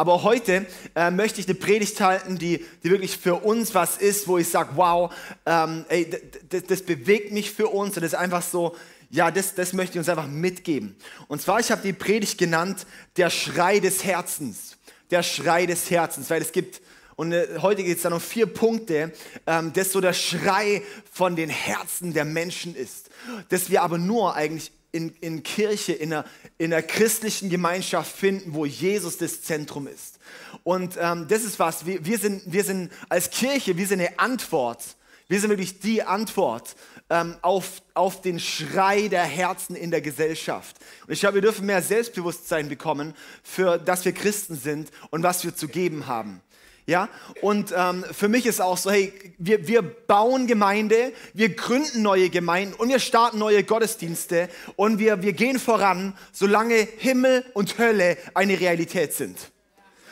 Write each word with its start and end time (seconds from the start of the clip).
Aber 0.00 0.22
heute 0.22 0.64
äh, 0.94 1.10
möchte 1.10 1.42
ich 1.42 1.46
eine 1.46 1.56
Predigt 1.56 2.00
halten, 2.00 2.38
die, 2.38 2.64
die 2.82 2.90
wirklich 2.90 3.18
für 3.18 3.34
uns 3.34 3.74
was 3.74 3.98
ist, 3.98 4.26
wo 4.28 4.38
ich 4.38 4.48
sage, 4.48 4.70
wow, 4.76 5.12
ähm, 5.44 5.84
ey, 5.90 6.10
das, 6.48 6.80
bewegt 6.80 7.32
mich 7.32 7.50
für 7.50 7.68
uns 7.68 7.96
und 7.96 8.02
das 8.02 8.14
ist 8.14 8.18
einfach 8.18 8.40
so, 8.40 8.74
ja, 9.10 9.30
das, 9.30 9.54
das 9.54 9.74
möchte 9.74 9.96
ich 9.96 9.98
uns 9.98 10.08
einfach 10.08 10.26
mitgeben. 10.26 10.96
Und 11.28 11.42
zwar, 11.42 11.60
ich 11.60 11.70
habe 11.70 11.82
die 11.82 11.92
Predigt 11.92 12.38
genannt, 12.38 12.86
der 13.18 13.28
Schrei 13.28 13.78
des 13.78 14.02
Herzens. 14.02 14.78
Der 15.10 15.22
Schrei 15.22 15.66
des 15.66 15.90
Herzens, 15.90 16.30
weil 16.30 16.40
es 16.40 16.52
gibt, 16.52 16.80
und 17.16 17.32
äh, 17.32 17.58
heute 17.60 17.84
geht 17.84 17.98
es 17.98 18.02
dann 18.02 18.14
um 18.14 18.22
vier 18.22 18.46
Punkte, 18.46 19.12
ähm, 19.46 19.74
das 19.74 19.92
so 19.92 20.00
der 20.00 20.14
Schrei 20.14 20.82
von 21.12 21.36
den 21.36 21.50
Herzen 21.50 22.14
der 22.14 22.24
Menschen 22.24 22.74
ist. 22.74 23.10
Dass 23.50 23.68
wir 23.68 23.82
aber 23.82 23.98
nur 23.98 24.34
eigentlich 24.34 24.72
in, 24.92 25.14
in 25.20 25.42
Kirche, 25.42 25.92
in 25.92 26.12
einer, 26.12 26.24
in 26.58 26.72
einer 26.72 26.82
christlichen 26.82 27.50
Gemeinschaft 27.50 28.14
finden, 28.14 28.54
wo 28.54 28.66
Jesus 28.66 29.18
das 29.18 29.42
Zentrum 29.42 29.86
ist. 29.86 30.18
Und 30.64 30.96
ähm, 31.00 31.26
das 31.28 31.44
ist 31.44 31.58
was, 31.58 31.86
wir, 31.86 32.04
wir, 32.04 32.18
sind, 32.18 32.42
wir 32.46 32.64
sind 32.64 32.92
als 33.08 33.30
Kirche, 33.30 33.76
wir 33.76 33.86
sind 33.86 34.00
eine 34.00 34.18
Antwort. 34.18 34.96
Wir 35.28 35.40
sind 35.40 35.50
wirklich 35.50 35.78
die 35.78 36.02
Antwort 36.02 36.74
ähm, 37.08 37.36
auf, 37.40 37.82
auf 37.94 38.20
den 38.20 38.40
Schrei 38.40 39.06
der 39.06 39.22
Herzen 39.22 39.76
in 39.76 39.92
der 39.92 40.00
Gesellschaft. 40.00 40.76
Und 41.06 41.12
ich 41.12 41.20
glaube, 41.20 41.36
wir 41.36 41.42
dürfen 41.42 41.66
mehr 41.66 41.82
Selbstbewusstsein 41.82 42.68
bekommen, 42.68 43.14
für 43.44 43.78
dass 43.78 44.04
wir 44.04 44.12
Christen 44.12 44.56
sind 44.56 44.90
und 45.10 45.22
was 45.22 45.44
wir 45.44 45.54
zu 45.54 45.68
geben 45.68 46.08
haben. 46.08 46.40
Ja, 46.86 47.08
und 47.40 47.72
ähm, 47.76 48.04
für 48.10 48.28
mich 48.28 48.46
ist 48.46 48.60
auch 48.60 48.76
so, 48.76 48.90
hey, 48.90 49.12
wir, 49.38 49.68
wir 49.68 49.82
bauen 49.82 50.46
Gemeinde, 50.46 51.12
wir 51.34 51.54
gründen 51.54 52.02
neue 52.02 52.30
Gemeinden 52.30 52.74
und 52.74 52.88
wir 52.88 52.98
starten 52.98 53.38
neue 53.38 53.62
Gottesdienste 53.62 54.48
und 54.76 54.98
wir, 54.98 55.22
wir 55.22 55.32
gehen 55.32 55.58
voran, 55.58 56.16
solange 56.32 56.74
Himmel 56.74 57.44
und 57.54 57.78
Hölle 57.78 58.16
eine 58.34 58.58
Realität 58.58 59.12
sind. 59.12 59.38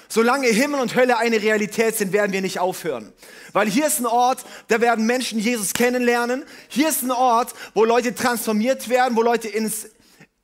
Solange 0.08 0.46
Himmel 0.46 0.80
und 0.80 0.94
Hölle 0.94 1.18
eine 1.18 1.42
Realität 1.42 1.96
sind, 1.96 2.12
werden 2.12 2.32
wir 2.32 2.40
nicht 2.40 2.58
aufhören. 2.60 3.12
Weil 3.52 3.68
hier 3.68 3.86
ist 3.86 4.00
ein 4.00 4.06
Ort, 4.06 4.44
da 4.68 4.80
werden 4.80 5.04
Menschen 5.04 5.38
Jesus 5.38 5.74
kennenlernen. 5.74 6.44
Hier 6.68 6.88
ist 6.88 7.02
ein 7.02 7.10
Ort, 7.10 7.54
wo 7.74 7.84
Leute 7.84 8.14
transformiert 8.14 8.88
werden, 8.88 9.16
wo 9.16 9.22
Leute 9.22 9.48
ins 9.48 9.88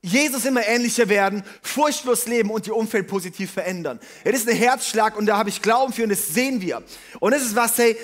Jesus 0.05 0.45
immer 0.45 0.67
ähnlicher 0.67 1.09
werden, 1.09 1.43
furchtlos 1.63 2.27
leben 2.27 2.51
und 2.51 2.67
ihr 2.67 2.77
Umfeld 2.77 3.09
positiv 3.09 3.53
verändern. 3.53 3.99
Das 4.23 4.35
ist 4.35 4.49
ein 4.49 4.55
Herzschlag 4.55 5.17
und 5.17 5.25
da 5.25 5.39
habe 5.39 5.49
ich 5.49 5.63
Glauben 5.63 5.95
für 5.95 6.03
und 6.03 6.11
das 6.11 6.29
sehen 6.29 6.61
wir. 6.61 6.83
Und 7.21 7.33
das 7.33 7.41
ist 7.41 7.57
was, 7.57 7.79
hey, 7.79 7.97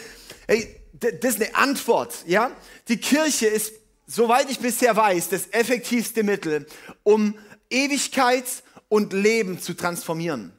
hey, 0.49 0.75
das 0.95 1.35
ist 1.35 1.43
eine 1.43 1.55
Antwort, 1.55 2.25
ja? 2.27 2.53
Die 2.89 2.97
Kirche 2.97 3.49
ist, 3.49 3.75
soweit 4.07 4.51
ich 4.51 4.61
bisher 4.61 4.97
weiß, 4.97 5.29
das 5.29 5.49
effektivste 5.51 6.23
Mittel, 6.23 6.67
um 7.03 7.35
Ewigkeit 7.69 8.47
und 8.89 9.13
Leben 9.13 9.61
zu 9.61 9.75
transformieren. 9.75 10.53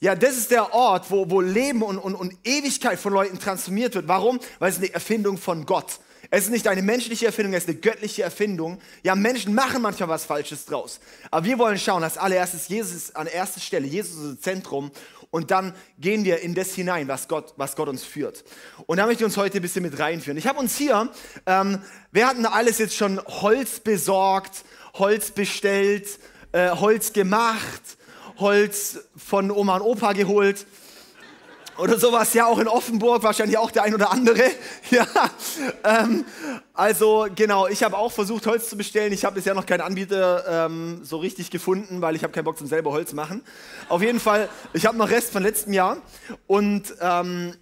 Ja, 0.00 0.16
das 0.16 0.36
ist 0.36 0.50
der 0.50 0.74
Ort, 0.74 1.12
wo, 1.12 1.30
wo 1.30 1.40
Leben 1.40 1.82
und, 1.82 1.98
und, 1.98 2.16
und 2.16 2.36
Ewigkeit 2.42 2.98
von 2.98 3.12
Leuten 3.12 3.38
transformiert 3.38 3.94
wird. 3.94 4.08
Warum? 4.08 4.40
Weil 4.58 4.72
es 4.72 4.78
eine 4.78 4.92
Erfindung 4.92 5.38
von 5.38 5.64
Gott. 5.64 6.00
Es 6.34 6.44
ist 6.44 6.50
nicht 6.50 6.66
eine 6.66 6.80
menschliche 6.80 7.26
Erfindung, 7.26 7.52
es 7.52 7.64
ist 7.64 7.68
eine 7.68 7.78
göttliche 7.78 8.22
Erfindung. 8.22 8.80
Ja, 9.02 9.14
Menschen 9.14 9.52
machen 9.52 9.82
manchmal 9.82 10.08
was 10.08 10.24
Falsches 10.24 10.64
draus. 10.64 10.98
Aber 11.30 11.44
wir 11.44 11.58
wollen 11.58 11.78
schauen, 11.78 12.02
als 12.02 12.16
allererstes, 12.16 12.68
Jesus 12.68 13.14
an 13.14 13.26
erster 13.26 13.60
Stelle, 13.60 13.86
Jesus 13.86 14.16
ist 14.16 14.36
das 14.36 14.40
Zentrum. 14.40 14.90
Und 15.30 15.50
dann 15.50 15.74
gehen 15.98 16.24
wir 16.24 16.40
in 16.40 16.54
das 16.54 16.72
hinein, 16.72 17.06
was 17.06 17.28
Gott, 17.28 17.52
was 17.58 17.76
Gott 17.76 17.88
uns 17.88 18.02
führt. 18.02 18.44
Und 18.86 18.96
da 18.96 19.04
möchte 19.04 19.24
ich 19.24 19.26
uns 19.26 19.36
heute 19.36 19.58
ein 19.58 19.60
bisschen 19.60 19.82
mit 19.82 19.98
reinführen. 19.98 20.38
Ich 20.38 20.46
habe 20.46 20.58
uns 20.58 20.74
hier, 20.74 21.10
ähm, 21.44 21.82
wir 22.12 22.26
hatten 22.26 22.46
alles 22.46 22.78
jetzt 22.78 22.96
schon 22.96 23.20
Holz 23.26 23.80
besorgt, 23.80 24.64
Holz 24.94 25.32
bestellt, 25.32 26.18
äh, 26.52 26.70
Holz 26.70 27.12
gemacht, 27.12 27.98
Holz 28.38 29.00
von 29.18 29.50
Oma 29.50 29.76
und 29.76 29.82
Opa 29.82 30.14
geholt. 30.14 30.64
Oder 31.78 31.98
sowas, 31.98 32.34
ja, 32.34 32.46
auch 32.46 32.58
in 32.58 32.68
Offenburg, 32.68 33.22
wahrscheinlich 33.22 33.56
auch 33.56 33.70
der 33.70 33.84
ein 33.84 33.94
oder 33.94 34.10
andere. 34.10 34.42
Ja, 34.90 35.06
ähm, 35.84 36.26
also 36.74 37.26
genau, 37.34 37.66
ich 37.66 37.82
habe 37.82 37.96
auch 37.96 38.12
versucht, 38.12 38.46
Holz 38.46 38.68
zu 38.68 38.76
bestellen. 38.76 39.10
Ich 39.12 39.24
habe 39.24 39.36
bisher 39.36 39.54
noch 39.54 39.64
keinen 39.64 39.80
Anbieter 39.80 40.66
ähm, 40.66 41.00
so 41.02 41.16
richtig 41.16 41.50
gefunden, 41.50 42.02
weil 42.02 42.14
ich 42.14 42.22
habe 42.24 42.32
keinen 42.32 42.44
Bock 42.44 42.58
zum 42.58 42.66
selber 42.66 42.92
Holz 42.92 43.14
machen. 43.14 43.42
Auf 43.88 44.02
jeden 44.02 44.20
Fall, 44.20 44.50
ich 44.74 44.84
habe 44.84 44.98
noch 44.98 45.08
Rest 45.08 45.32
von 45.32 45.42
letztem 45.42 45.72
Jahr. 45.72 45.96
Und 46.46 46.94
ähm, 47.00 47.54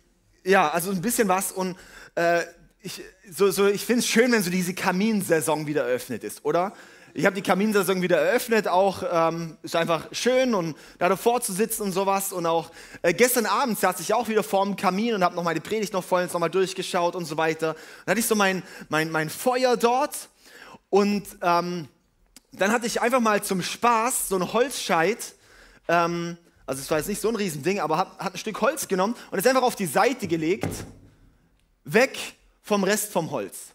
ja, 0.44 0.68
also 0.70 0.90
ein 0.90 1.02
bisschen 1.02 1.28
was. 1.28 1.52
Und 1.52 1.76
äh, 2.16 2.40
ich, 2.82 3.02
so, 3.30 3.50
so, 3.50 3.68
ich 3.68 3.84
finde 3.84 4.00
es 4.00 4.08
schön, 4.08 4.32
wenn 4.32 4.42
so 4.42 4.50
diese 4.50 4.74
Kaminsaison 4.74 5.66
wieder 5.66 5.84
eröffnet 5.84 6.24
ist, 6.24 6.44
oder? 6.44 6.72
Ich 7.12 7.26
habe 7.26 7.34
die 7.34 7.42
Kaminsaison 7.42 8.02
wieder 8.02 8.18
eröffnet, 8.18 8.68
auch 8.68 9.02
ähm, 9.10 9.56
ist 9.62 9.74
einfach 9.74 10.08
schön 10.12 10.54
und 10.54 10.76
da 10.98 11.08
davor 11.08 11.40
zu 11.40 11.52
sitzen 11.52 11.82
und 11.82 11.92
sowas. 11.92 12.32
Und 12.32 12.46
auch 12.46 12.70
äh, 13.02 13.12
gestern 13.12 13.46
Abend 13.46 13.78
saß 13.78 14.00
ich 14.00 14.14
auch 14.14 14.28
wieder 14.28 14.42
vorm 14.42 14.76
Kamin 14.76 15.14
und 15.14 15.24
habe 15.24 15.34
noch 15.34 15.42
meine 15.42 15.60
Predigt 15.60 15.92
noch 15.92 16.04
vollends 16.04 16.32
nochmal 16.32 16.50
durchgeschaut 16.50 17.16
und 17.16 17.24
so 17.24 17.36
weiter. 17.36 17.74
Dann 18.04 18.12
hatte 18.12 18.20
ich 18.20 18.26
so 18.26 18.34
mein, 18.36 18.62
mein, 18.88 19.10
mein 19.10 19.28
Feuer 19.28 19.76
dort 19.76 20.28
und 20.88 21.26
ähm, 21.42 21.88
dann 22.52 22.72
hatte 22.72 22.86
ich 22.86 23.00
einfach 23.00 23.20
mal 23.20 23.42
zum 23.42 23.62
Spaß 23.62 24.28
so 24.28 24.36
ein 24.36 24.52
Holzscheit, 24.52 25.34
ähm, 25.88 26.36
also 26.66 26.80
es 26.80 26.90
war 26.90 26.98
jetzt 26.98 27.08
nicht 27.08 27.20
so 27.20 27.28
ein 27.28 27.36
Riesending, 27.36 27.80
aber 27.80 27.96
hat, 27.96 28.18
hat 28.18 28.34
ein 28.34 28.38
Stück 28.38 28.60
Holz 28.60 28.86
genommen 28.86 29.16
und 29.30 29.38
es 29.38 29.46
einfach 29.46 29.62
auf 29.62 29.76
die 29.76 29.86
Seite 29.86 30.28
gelegt, 30.28 30.68
weg 31.84 32.16
vom 32.62 32.84
Rest 32.84 33.12
vom 33.12 33.30
Holz. 33.30 33.70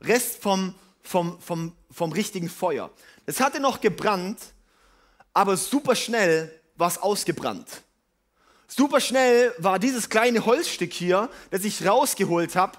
Rest 0.00 0.42
vom 0.42 0.74
vom, 1.08 1.40
vom, 1.40 1.72
vom 1.90 2.12
richtigen 2.12 2.48
Feuer. 2.48 2.90
Es 3.26 3.40
hatte 3.40 3.60
noch 3.60 3.80
gebrannt, 3.80 4.38
aber 5.32 5.56
super 5.56 5.94
schnell 5.94 6.52
war 6.76 6.88
es 6.88 6.98
ausgebrannt. 6.98 7.82
Super 8.66 9.00
schnell 9.00 9.54
war 9.58 9.78
dieses 9.78 10.08
kleine 10.08 10.44
Holzstück 10.44 10.92
hier, 10.92 11.30
das 11.50 11.64
ich 11.64 11.86
rausgeholt 11.86 12.54
habe, 12.54 12.78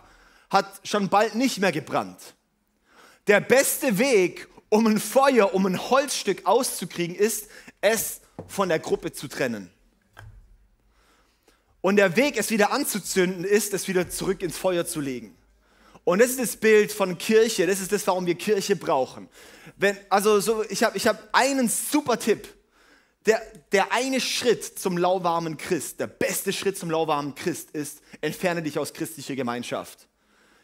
hat 0.50 0.81
schon 0.84 1.09
bald 1.09 1.36
nicht 1.36 1.59
mehr 1.59 1.72
gebrannt. 1.72 2.36
Der 3.28 3.40
beste 3.40 3.98
Weg, 3.98 4.48
um 4.69 4.88
ein 4.88 5.00
Feuer, 5.00 5.53
um 5.53 5.66
ein 5.66 5.90
Holzstück 5.90 6.46
auszukriegen, 6.46 7.16
ist, 7.16 7.48
es 7.81 8.22
von 8.48 8.69
der 8.69 8.80
Gruppe 8.80 9.12
zu 9.12 9.28
trennen. 9.28 9.72
Und 11.81 11.96
der 11.96 12.16
Weg, 12.16 12.38
es 12.38 12.50
wieder 12.50 12.72
anzuzünden, 12.72 13.44
ist, 13.44 13.74
es 13.74 13.88
wieder 13.88 14.09
zurück 14.09 14.42
ins 14.42 14.58
Feuer 14.58 14.86
zu 14.86 15.00
legen. 15.00 15.36
Und 16.04 16.20
das 16.20 16.32
ist 16.32 16.40
das 16.40 16.58
Bild 16.58 16.92
von 16.92 17.18
Kirche, 17.18 17.68
das 17.68 17.80
ist 17.80 17.92
das, 17.92 18.06
warum 18.08 18.26
wir 18.26 18.36
Kirche 18.36 18.76
brauchen. 18.76 19.30
Wenn, 19.78 19.98
also 20.10 20.40
so, 20.40 20.64
ich 20.70 20.84
habe 20.84 20.98
ich 20.98 21.08
hab 21.08 21.30
einen 21.32 21.70
super 21.70 22.18
Tipp. 22.20 22.48
Der, 23.26 23.42
der 23.74 23.92
eine 23.92 24.22
Schritt 24.22 24.80
zum 24.80 24.98
lauwarmen 24.98 25.58
Christ, 25.58 26.00
der 26.00 26.08
beste 26.08 26.54
Schritt 26.54 26.78
zum 26.78 26.90
lauwarmen 26.90 27.36
Christ 27.36 27.72
ist, 27.72 28.02
entferne 28.22 28.64
dich 28.64 28.80
aus 28.80 28.94
christlicher 28.94 29.36
Gemeinschaft. 29.36 30.08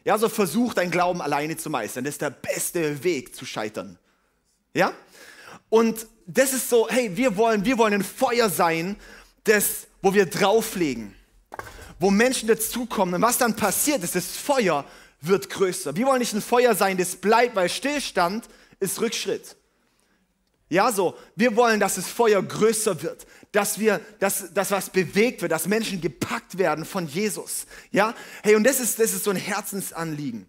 Ja, 0.06 0.18
so 0.18 0.30
versuch 0.30 0.74
dein 0.74 0.90
Glauben 0.90 1.22
alleine 1.22 1.58
zu 1.58 1.70
meistern. 1.70 2.06
Das 2.06 2.14
ist 2.14 2.22
der 2.22 2.30
beste 2.30 3.04
Weg 3.04 3.36
zu 3.36 3.46
scheitern. 3.46 4.00
Ja? 4.74 4.94
Und 5.70 6.08
das 6.28 6.54
ist 6.54 6.70
so, 6.70 6.88
hey, 6.90 7.16
wir 7.18 7.36
wollen, 7.38 7.66
wir 7.66 7.78
wollen 7.78 7.96
ein 7.96 8.04
Feuer 8.04 8.50
sein, 8.50 8.96
das, 9.44 9.88
wo 10.02 10.14
wir 10.14 10.26
drauflegen, 10.26 11.16
wo 12.00 12.12
Menschen 12.12 12.48
dazukommen. 12.48 13.16
Und 13.16 13.22
was 13.22 13.38
dann 13.38 13.56
passiert, 13.56 14.04
ist 14.04 14.16
das 14.16 14.38
Feuer 14.38 14.86
wird 15.28 15.50
größer. 15.50 15.96
Wir 15.96 16.06
wollen 16.06 16.20
nicht 16.20 16.34
ein 16.34 16.42
Feuer 16.42 16.76
sein, 16.76 16.98
das 16.98 17.16
bleibt, 17.16 17.56
weil 17.56 17.70
Stillstand 17.70 18.48
ist 18.80 19.00
Rückschritt. 19.02 19.56
Ja, 20.70 20.92
so, 20.92 21.16
wir 21.36 21.56
wollen, 21.56 21.80
dass 21.80 21.96
das 21.96 22.08
Feuer 22.08 22.42
größer 22.42 23.02
wird, 23.04 23.28
dass 23.52 23.80
wir, 23.80 24.02
dass, 24.20 24.54
dass 24.54 24.72
was 24.72 24.90
bewegt 24.90 25.42
wird, 25.42 25.52
dass 25.52 25.68
Menschen 25.68 26.02
gepackt 26.02 26.58
werden 26.58 26.86
von 26.86 27.08
Jesus. 27.08 27.68
Ja, 27.92 28.16
hey, 28.44 28.56
und 28.56 28.64
das 28.64 28.80
ist, 28.80 29.00
das 29.00 29.14
ist 29.14 29.24
so 29.24 29.32
ein 29.32 29.38
Herzensanliegen. 29.38 30.48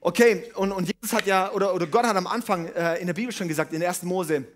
Okay, 0.00 0.50
und, 0.54 0.72
und 0.72 0.84
Jesus 0.86 1.12
hat 1.12 1.26
ja, 1.26 1.52
oder, 1.52 1.74
oder 1.74 1.86
Gott 1.86 2.06
hat 2.06 2.16
am 2.16 2.26
Anfang 2.26 2.66
äh, 2.68 2.96
in 2.96 3.06
der 3.06 3.14
Bibel 3.14 3.32
schon 3.32 3.48
gesagt, 3.48 3.72
in 3.72 3.82
1. 3.82 4.04
Mose, 4.04 4.46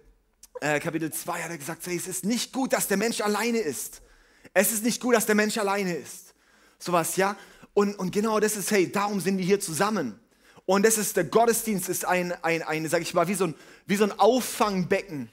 äh, 0.61 0.81
Kapitel 0.81 1.12
2, 1.12 1.43
hat 1.43 1.50
er 1.50 1.59
gesagt, 1.59 1.87
hey, 1.87 1.97
es 1.97 2.06
ist 2.06 2.25
nicht 2.25 2.53
gut, 2.53 2.73
dass 2.73 2.87
der 2.89 2.97
Mensch 2.97 3.21
alleine 3.21 3.59
ist. 3.59 4.00
Es 4.55 4.73
ist 4.73 4.84
nicht 4.84 5.00
gut, 5.00 5.14
dass 5.14 5.26
der 5.26 5.35
Mensch 5.35 5.59
alleine 5.59 5.94
ist. 5.94 6.35
Sowas, 6.79 7.17
ja. 7.17 7.37
Und, 7.81 7.99
und 7.99 8.12
genau 8.12 8.41
das 8.41 8.59
ist, 8.59 8.71
hey, 8.73 8.93
darum 8.93 9.21
sind 9.21 9.38
wir 9.38 9.44
hier 9.47 9.59
zusammen. 9.59 10.21
Und 10.67 10.85
das 10.85 10.99
ist, 10.99 11.17
der 11.17 11.25
Gottesdienst 11.25 11.88
ist 11.88 12.05
ein, 12.05 12.35
ein, 12.44 12.62
ein 12.62 12.87
sag 12.91 13.00
ich 13.00 13.15
mal, 13.15 13.27
wie 13.27 13.32
so 13.32 13.44
ein, 13.44 13.55
wie 13.87 13.97
so 13.97 14.05
ein 14.05 14.12
Auffangbecken. 14.19 15.31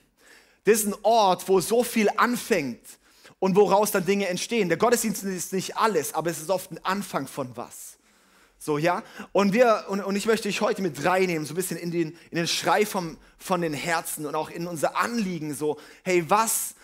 Das 0.64 0.80
ist 0.80 0.88
ein 0.88 0.96
Ort, 1.04 1.50
wo 1.50 1.60
so 1.60 1.84
viel 1.84 2.08
anfängt 2.16 2.80
und 3.40 3.58
woraus 3.58 3.92
dann 3.92 4.06
Dinge 4.06 4.30
entstehen. 4.30 4.70
Der 4.70 4.78
Gottesdienst 4.78 5.26
ist 5.26 5.52
nicht 5.52 5.76
alles, 5.76 6.14
aber 6.14 6.30
es 6.30 6.40
ist 6.40 6.50
oft 6.50 6.72
ein 6.72 6.80
Anfang 6.86 7.28
von 7.28 7.52
was. 7.58 7.98
So, 8.58 8.78
ja? 8.78 9.04
Und 9.34 9.52
wir, 9.52 9.84
und, 9.90 10.00
und 10.00 10.16
ich 10.16 10.26
möchte 10.26 10.48
dich 10.48 10.62
heute 10.62 10.82
mit 10.82 11.04
reinnehmen, 11.04 11.46
so 11.46 11.52
ein 11.52 11.58
bisschen 11.58 11.76
in 11.76 11.92
den, 11.92 12.18
in 12.32 12.38
den 12.38 12.48
Schrei 12.48 12.86
vom, 12.86 13.18
von 13.38 13.60
den 13.60 13.74
Herzen 13.74 14.26
und 14.26 14.36
auch 14.36 14.50
in 14.50 14.68
unser 14.68 14.96
Anliegen, 14.96 15.54
so, 15.54 15.78
hey, 16.02 16.24
was, 16.30 16.76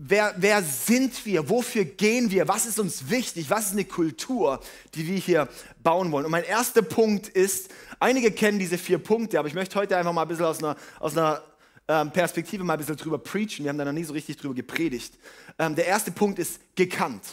Wer, 0.00 0.32
wer 0.36 0.62
sind 0.62 1.26
wir? 1.26 1.48
Wofür 1.50 1.84
gehen 1.84 2.30
wir? 2.30 2.46
Was 2.46 2.66
ist 2.66 2.78
uns 2.78 3.10
wichtig? 3.10 3.50
Was 3.50 3.66
ist 3.66 3.72
eine 3.72 3.84
Kultur, 3.84 4.60
die 4.94 5.04
wir 5.08 5.16
hier 5.16 5.48
bauen 5.82 6.12
wollen? 6.12 6.24
Und 6.24 6.30
mein 6.30 6.44
erster 6.44 6.82
Punkt 6.82 7.26
ist, 7.26 7.68
einige 7.98 8.30
kennen 8.30 8.60
diese 8.60 8.78
vier 8.78 8.98
Punkte, 8.98 9.40
aber 9.40 9.48
ich 9.48 9.54
möchte 9.54 9.74
heute 9.74 9.96
einfach 9.96 10.12
mal 10.12 10.22
ein 10.22 10.28
bisschen 10.28 10.44
aus 10.44 10.62
einer, 10.62 10.76
aus 11.00 11.16
einer 11.16 11.42
ähm, 11.88 12.12
Perspektive 12.12 12.62
mal 12.62 12.74
ein 12.74 12.78
bisschen 12.78 12.94
drüber 12.94 13.18
preachen. 13.18 13.64
Wir 13.64 13.70
haben 13.70 13.78
da 13.78 13.84
noch 13.84 13.92
nie 13.92 14.04
so 14.04 14.12
richtig 14.12 14.36
drüber 14.36 14.54
gepredigt. 14.54 15.18
Ähm, 15.58 15.74
der 15.74 15.86
erste 15.86 16.12
Punkt 16.12 16.38
ist 16.38 16.60
gekannt. 16.76 17.24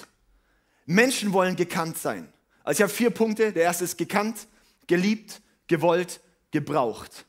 Menschen 0.88 1.34
wollen 1.34 1.56
gekannt 1.56 2.00
sein. 2.00 2.28
Also 2.64 2.80
ich 2.80 2.82
habe 2.82 2.92
vier 2.92 3.12
Punkte. 3.12 3.54
Der 3.54 3.62
erste 3.62 3.84
ist 3.84 3.96
gekannt, 3.96 4.48
geliebt, 4.88 5.40
gewollt, 5.68 6.20
gebraucht. 6.50 7.26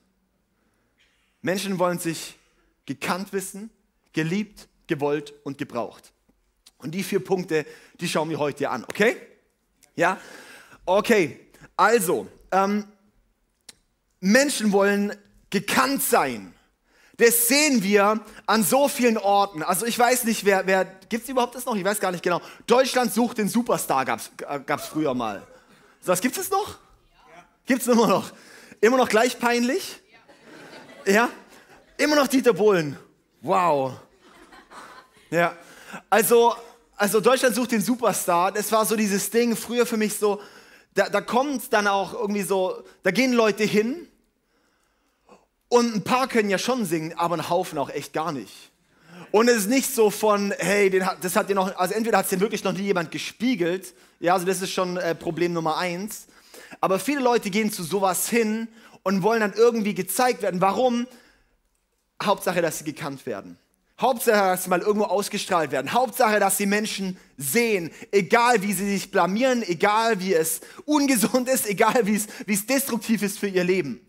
Menschen 1.42 1.78
wollen 1.78 1.98
sich 1.98 2.36
gekannt 2.86 3.34
wissen, 3.34 3.68
geliebt, 4.14 4.66
gewollt 4.86 5.34
und 5.44 5.58
gebraucht. 5.58 6.12
Und 6.78 6.92
die 6.92 7.02
vier 7.02 7.24
Punkte, 7.24 7.66
die 8.00 8.08
schauen 8.08 8.28
wir 8.30 8.38
heute 8.38 8.68
an, 8.68 8.84
okay? 8.84 9.16
Ja? 9.94 10.18
Okay, 10.84 11.40
also, 11.76 12.28
ähm, 12.52 12.84
Menschen 14.20 14.72
wollen 14.72 15.16
gekannt 15.50 16.02
sein. 16.02 16.52
Das 17.18 17.48
sehen 17.48 17.82
wir 17.82 18.20
an 18.44 18.62
so 18.62 18.88
vielen 18.88 19.16
Orten. 19.16 19.62
Also 19.62 19.86
ich 19.86 19.98
weiß 19.98 20.24
nicht, 20.24 20.44
wer, 20.44 20.66
wer 20.66 20.84
gibt 20.84 21.24
es 21.24 21.28
überhaupt 21.30 21.54
das 21.54 21.64
noch? 21.64 21.74
Ich 21.74 21.84
weiß 21.84 21.98
gar 21.98 22.12
nicht 22.12 22.22
genau. 22.22 22.42
Deutschland 22.66 23.12
sucht 23.12 23.38
den 23.38 23.48
Superstar, 23.48 24.04
gab 24.04 24.18
es 24.20 24.30
äh, 24.42 24.78
früher 24.78 25.14
mal. 25.14 25.46
So, 26.00 26.12
was 26.12 26.20
gibt 26.20 26.36
es 26.36 26.50
noch? 26.50 26.68
Ja. 26.68 27.44
Gibt 27.64 27.82
es 27.82 27.88
immer 27.88 28.06
noch? 28.06 28.32
Immer 28.82 28.98
noch 28.98 29.08
gleich 29.08 29.38
peinlich? 29.38 30.02
Ja. 31.06 31.12
ja? 31.12 31.28
Immer 31.96 32.16
noch 32.16 32.26
Dieter 32.26 32.52
Bohlen. 32.52 32.98
Wow. 33.40 33.94
Ja. 35.30 35.56
Also, 36.10 36.54
also 36.96 37.20
Deutschland 37.20 37.54
sucht 37.54 37.72
den 37.72 37.80
Superstar. 37.82 38.52
Das 38.52 38.70
war 38.72 38.84
so 38.84 38.96
dieses 38.96 39.30
Ding 39.30 39.56
früher 39.56 39.86
für 39.86 39.96
mich 39.96 40.16
so, 40.16 40.40
da, 40.94 41.08
da 41.08 41.20
kommt 41.20 41.72
dann 41.72 41.86
auch 41.86 42.14
irgendwie 42.14 42.42
so, 42.42 42.82
da 43.02 43.10
gehen 43.10 43.32
Leute 43.32 43.64
hin 43.64 44.08
und 45.68 45.94
ein 45.94 46.02
paar 46.02 46.28
können 46.28 46.48
ja 46.48 46.58
schon 46.58 46.84
singen, 46.84 47.12
aber 47.16 47.36
ein 47.36 47.48
Haufen 47.50 47.78
auch 47.78 47.90
echt 47.90 48.12
gar 48.12 48.32
nicht. 48.32 48.70
Und 49.32 49.48
es 49.48 49.56
ist 49.58 49.68
nicht 49.68 49.92
so 49.92 50.10
von, 50.10 50.54
hey, 50.58 50.88
den, 50.88 51.06
das 51.20 51.36
hat 51.36 51.50
dir 51.50 51.54
noch, 51.54 51.76
also 51.76 51.94
entweder 51.94 52.18
hat 52.18 52.24
es 52.24 52.30
den 52.30 52.40
wirklich 52.40 52.64
noch 52.64 52.72
nie 52.72 52.84
jemand 52.84 53.10
gespiegelt, 53.10 53.92
ja, 54.20 54.32
also 54.32 54.46
das 54.46 54.62
ist 54.62 54.70
schon 54.70 54.96
äh, 54.96 55.14
Problem 55.14 55.52
Nummer 55.52 55.76
eins. 55.76 56.26
Aber 56.80 56.98
viele 56.98 57.20
Leute 57.20 57.50
gehen 57.50 57.70
zu 57.70 57.82
sowas 57.82 58.28
hin 58.28 58.68
und 59.02 59.22
wollen 59.22 59.40
dann 59.40 59.52
irgendwie 59.52 59.94
gezeigt 59.94 60.42
werden. 60.42 60.60
Warum? 60.60 61.06
Hauptsache, 62.22 62.62
dass 62.62 62.78
sie 62.78 62.84
gekannt 62.84 63.26
werden. 63.26 63.58
Hauptsache, 63.98 64.36
dass 64.36 64.64
sie 64.64 64.70
mal 64.70 64.82
irgendwo 64.82 65.06
ausgestrahlt 65.06 65.70
werden. 65.70 65.92
Hauptsache, 65.92 66.38
dass 66.38 66.58
die 66.58 66.66
Menschen 66.66 67.16
sehen, 67.38 67.90
egal 68.10 68.62
wie 68.62 68.74
sie 68.74 68.90
sich 68.90 69.10
blamieren, 69.10 69.62
egal 69.62 70.20
wie 70.20 70.34
es 70.34 70.60
ungesund 70.84 71.48
ist, 71.48 71.66
egal 71.66 72.06
wie 72.06 72.16
es, 72.16 72.26
wie 72.44 72.52
es 72.52 72.66
destruktiv 72.66 73.22
ist 73.22 73.38
für 73.38 73.48
ihr 73.48 73.64
Leben. 73.64 74.00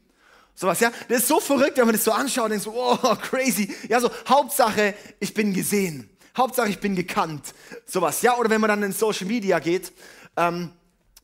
Sowas, 0.54 0.80
ja? 0.82 0.92
Das 1.08 1.20
ist 1.20 1.28
so 1.28 1.40
verrückt, 1.40 1.78
wenn 1.78 1.86
man 1.86 1.96
das 1.96 2.04
so 2.04 2.12
anschaut 2.12 2.46
und 2.46 2.52
denkt 2.52 2.66
so, 2.66 2.74
oh, 2.76 3.16
crazy. 3.16 3.74
Ja, 3.88 4.02
so, 4.02 4.10
Hauptsache, 4.28 4.94
ich 5.20 5.34
bin 5.34 5.54
gesehen. 5.54 6.10
Hauptsache, 6.36 6.70
ich 6.70 6.80
bin 6.80 6.96
gekannt. 6.96 7.54
Sowas, 7.86 8.22
ja? 8.22 8.36
Oder 8.38 8.50
wenn 8.50 8.60
man 8.60 8.70
dann 8.70 8.84
in 8.84 8.92
Social 8.92 9.28
Media 9.28 9.60
geht, 9.60 9.94
ähm, 10.36 10.72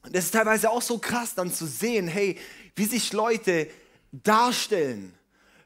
das 0.10 0.26
ist 0.26 0.32
teilweise 0.32 0.70
auch 0.70 0.82
so 0.82 1.00
krass, 1.00 1.36
dann 1.36 1.52
zu 1.52 1.66
sehen, 1.66 2.08
hey, 2.08 2.38
wie 2.76 2.86
sich 2.86 3.12
Leute 3.12 3.70
darstellen, 4.12 5.14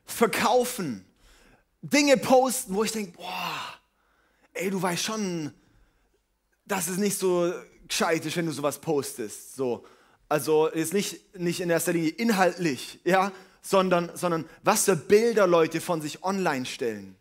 verkaufen, 0.05 1.06
Dinge 1.89 2.17
posten, 2.17 2.73
wo 2.73 2.83
ich 2.83 2.91
denke, 2.91 3.17
boah, 3.17 3.79
ey, 4.53 4.69
du 4.69 4.81
weißt 4.81 5.03
schon, 5.03 5.53
dass 6.65 6.87
es 6.87 6.97
nicht 6.97 7.17
so 7.17 7.53
gescheit 7.87 8.25
ist, 8.25 8.35
wenn 8.35 8.45
du 8.45 8.51
sowas 8.51 8.79
postest. 8.79 9.55
So. 9.55 9.85
Also 10.29 10.67
ist 10.67 10.93
nicht, 10.93 11.37
nicht 11.37 11.61
in 11.61 11.69
erster 11.69 11.93
Linie 11.93 12.09
inhaltlich, 12.09 12.99
ja, 13.05 13.31
sondern, 13.61 14.11
sondern 14.15 14.45
was 14.63 14.85
für 14.85 14.95
Bilder 14.95 15.47
Leute 15.47 15.79
von 15.79 16.01
sich 16.01 16.23
online 16.23 16.65
stellen. 16.65 17.15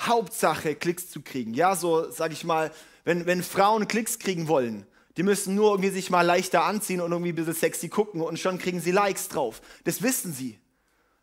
Hauptsache, 0.00 0.74
Klicks 0.74 1.10
zu 1.10 1.22
kriegen. 1.22 1.54
Ja, 1.54 1.76
so 1.76 2.10
sage 2.10 2.32
ich 2.32 2.42
mal, 2.42 2.72
wenn, 3.04 3.26
wenn 3.26 3.42
Frauen 3.42 3.86
Klicks 3.86 4.18
kriegen 4.18 4.48
wollen, 4.48 4.86
die 5.16 5.22
müssen 5.22 5.54
nur 5.54 5.70
irgendwie 5.70 5.90
sich 5.90 6.10
mal 6.10 6.22
leichter 6.22 6.64
anziehen 6.64 7.00
und 7.00 7.12
irgendwie 7.12 7.32
ein 7.32 7.36
bisschen 7.36 7.54
sexy 7.54 7.88
gucken 7.88 8.20
und 8.20 8.38
schon 8.40 8.58
kriegen 8.58 8.80
sie 8.80 8.90
Likes 8.90 9.28
drauf. 9.28 9.60
Das 9.84 10.02
wissen 10.02 10.32
sie. 10.32 10.58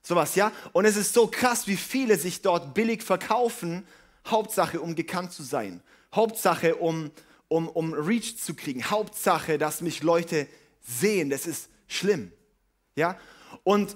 Sowas, 0.01 0.35
ja? 0.35 0.51
Und 0.73 0.85
es 0.85 0.95
ist 0.95 1.13
so 1.13 1.27
krass, 1.27 1.67
wie 1.67 1.77
viele 1.77 2.17
sich 2.17 2.41
dort 2.41 2.73
billig 2.73 3.03
verkaufen, 3.03 3.85
Hauptsache, 4.25 4.81
um 4.81 4.95
gekannt 4.95 5.31
zu 5.31 5.43
sein. 5.43 5.81
Hauptsache, 6.13 6.75
um, 6.75 7.11
um, 7.47 7.69
um 7.69 7.93
Reach 7.93 8.37
zu 8.37 8.53
kriegen. 8.53 8.83
Hauptsache, 8.89 9.57
dass 9.57 9.81
mich 9.81 10.03
Leute 10.03 10.47
sehen. 10.81 11.29
Das 11.29 11.45
ist 11.45 11.69
schlimm. 11.87 12.31
Ja? 12.95 13.17
Und 13.63 13.95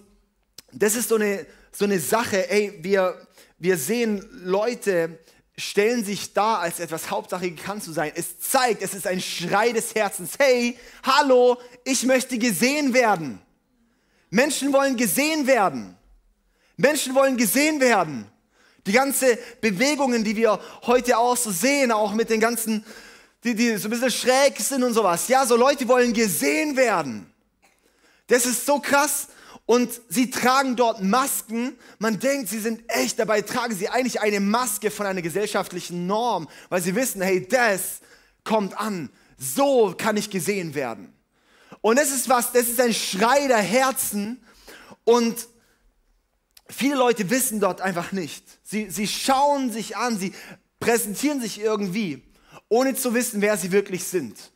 das 0.71 0.95
ist 0.95 1.09
so 1.09 1.15
eine, 1.15 1.45
so 1.71 1.85
eine 1.85 1.99
Sache, 1.99 2.49
ey, 2.49 2.79
wir, 2.81 3.27
wir 3.57 3.77
sehen 3.77 4.25
Leute, 4.43 5.19
stellen 5.57 6.03
sich 6.03 6.33
da 6.33 6.57
als 6.57 6.79
etwas 6.79 7.09
Hauptsache 7.09 7.49
gekannt 7.49 7.83
zu 7.83 7.91
sein. 7.91 8.11
Es 8.15 8.39
zeigt, 8.39 8.81
es 8.81 8.93
ist 8.93 9.07
ein 9.07 9.21
Schrei 9.21 9.71
des 9.71 9.95
Herzens. 9.95 10.33
Hey, 10.37 10.77
hallo, 11.03 11.57
ich 11.83 12.03
möchte 12.03 12.37
gesehen 12.37 12.93
werden. 12.93 13.41
Menschen 14.30 14.74
wollen 14.74 14.98
gesehen 14.98 15.48
werden. 15.48 15.98
Menschen 16.77 17.16
wollen 17.16 17.38
gesehen 17.38 17.80
werden. 17.80 18.25
Die 18.86 18.92
ganze 18.92 19.38
Bewegungen, 19.62 20.24
die 20.24 20.36
wir 20.36 20.60
heute 20.83 21.18
auch 21.18 21.38
so 21.38 21.51
sehen, 21.51 21.92
auch 21.92 22.13
mit 22.13 22.30
den 22.30 22.39
ganzen, 22.39 22.86
die, 23.44 23.56
die 23.56 23.77
so 23.77 23.88
ein 23.88 23.92
bisschen 23.92 24.12
schräg 24.12 24.60
sind 24.60 24.83
und 24.83 24.94
sowas. 24.94 25.27
Ja, 25.27 25.45
so 25.45 25.56
Leute 25.56 25.88
wollen 25.88 26.13
gesehen 26.13 26.75
werden. 26.75 27.31
Das 28.27 28.45
ist 28.45 28.66
so 28.66 28.80
krass. 28.80 29.27
Und 29.66 30.00
sie 30.10 30.30
tragen 30.30 30.75
dort 30.75 31.01
Masken. 31.01 31.75
Man 31.98 32.19
denkt, 32.19 32.50
sie 32.50 32.60
sind 32.60 32.83
echt, 32.88 33.18
dabei 33.18 33.42
tragen 33.42 33.75
sie 33.75 33.89
eigentlich 33.89 34.22
eine 34.22 34.39
Maske 34.39 34.92
von 34.92 35.07
einer 35.07 35.24
gesellschaftlichen 35.24 36.06
Norm, 36.06 36.48
weil 36.69 36.83
sie 36.83 36.94
wissen, 36.94 37.22
hey, 37.22 37.48
das 37.48 38.01
kommt 38.44 38.77
an. 38.77 39.10
So 39.38 39.95
kann 39.98 40.18
ich 40.18 40.30
gesehen 40.30 40.75
werden. 40.75 41.14
Und 41.85 41.97
das 41.97 42.09
ist 42.09 42.27
was, 42.29 42.51
das 42.51 42.67
ist 42.67 42.81
ein 42.81 42.95
Schrei 42.95 43.47
der 43.47 43.59
Herzen. 43.59 44.43
Und 45.03 45.47
viele 46.67 46.95
Leute 46.95 47.29
wissen 47.29 47.59
dort 47.59 47.79
einfach 47.79 48.11
nicht. 48.11 48.43
Sie, 48.63 48.89
sie 48.89 49.07
schauen 49.07 49.71
sich 49.71 49.95
an, 49.95 50.17
sie 50.17 50.33
präsentieren 50.79 51.39
sich 51.39 51.59
irgendwie, 51.59 52.23
ohne 52.69 52.95
zu 52.95 53.13
wissen, 53.13 53.39
wer 53.39 53.55
sie 53.55 53.71
wirklich 53.71 54.03
sind. 54.03 54.51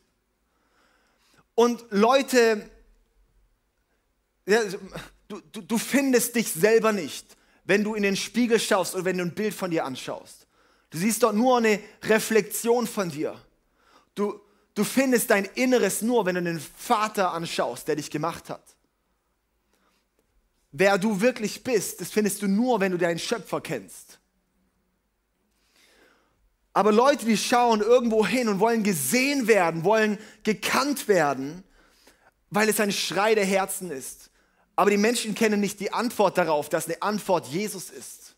Und 1.54 1.84
Leute 1.90 2.68
du, 4.44 5.40
du, 5.52 5.60
du 5.60 5.78
findest 5.78 6.34
dich 6.34 6.50
selber 6.50 6.90
nicht, 6.90 7.36
wenn 7.62 7.84
du 7.84 7.94
in 7.94 8.02
den 8.02 8.16
Spiegel 8.16 8.58
schaust 8.58 8.96
oder 8.96 9.04
wenn 9.04 9.18
du 9.18 9.22
ein 9.22 9.36
Bild 9.36 9.54
von 9.54 9.70
dir 9.70 9.84
anschaust. 9.84 10.48
Du 10.90 10.98
siehst 10.98 11.22
dort 11.22 11.36
nur 11.36 11.58
eine 11.58 11.78
Reflexion 12.02 12.88
von 12.88 13.08
dir. 13.08 13.40
Du, 14.16 14.40
du 14.80 14.84
findest 14.84 15.30
dein 15.30 15.44
Inneres 15.44 16.00
nur, 16.00 16.24
wenn 16.24 16.36
du 16.36 16.42
den 16.42 16.58
Vater 16.58 17.32
anschaust, 17.32 17.86
der 17.86 17.96
dich 17.96 18.10
gemacht 18.10 18.48
hat. 18.48 18.64
Wer 20.72 20.96
du 20.96 21.20
wirklich 21.20 21.62
bist, 21.62 22.00
das 22.00 22.10
findest 22.10 22.40
du 22.40 22.48
nur, 22.48 22.80
wenn 22.80 22.92
du 22.92 22.98
deinen 22.98 23.18
Schöpfer 23.18 23.60
kennst. 23.60 24.18
Aber 26.72 26.92
Leute, 26.92 27.26
die 27.26 27.36
schauen 27.36 27.80
irgendwo 27.80 28.26
hin 28.26 28.48
und 28.48 28.58
wollen 28.60 28.82
gesehen 28.82 29.48
werden, 29.48 29.84
wollen 29.84 30.18
gekannt 30.44 31.08
werden, 31.08 31.62
weil 32.48 32.68
es 32.68 32.80
ein 32.80 32.92
Schrei 32.92 33.34
der 33.34 33.44
Herzen 33.44 33.90
ist. 33.90 34.30
Aber 34.76 34.90
die 34.90 34.96
Menschen 34.96 35.34
kennen 35.34 35.60
nicht 35.60 35.78
die 35.80 35.92
Antwort 35.92 36.38
darauf, 36.38 36.70
dass 36.70 36.86
eine 36.86 37.02
Antwort 37.02 37.48
Jesus 37.48 37.90
ist. 37.90 38.34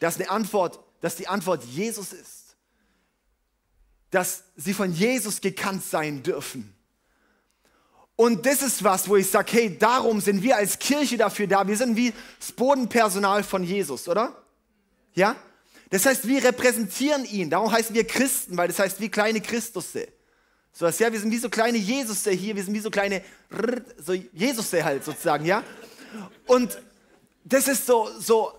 Dass 0.00 0.16
eine 0.16 0.30
Antwort, 0.30 0.80
dass 1.00 1.14
die 1.14 1.28
Antwort 1.28 1.62
Jesus 1.64 2.12
ist. 2.12 2.43
Dass 4.14 4.44
sie 4.54 4.72
von 4.72 4.92
Jesus 4.92 5.40
gekannt 5.40 5.84
sein 5.84 6.22
dürfen. 6.22 6.72
Und 8.14 8.46
das 8.46 8.62
ist 8.62 8.84
was, 8.84 9.08
wo 9.08 9.16
ich 9.16 9.28
sage, 9.28 9.50
hey, 9.50 9.76
darum 9.76 10.20
sind 10.20 10.40
wir 10.40 10.56
als 10.56 10.78
Kirche 10.78 11.16
dafür 11.16 11.48
da. 11.48 11.66
Wir 11.66 11.76
sind 11.76 11.96
wie 11.96 12.12
das 12.38 12.52
Bodenpersonal 12.52 13.42
von 13.42 13.64
Jesus, 13.64 14.06
oder? 14.06 14.32
Ja? 15.14 15.34
Das 15.90 16.06
heißt, 16.06 16.28
wir 16.28 16.44
repräsentieren 16.44 17.24
ihn. 17.24 17.50
Darum 17.50 17.72
heißen 17.72 17.92
wir 17.92 18.06
Christen, 18.06 18.56
weil 18.56 18.68
das 18.68 18.78
heißt 18.78 19.00
wie 19.00 19.08
kleine 19.08 19.40
Christusse. 19.40 20.06
So 20.72 20.86
dass, 20.86 21.00
ja, 21.00 21.12
wir 21.12 21.18
sind 21.18 21.32
wie 21.32 21.38
so 21.38 21.48
kleine 21.48 21.78
Jesusse 21.78 22.30
hier, 22.30 22.54
wir 22.54 22.62
sind 22.62 22.74
wie 22.74 22.80
so 22.80 22.90
kleine, 22.90 23.20
so 23.98 24.12
Jesusse 24.12 24.84
halt 24.84 25.04
sozusagen, 25.04 25.44
ja. 25.44 25.64
Und 26.46 26.78
das 27.42 27.66
ist 27.66 27.84
so, 27.84 28.08
so, 28.20 28.52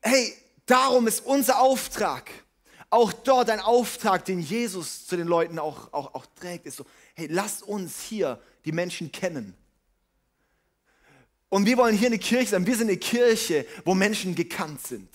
hey, 0.00 0.34
darum 0.66 1.06
ist 1.06 1.24
unser 1.24 1.60
Auftrag, 1.60 2.28
auch 2.90 3.12
dort 3.12 3.50
ein 3.50 3.60
Auftrag, 3.60 4.24
den 4.24 4.40
Jesus 4.40 5.06
zu 5.06 5.16
den 5.16 5.26
Leuten 5.26 5.58
auch, 5.58 5.92
auch, 5.92 6.14
auch 6.14 6.26
trägt, 6.40 6.66
ist 6.66 6.76
so, 6.76 6.86
hey, 7.14 7.26
lasst 7.30 7.62
uns 7.62 8.00
hier 8.00 8.40
die 8.64 8.72
Menschen 8.72 9.12
kennen. 9.12 9.54
Und 11.50 11.66
wir 11.66 11.76
wollen 11.76 11.96
hier 11.96 12.08
eine 12.08 12.18
Kirche 12.18 12.50
sein. 12.50 12.66
Wir 12.66 12.76
sind 12.76 12.88
eine 12.88 12.98
Kirche, 12.98 13.66
wo 13.84 13.94
Menschen 13.94 14.34
gekannt 14.34 14.86
sind. 14.86 15.08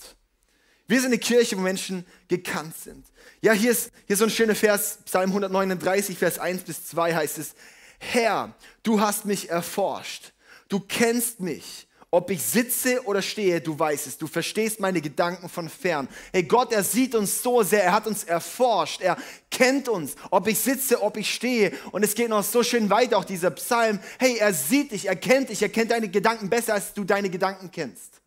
Wir 0.86 1.00
sind 1.00 1.12
eine 1.12 1.18
Kirche, 1.18 1.56
wo 1.56 1.60
Menschen 1.60 2.04
gekannt 2.28 2.76
sind. 2.76 3.06
Ja, 3.40 3.52
hier 3.52 3.70
ist, 3.70 3.90
hier 4.06 4.14
ist 4.14 4.18
so 4.18 4.24
ein 4.24 4.30
schöner 4.30 4.54
Vers, 4.54 4.98
Psalm 5.04 5.30
139, 5.30 6.18
Vers 6.18 6.38
1 6.38 6.62
bis 6.62 6.86
2 6.86 7.14
heißt 7.14 7.38
es, 7.38 7.54
Herr, 7.98 8.54
du 8.82 9.00
hast 9.00 9.24
mich 9.24 9.48
erforscht, 9.48 10.32
du 10.68 10.80
kennst 10.80 11.40
mich 11.40 11.86
Ob 12.14 12.30
ich 12.30 12.40
sitze 12.44 13.04
oder 13.06 13.20
stehe, 13.20 13.60
du 13.60 13.76
weißt 13.76 14.06
es. 14.06 14.16
Du 14.16 14.28
verstehst 14.28 14.78
meine 14.78 15.00
Gedanken 15.00 15.48
von 15.48 15.68
fern. 15.68 16.06
Hey, 16.32 16.44
Gott, 16.44 16.72
er 16.72 16.84
sieht 16.84 17.16
uns 17.16 17.42
so 17.42 17.64
sehr. 17.64 17.82
Er 17.82 17.92
hat 17.92 18.06
uns 18.06 18.22
erforscht. 18.22 19.00
Er 19.00 19.16
kennt 19.50 19.88
uns. 19.88 20.14
Ob 20.30 20.46
ich 20.46 20.60
sitze, 20.60 21.02
ob 21.02 21.16
ich 21.16 21.34
stehe. 21.34 21.72
Und 21.90 22.04
es 22.04 22.14
geht 22.14 22.28
noch 22.28 22.44
so 22.44 22.62
schön 22.62 22.88
weiter, 22.88 23.18
auch 23.18 23.24
dieser 23.24 23.50
Psalm. 23.50 23.98
Hey, 24.20 24.36
er 24.36 24.54
sieht 24.54 24.92
dich, 24.92 25.08
er 25.08 25.16
kennt 25.16 25.48
dich, 25.48 25.60
er 25.60 25.70
kennt 25.70 25.90
deine 25.90 26.08
Gedanken 26.08 26.48
besser, 26.48 26.74
als 26.74 26.94
du 26.94 27.02
deine 27.02 27.30
Gedanken 27.30 27.72
kennst. 27.72 28.20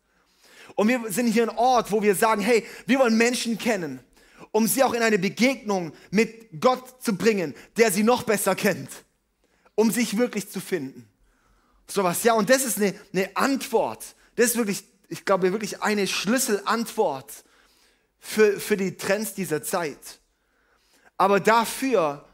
Und 0.74 0.88
wir 0.88 1.00
sind 1.10 1.28
hier 1.28 1.44
ein 1.44 1.56
Ort, 1.56 1.90
wo 1.90 2.02
wir 2.02 2.14
sagen, 2.14 2.42
hey, 2.42 2.66
wir 2.84 2.98
wollen 2.98 3.16
Menschen 3.16 3.56
kennen, 3.56 4.00
um 4.52 4.66
sie 4.66 4.84
auch 4.84 4.92
in 4.92 5.00
eine 5.00 5.18
Begegnung 5.18 5.92
mit 6.10 6.60
Gott 6.60 7.02
zu 7.02 7.16
bringen, 7.16 7.54
der 7.78 7.90
sie 7.90 8.02
noch 8.02 8.22
besser 8.22 8.54
kennt, 8.54 8.90
um 9.74 9.90
sich 9.90 10.18
wirklich 10.18 10.50
zu 10.50 10.60
finden. 10.60 11.08
Sowas, 11.90 12.22
ja, 12.22 12.34
und 12.34 12.50
das 12.50 12.64
ist 12.64 12.78
eine, 12.78 12.94
eine 13.12 13.36
Antwort. 13.36 14.04
Das 14.36 14.46
ist 14.46 14.56
wirklich, 14.56 14.84
ich 15.08 15.24
glaube, 15.24 15.52
wirklich 15.52 15.82
eine 15.82 16.06
Schlüsselantwort 16.06 17.44
für, 18.18 18.60
für 18.60 18.76
die 18.76 18.96
Trends 18.96 19.34
dieser 19.34 19.62
Zeit. 19.62 20.20
Aber 21.16 21.40
dafür 21.40 22.24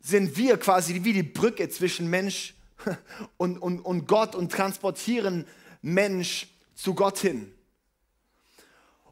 sind 0.00 0.36
wir 0.36 0.58
quasi 0.58 1.04
wie 1.04 1.12
die 1.12 1.22
Brücke 1.22 1.68
zwischen 1.68 2.10
Mensch 2.10 2.54
und, 3.36 3.58
und, 3.58 3.80
und 3.80 4.06
Gott 4.06 4.34
und 4.34 4.52
transportieren 4.52 5.46
Mensch 5.82 6.48
zu 6.74 6.94
Gott 6.94 7.18
hin. 7.18 7.52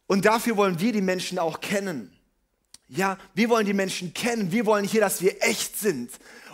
Und 0.07 0.25
dafür 0.25 0.57
wollen 0.57 0.81
wir 0.81 0.93
die 0.93 1.01
Menschen 1.01 1.39
auch 1.39 1.61
kennen. 1.61 2.13
Ja, 2.89 3.17
wir 3.35 3.49
wollen 3.49 3.65
die 3.65 3.73
Menschen 3.73 4.13
kennen. 4.13 4.53
Wir 4.53 4.67
wollen 4.67 4.85
hier, 4.85 5.01
dass 5.01 5.23
wir 5.23 5.43
echt 5.43 5.79
sind. 5.79 6.11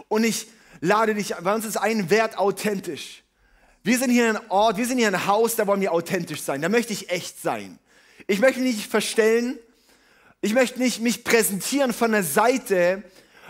Und 0.08 0.24
ich 0.24 0.46
lade 0.80 1.14
dich, 1.14 1.34
bei 1.42 1.54
uns 1.54 1.64
ist 1.64 1.76
ein 1.76 2.10
Wert 2.10 2.38
authentisch. 2.38 3.24
Wir 3.82 3.98
sind 3.98 4.10
hier 4.10 4.28
ein 4.28 4.50
Ort, 4.50 4.76
wir 4.76 4.86
sind 4.86 4.98
hier 4.98 5.08
ein 5.08 5.26
Haus, 5.26 5.56
da 5.56 5.66
wollen 5.66 5.80
wir 5.80 5.92
authentisch 5.92 6.42
sein. 6.42 6.60
Da 6.60 6.68
möchte 6.68 6.92
ich 6.92 7.10
echt 7.10 7.40
sein. 7.40 7.78
Ich 8.26 8.40
möchte 8.40 8.60
nicht 8.60 8.90
verstellen. 8.90 9.58
Ich 10.42 10.52
möchte 10.54 10.78
nicht 10.78 11.00
mich 11.00 11.24
präsentieren 11.24 11.92
von 11.92 12.12
der 12.12 12.22
Seite, 12.22 13.02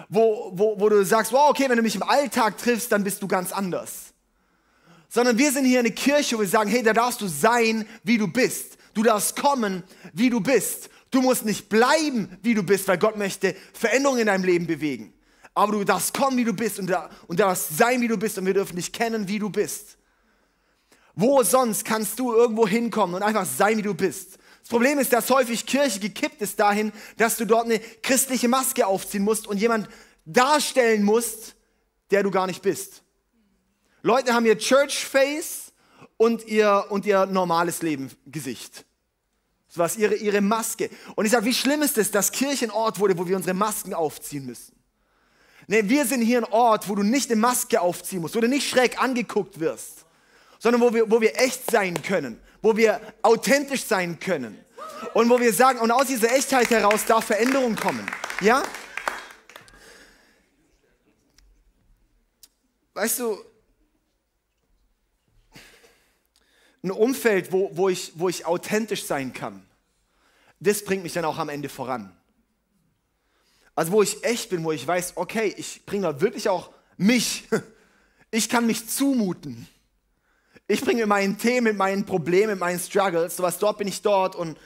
wo, 0.09 0.51
wo, 0.55 0.79
wo 0.79 0.89
du 0.89 1.05
sagst, 1.05 1.33
wow, 1.33 1.51
okay, 1.51 1.69
wenn 1.69 1.77
du 1.77 1.83
mich 1.83 1.97
im 1.97 2.03
Alltag 2.03 2.59
triffst, 2.59 2.91
dann 2.93 3.05
bist 3.05 3.23
du 3.23 3.29
ganz 3.29 3.53
anders. 3.53 4.13
Sondern 5.09 5.39
wir 5.39 5.51
sind 5.51 5.65
hier 5.65 5.81
eine 5.81 5.91
Kirche, 5.91 6.37
wo 6.37 6.41
wir 6.41 6.49
sagen, 6.49 6.71
hey, 6.71 6.83
da 6.83 6.93
darfst 6.93 7.21
du 7.21 7.27
sein, 7.27 7.87
wie 8.05 8.19
du 8.19 8.29
bist. 8.29 8.79
Du 8.95 9.03
darfst 9.03 9.37
kommen, 9.37 9.83
wie 10.13 10.31
du 10.31 10.41
bist. 10.41 10.91
Du 11.11 11.23
musst 11.23 11.45
nicht 11.45 11.69
bleiben, 11.69 12.39
wie 12.43 12.55
du 12.55 12.63
bist, 12.63 12.87
weil 12.87 12.99
Gott 12.99 13.17
möchte 13.17 13.57
Veränderungen 13.73 14.21
in 14.21 14.27
deinem 14.27 14.45
Leben 14.45 14.67
bewegen. 14.67 15.13
Aber 15.55 15.73
du 15.73 15.85
darfst 15.85 16.15
kommen, 16.15 16.37
wie 16.37 16.45
du 16.45 16.53
bist 16.53 16.79
und, 16.79 16.89
da, 16.89 17.11
und 17.27 17.41
darfst 17.41 17.77
sein, 17.77 18.01
wie 18.01 18.09
du 18.09 18.17
bist 18.17 18.39
und 18.39 18.47
wir 18.47 18.55
dürfen 18.55 18.77
dich 18.77 18.93
kennen, 18.93 19.27
wie 19.27 19.41
du 19.41 19.51
bist. 19.51 19.99
Wo 21.15 21.43
sonst 21.43 21.85
kannst 21.85 22.19
du 22.19 22.33
irgendwo 22.33 22.67
hinkommen 22.67 23.17
und 23.17 23.23
einfach 23.23 23.47
sein, 23.47 23.79
wie 23.79 23.83
du 23.83 23.95
bist? 23.95 24.39
Das 24.61 24.69
Problem 24.69 24.99
ist, 24.99 25.13
dass 25.13 25.31
häufig 25.31 25.67
Kirche 25.67 25.99
gekippt 25.99 26.41
ist 26.43 26.61
dahin, 26.61 26.93
dass 27.17 27.37
du 27.37 27.45
dort 27.45 27.65
eine 27.65 27.79
christliche 27.79 28.49
Maske 28.49 28.87
aufziehen 28.87 29.25
musst 29.25 29.47
und 29.47 29.59
jemand 29.59 29.89
darstellen 30.25 31.03
musst, 31.03 31.57
der 32.11 32.23
du 32.23 32.31
gar 32.31 32.47
nicht 32.47 32.63
bist. 32.63 33.03
Leute 34.03 34.33
haben 34.33 34.47
ihr 34.47 34.59
Church 34.59 35.05
Face 35.05 35.73
und 36.17 36.47
ihr, 36.47 36.87
und 36.91 37.07
ihr 37.07 37.27
normales 37.27 37.83
Leben 37.83 38.11
Gesicht. 38.27 38.85
So 39.69 39.81
was, 39.81 39.97
ihre, 39.97 40.17
ihre 40.17 40.41
Maske. 40.41 40.91
Und 41.15 41.25
ich 41.25 41.33
sage, 41.33 41.47
wie 41.47 41.55
schlimm 41.55 41.83
ist 41.83 41.97
es, 41.97 42.11
dass 42.11 42.33
Kirche 42.33 42.67
ein 42.67 42.71
Ort 42.71 42.99
wurde, 42.99 43.17
wo 43.17 43.27
wir 43.27 43.37
unsere 43.37 43.55
Masken 43.55 43.95
aufziehen 43.95 44.45
müssen? 44.45 44.75
Nee, 45.67 45.89
wir 45.89 46.05
sind 46.07 46.23
hier 46.23 46.39
ein 46.39 46.53
Ort, 46.53 46.89
wo 46.89 46.97
du 46.97 47.05
nicht 47.05 47.31
eine 47.31 47.41
Maske 47.41 47.81
aufziehen 47.81 48.21
musst, 48.21 48.35
wo 48.35 48.41
du 48.41 48.49
nicht 48.49 48.69
schräg 48.69 49.01
angeguckt 49.01 49.61
wirst, 49.61 50.00
sondern 50.61 50.83
wo 50.83 50.95
wir, 50.95 51.11
wo 51.11 51.21
wir 51.21 51.37
echt 51.41 51.69
sein 51.69 52.01
können, 52.03 52.39
wo 52.63 52.77
wir 52.77 53.01
authentisch 53.23 53.85
sein 53.85 54.21
können 54.21 54.63
und 55.15 55.29
wo 55.29 55.41
wir 55.41 55.53
sagen, 55.53 55.81
und 55.81 55.91
aus 55.91 56.07
dieser 56.07 56.31
Echtheit 56.33 56.71
heraus 56.71 57.07
darf 57.07 57.25
Veränderung 57.25 57.75
kommen. 57.75 58.07
Ja? 58.43 58.63
Weißt 62.93 63.19
du, 63.19 63.39
ein 66.83 66.91
Umfeld, 66.91 67.53
wo, 67.53 67.71
wo, 67.75 67.89
ich, 67.89 68.13
wo 68.17 68.29
ich 68.29 68.45
authentisch 68.45 69.05
sein 69.05 69.33
kann, 69.33 69.67
das 70.61 70.85
bringt 70.85 71.03
mich 71.03 71.15
dann 71.15 71.25
auch 71.25 71.39
am 71.39 71.49
Ende 71.49 71.71
voran. 71.71 72.15
Also 73.75 73.93
wo 73.93 74.03
ich 74.03 74.23
echt 74.25 74.51
bin, 74.51 74.63
wo 74.63 74.73
ich 74.73 74.87
weiß, 74.87 75.17
okay, 75.17 75.55
ich 75.57 75.87
bringe 75.87 76.03
da 76.03 76.21
wirklich 76.21 76.49
auch 76.49 76.71
mich. 76.97 77.49
Ich 78.33 78.49
kann 78.49 78.65
mich 78.65 78.89
zumuten. 78.89 79.67
Ich 80.71 80.83
bringe 80.83 81.05
meinen 81.07 81.37
Themen, 81.37 81.65
mit 81.65 81.77
meinen 81.77 82.07
Problemen, 82.07 82.51
mit 82.51 82.61
meinen 82.61 82.79
Struggles, 82.79 83.37
sowas, 83.37 83.59
dort 83.59 83.77
bin 83.79 83.89
ich 83.89 84.03
dort 84.03 84.37
und, 84.37 84.57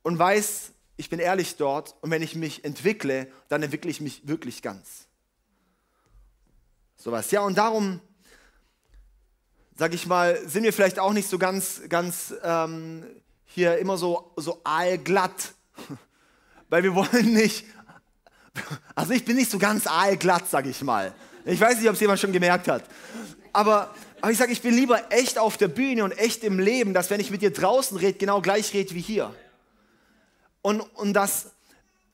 und 0.00 0.18
weiß, 0.18 0.72
ich 0.96 1.10
bin 1.10 1.18
ehrlich 1.18 1.56
dort. 1.56 1.94
Und 2.00 2.10
wenn 2.10 2.22
ich 2.22 2.34
mich 2.34 2.64
entwickle, 2.64 3.30
dann 3.50 3.62
entwickle 3.62 3.90
ich 3.90 4.00
mich 4.00 4.26
wirklich 4.26 4.62
ganz. 4.62 5.08
Sowas, 6.96 7.30
ja, 7.32 7.42
und 7.42 7.58
darum, 7.58 8.00
sage 9.76 9.94
ich 9.94 10.06
mal, 10.06 10.40
sind 10.48 10.62
wir 10.62 10.72
vielleicht 10.72 10.98
auch 10.98 11.12
nicht 11.12 11.28
so 11.28 11.36
ganz, 11.36 11.82
ganz 11.90 12.32
ähm, 12.42 13.04
hier 13.44 13.76
immer 13.76 13.98
so, 13.98 14.32
so 14.36 14.62
aalglatt, 14.64 15.52
weil 16.70 16.82
wir 16.82 16.94
wollen 16.94 17.34
nicht, 17.34 17.66
also 18.94 19.12
ich 19.12 19.26
bin 19.26 19.36
nicht 19.36 19.50
so 19.50 19.58
ganz 19.58 19.86
aalglatt, 19.86 20.48
sage 20.48 20.70
ich 20.70 20.80
mal. 20.80 21.12
Ich 21.44 21.60
weiß 21.60 21.76
nicht, 21.76 21.88
ob 21.88 21.94
es 21.94 22.00
jemand 22.00 22.20
schon 22.20 22.32
gemerkt 22.32 22.68
hat, 22.68 22.84
aber 23.52 23.94
aber 24.22 24.30
ich 24.30 24.38
sage, 24.38 24.52
ich 24.52 24.62
bin 24.62 24.72
lieber 24.72 25.10
echt 25.10 25.36
auf 25.36 25.56
der 25.56 25.66
Bühne 25.66 26.04
und 26.04 26.12
echt 26.12 26.44
im 26.44 26.60
Leben, 26.60 26.94
dass 26.94 27.10
wenn 27.10 27.18
ich 27.18 27.32
mit 27.32 27.42
dir 27.42 27.52
draußen 27.52 27.96
rede, 27.96 28.16
genau 28.16 28.40
gleich 28.40 28.72
rede 28.72 28.94
wie 28.94 29.00
hier. 29.00 29.34
Und, 30.62 30.80
und 30.80 31.12
das, 31.12 31.50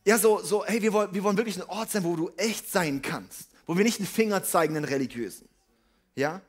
ja, 0.07 0.17
so, 0.17 0.43
so 0.43 0.65
hey, 0.65 0.81
wir 0.81 0.95
wollen, 0.95 1.13
wir 1.13 1.23
wollen 1.23 1.37
wirklich 1.37 1.59
ein 1.59 1.69
Ort 1.69 1.91
sein, 1.91 2.05
wo 2.05 2.17
du 2.17 2.31
echt 2.39 2.73
sein 2.73 3.03
kannst. 3.03 3.51
Wo 3.67 3.77
wir 3.77 3.85
nicht 3.85 3.99
einen 3.99 4.09
Finger 4.09 4.43
zeigen, 4.43 4.73
den 4.73 4.85
Religiösen. 4.85 5.47
Ja? 6.17 6.41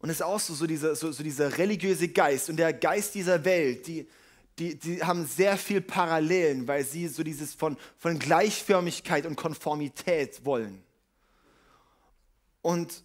Und 0.00 0.10
es 0.10 0.16
ist 0.16 0.22
auch 0.22 0.38
so, 0.38 0.52
so, 0.52 0.66
dieser, 0.66 0.94
so, 0.94 1.10
so 1.10 1.22
dieser 1.22 1.56
religiöse 1.56 2.08
Geist 2.08 2.50
und 2.50 2.58
der 2.58 2.74
Geist 2.74 3.14
dieser 3.14 3.42
Welt, 3.42 3.86
die, 3.86 4.06
die, 4.58 4.74
die 4.78 5.02
haben 5.02 5.24
sehr 5.26 5.56
viel 5.56 5.80
Parallelen, 5.80 6.68
weil 6.68 6.84
sie 6.84 7.08
so 7.08 7.22
dieses 7.22 7.54
von, 7.54 7.78
von 7.96 8.18
Gleichförmigkeit 8.18 9.24
und 9.24 9.36
Konformität 9.36 10.44
wollen. 10.44 10.82
Und 12.60 13.02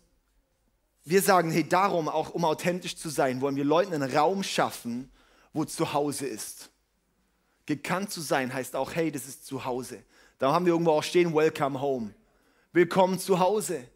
wir 1.05 1.21
sagen, 1.21 1.51
hey, 1.51 1.67
darum, 1.67 2.07
auch 2.07 2.29
um 2.29 2.45
authentisch 2.45 2.95
zu 2.95 3.09
sein, 3.09 3.41
wollen 3.41 3.55
wir 3.55 3.65
Leuten 3.65 3.93
einen 3.93 4.15
Raum 4.15 4.43
schaffen, 4.43 5.11
wo 5.51 5.65
zu 5.65 5.93
Hause 5.93 6.25
ist. 6.25 6.69
Gekannt 7.65 8.11
zu 8.11 8.21
sein 8.21 8.53
heißt 8.53 8.75
auch, 8.75 8.95
hey, 8.95 9.11
das 9.11 9.27
ist 9.27 9.45
zu 9.45 9.65
Hause. 9.65 10.03
Da 10.39 10.51
haben 10.51 10.65
wir 10.65 10.73
irgendwo 10.73 10.91
auch 10.91 11.03
stehen, 11.03 11.33
Welcome 11.33 11.79
Home. 11.79 12.13
Willkommen 12.71 13.19
zu 13.19 13.39
Hause. 13.39 13.87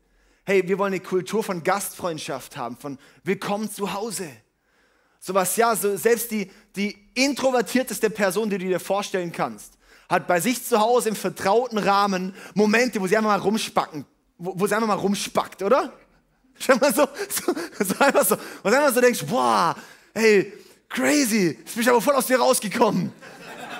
Hey, 0.46 0.68
wir 0.68 0.78
wollen 0.78 0.94
eine 0.94 1.02
Kultur 1.02 1.44
von 1.44 1.64
Gastfreundschaft 1.64 2.56
haben, 2.56 2.78
von 2.78 2.98
Willkommen 3.24 3.70
zu 3.70 3.94
Hause. 3.94 4.30
Sowas, 5.20 5.56
ja, 5.58 5.76
so 5.76 5.98
selbst 5.98 6.32
die, 6.32 6.52
die 6.76 6.96
introvertierteste 7.16 8.10
Person, 8.10 8.50
die 8.50 8.58
du 8.58 8.66
dir 8.66 8.80
vorstellen 8.80 9.32
kannst, 9.32 9.74
hat 10.08 10.28
bei 10.28 10.40
sich 10.40 10.64
zu 10.64 10.80
Hause 10.80 11.10
im 11.10 11.16
vertrauten 11.16 11.78
Rahmen 11.78 12.34
Momente, 12.54 13.02
wo 13.02 13.08
sie 13.08 13.18
einfach 13.18 13.32
mal 13.32 13.40
rumspacken, 13.40 14.06
wo, 14.38 14.54
wo 14.58 14.68
sie 14.68 14.76
einfach 14.76 14.88
mal 14.88 14.94
rumspackt, 14.94 15.64
oder? 15.64 15.92
Stell 16.60 16.76
mal 16.78 16.94
so, 16.94 17.08
so, 17.30 17.54
so 17.84 18.00
einfach 18.00 18.26
so, 18.26 18.36
und 18.64 18.74
einfach 18.74 18.94
so 18.94 19.02
denkst, 19.02 19.26
boah, 19.26 19.76
hey, 20.14 20.54
crazy, 20.90 21.58
jetzt 21.60 21.74
bin 21.74 21.84
ich 21.84 21.90
aber 21.90 22.02
voll 22.02 22.16
aus 22.16 22.26
dir 22.26 22.40
rausgekommen. 22.40 23.12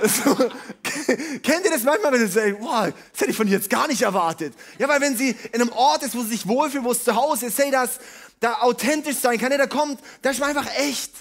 So, 0.04 0.36
kennt 1.42 1.66
ihr 1.66 1.72
das 1.72 1.84
manchmal, 1.84 2.12
wenn 2.12 2.22
ihr 2.22 2.28
sagt, 2.28 2.60
boah, 2.60 2.94
das 3.12 3.22
hätte 3.22 3.32
ich 3.32 3.38
von 3.38 3.48
dir 3.48 3.54
jetzt 3.54 3.70
gar 3.70 3.88
nicht 3.88 4.02
erwartet. 4.04 4.54
Ja, 4.78 4.88
weil 4.88 5.02
wenn 5.02 5.18
sie 5.18 5.36
in 5.52 5.62
einem 5.62 5.72
Ort 5.72 6.04
ist, 6.04 6.16
wo 6.16 6.22
sie 6.22 6.30
sich 6.30 6.48
wohlfühlt, 6.48 6.84
wo 6.84 6.92
es 6.92 7.04
zu 7.04 7.16
Hause 7.16 7.48
ist, 7.48 7.58
hey, 7.58 7.72
das 7.72 8.00
da 8.40 8.60
authentisch 8.62 9.18
sein 9.18 9.40
kann, 9.40 9.50
hey, 9.50 9.58
da 9.58 9.66
kommt, 9.66 10.00
da 10.22 10.30
ist 10.30 10.40
man 10.40 10.50
einfach 10.50 10.72
echt. 10.78 11.12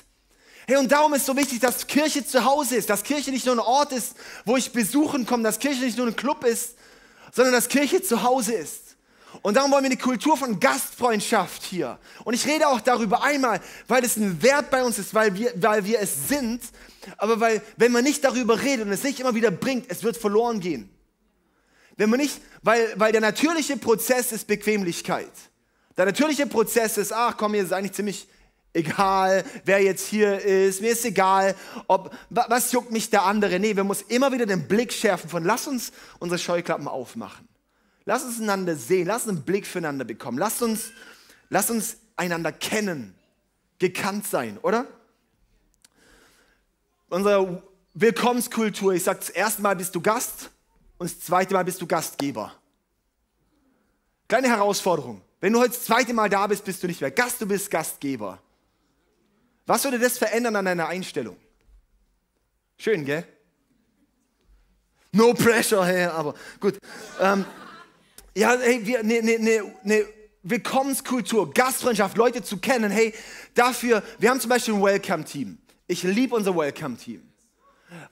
Hey, 0.66 0.76
und 0.76 0.90
darum 0.90 1.14
ist 1.14 1.26
so 1.26 1.36
wichtig, 1.36 1.60
dass 1.60 1.86
Kirche 1.86 2.26
zu 2.26 2.44
Hause 2.44 2.76
ist, 2.76 2.90
dass 2.90 3.02
Kirche 3.02 3.30
nicht 3.30 3.46
nur 3.46 3.54
ein 3.54 3.60
Ort 3.60 3.92
ist, 3.92 4.14
wo 4.44 4.56
ich 4.56 4.72
besuchen 4.72 5.24
komme, 5.24 5.44
dass 5.44 5.58
Kirche 5.58 5.82
nicht 5.82 5.96
nur 5.96 6.08
ein 6.08 6.16
Club 6.16 6.44
ist, 6.44 6.74
sondern 7.32 7.54
dass 7.54 7.68
Kirche 7.68 8.02
zu 8.02 8.22
Hause 8.22 8.54
ist. 8.54 8.85
Und 9.42 9.54
darum 9.54 9.70
wollen 9.70 9.84
wir 9.84 9.90
eine 9.90 9.98
Kultur 9.98 10.36
von 10.36 10.60
Gastfreundschaft 10.60 11.62
hier. 11.62 11.98
Und 12.24 12.34
ich 12.34 12.46
rede 12.46 12.68
auch 12.68 12.80
darüber 12.80 13.22
einmal, 13.22 13.60
weil 13.88 14.04
es 14.04 14.16
ein 14.16 14.42
Wert 14.42 14.70
bei 14.70 14.82
uns 14.82 14.98
ist, 14.98 15.14
weil 15.14 15.34
wir, 15.34 15.52
weil 15.56 15.84
wir 15.84 16.00
es 16.00 16.28
sind, 16.28 16.62
aber 17.16 17.40
weil, 17.40 17.62
wenn 17.76 17.92
man 17.92 18.04
nicht 18.04 18.24
darüber 18.24 18.60
redet 18.60 18.86
und 18.86 18.92
es 18.92 19.02
nicht 19.02 19.20
immer 19.20 19.34
wieder 19.34 19.50
bringt, 19.50 19.86
es 19.88 20.02
wird 20.02 20.16
verloren 20.16 20.60
gehen. 20.60 20.90
Wenn 21.96 22.10
man 22.10 22.20
nicht, 22.20 22.40
weil, 22.62 22.92
weil 22.96 23.12
der 23.12 23.20
natürliche 23.20 23.76
Prozess 23.76 24.32
ist 24.32 24.46
Bequemlichkeit. 24.46 25.32
Der 25.96 26.04
natürliche 26.04 26.46
Prozess 26.46 26.98
ist, 26.98 27.12
ach 27.12 27.36
komm, 27.36 27.52
mir 27.52 27.62
ist 27.62 27.72
eigentlich 27.72 27.92
ziemlich 27.92 28.28
egal, 28.74 29.44
wer 29.64 29.82
jetzt 29.82 30.06
hier 30.06 30.38
ist, 30.38 30.82
mir 30.82 30.92
ist 30.92 31.04
egal, 31.04 31.54
ob, 31.86 32.14
was 32.28 32.72
juckt 32.72 32.92
mich 32.92 33.08
der 33.08 33.22
andere. 33.22 33.58
Nee, 33.58 33.74
wir 33.74 33.84
müssen 33.84 34.04
immer 34.08 34.30
wieder 34.32 34.46
den 34.46 34.68
Blick 34.68 34.92
schärfen 34.92 35.30
von, 35.30 35.44
lass 35.44 35.66
uns 35.66 35.92
unsere 36.18 36.38
Scheuklappen 36.38 36.86
aufmachen. 36.86 37.45
Lass 38.06 38.22
uns 38.24 38.40
einander 38.40 38.76
sehen, 38.76 39.08
lass 39.08 39.24
uns 39.26 39.36
einen 39.36 39.44
Blick 39.44 39.66
füreinander 39.66 40.04
bekommen, 40.04 40.38
lass 40.38 40.62
uns, 40.62 40.92
lass 41.50 41.70
uns 41.70 41.98
einander 42.16 42.52
kennen. 42.52 43.14
gekannt 43.78 44.26
sein, 44.26 44.56
oder? 44.62 44.86
Unsere 47.10 47.62
Willkommenskultur, 47.92 48.94
ich 48.94 49.04
sage, 49.04 49.18
das 49.18 49.28
erste 49.28 49.60
Mal 49.60 49.76
bist 49.76 49.94
du 49.94 50.00
Gast 50.00 50.50
und 50.96 51.10
das 51.10 51.20
zweite 51.20 51.52
Mal 51.52 51.64
bist 51.64 51.82
du 51.82 51.86
Gastgeber. 51.86 52.54
Kleine 54.28 54.48
Herausforderung. 54.48 55.20
Wenn 55.40 55.52
du 55.52 55.58
heute 55.60 55.70
das 55.70 55.84
zweite 55.84 56.14
Mal 56.14 56.30
da 56.30 56.46
bist, 56.46 56.64
bist 56.64 56.82
du 56.82 56.86
nicht 56.86 57.00
mehr 57.00 57.10
Gast, 57.10 57.40
du 57.40 57.46
bist 57.46 57.70
Gastgeber. 57.70 58.40
Was 59.66 59.84
würde 59.84 59.98
das 59.98 60.16
verändern 60.16 60.56
an 60.56 60.64
deiner 60.64 60.88
Einstellung? 60.88 61.36
Schön, 62.78 63.04
gell? 63.04 63.26
No 65.12 65.34
pressure, 65.34 65.84
hey, 65.84 66.04
aber 66.04 66.34
gut. 66.60 66.78
Ähm, 67.20 67.44
ja, 68.36 68.54
hey, 68.58 68.84
wir, 68.84 69.02
ne, 69.02 69.22
ne, 69.22 69.38
ne, 69.38 69.74
ne 69.82 70.06
Willkommenskultur, 70.42 71.52
Gastfreundschaft, 71.52 72.16
Leute 72.18 72.42
zu 72.42 72.58
kennen, 72.58 72.90
hey, 72.90 73.14
dafür, 73.54 74.02
wir 74.18 74.30
haben 74.30 74.40
zum 74.40 74.50
Beispiel 74.50 74.74
ein 74.74 74.82
Welcome-Team. 74.82 75.58
Ich 75.86 76.02
liebe 76.02 76.36
unser 76.36 76.54
Welcome-Team. 76.54 77.22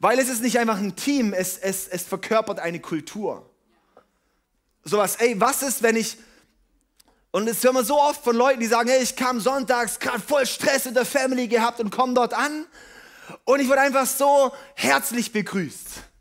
Weil 0.01 0.19
es 0.19 0.31
ist 0.31 0.43
nicht 0.43 0.59
einfach 0.59 0.79
ein 0.79 0.97
Team, 0.97 1.35
es, 1.35 1.59
es, 1.59 1.89
es 1.89 2.05
verkörpert 2.05 2.59
eine 2.59 2.81
Kultur. 2.81 3.49
Sowas, 4.83 5.17
ey, 5.17 5.39
was 5.39 5.63
ist, 5.63 5.83
wenn 5.83 5.97
ich, 5.97 6.17
und 7.31 7.47
es 7.47 7.63
hören 7.63 7.75
wir 7.75 7.85
so 7.85 8.01
oft 8.01 8.25
von 8.25 8.35
Leuten, 8.35 8.61
die 8.61 8.67
sagen, 8.67 8.89
hey, 8.89 9.03
ich 9.03 9.15
kam 9.17 9.41
sonntags, 9.41 9.99
gerade 9.99 10.21
voll 10.21 10.47
Stress 10.47 10.87
in 10.87 10.95
der 10.95 11.05
Family 11.05 11.49
gehabt 11.49 11.81
und 11.81 11.91
komme 11.91 12.15
dort 12.15 12.33
an 12.33 12.65
und 13.45 13.61
ich 13.61 13.69
wurde 13.69 13.83
einfach 13.83 14.07
so 14.07 14.53
herzlich 14.75 15.33
begrüßt. 15.33 16.14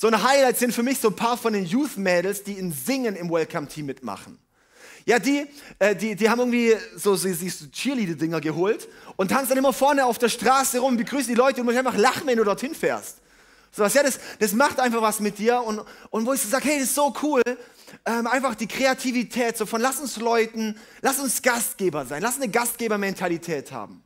So 0.00 0.06
ein 0.06 0.22
Highlight 0.22 0.56
sind 0.56 0.72
für 0.72 0.82
mich 0.82 0.98
so 0.98 1.08
ein 1.08 1.14
paar 1.14 1.36
von 1.36 1.52
den 1.52 1.66
Youth-Mädels, 1.66 2.42
die 2.42 2.54
in 2.54 2.72
Singen 2.72 3.16
im 3.16 3.30
Welcome-Team 3.30 3.84
mitmachen. 3.84 4.38
Ja, 5.04 5.18
die, 5.18 5.46
äh, 5.78 5.94
die, 5.94 6.16
die 6.16 6.30
haben 6.30 6.38
irgendwie 6.38 6.74
so, 6.96 7.16
so, 7.16 7.30
so 7.30 7.66
Cheerleader-Dinger 7.70 8.40
geholt 8.40 8.88
und 9.16 9.30
tanzen 9.30 9.50
dann 9.50 9.58
immer 9.58 9.74
vorne 9.74 10.06
auf 10.06 10.16
der 10.16 10.30
Straße 10.30 10.78
rum, 10.78 10.96
begrüßen 10.96 11.28
die 11.28 11.34
Leute 11.34 11.60
und 11.60 11.68
einfach 11.68 11.98
lachen, 11.98 12.26
wenn 12.26 12.38
du 12.38 12.44
dorthin 12.44 12.74
fährst. 12.74 13.18
So 13.72 13.82
was, 13.82 13.92
ja, 13.92 14.02
das, 14.02 14.18
das 14.38 14.54
macht 14.54 14.80
einfach 14.80 15.02
was 15.02 15.20
mit 15.20 15.36
dir 15.36 15.60
und, 15.60 15.82
und 16.08 16.24
wo 16.24 16.32
ich 16.32 16.40
so 16.40 16.48
sage, 16.48 16.64
hey, 16.64 16.78
das 16.78 16.88
ist 16.88 16.94
so 16.94 17.12
cool, 17.22 17.42
ähm, 18.06 18.26
einfach 18.26 18.54
die 18.54 18.68
Kreativität, 18.68 19.58
so 19.58 19.66
von 19.66 19.82
lass 19.82 20.00
uns 20.00 20.16
Leuten, 20.16 20.78
lass 21.02 21.18
uns 21.18 21.42
Gastgeber 21.42 22.06
sein, 22.06 22.22
lass 22.22 22.36
eine 22.36 22.48
Gastgebermentalität 22.48 23.70
haben. 23.70 24.02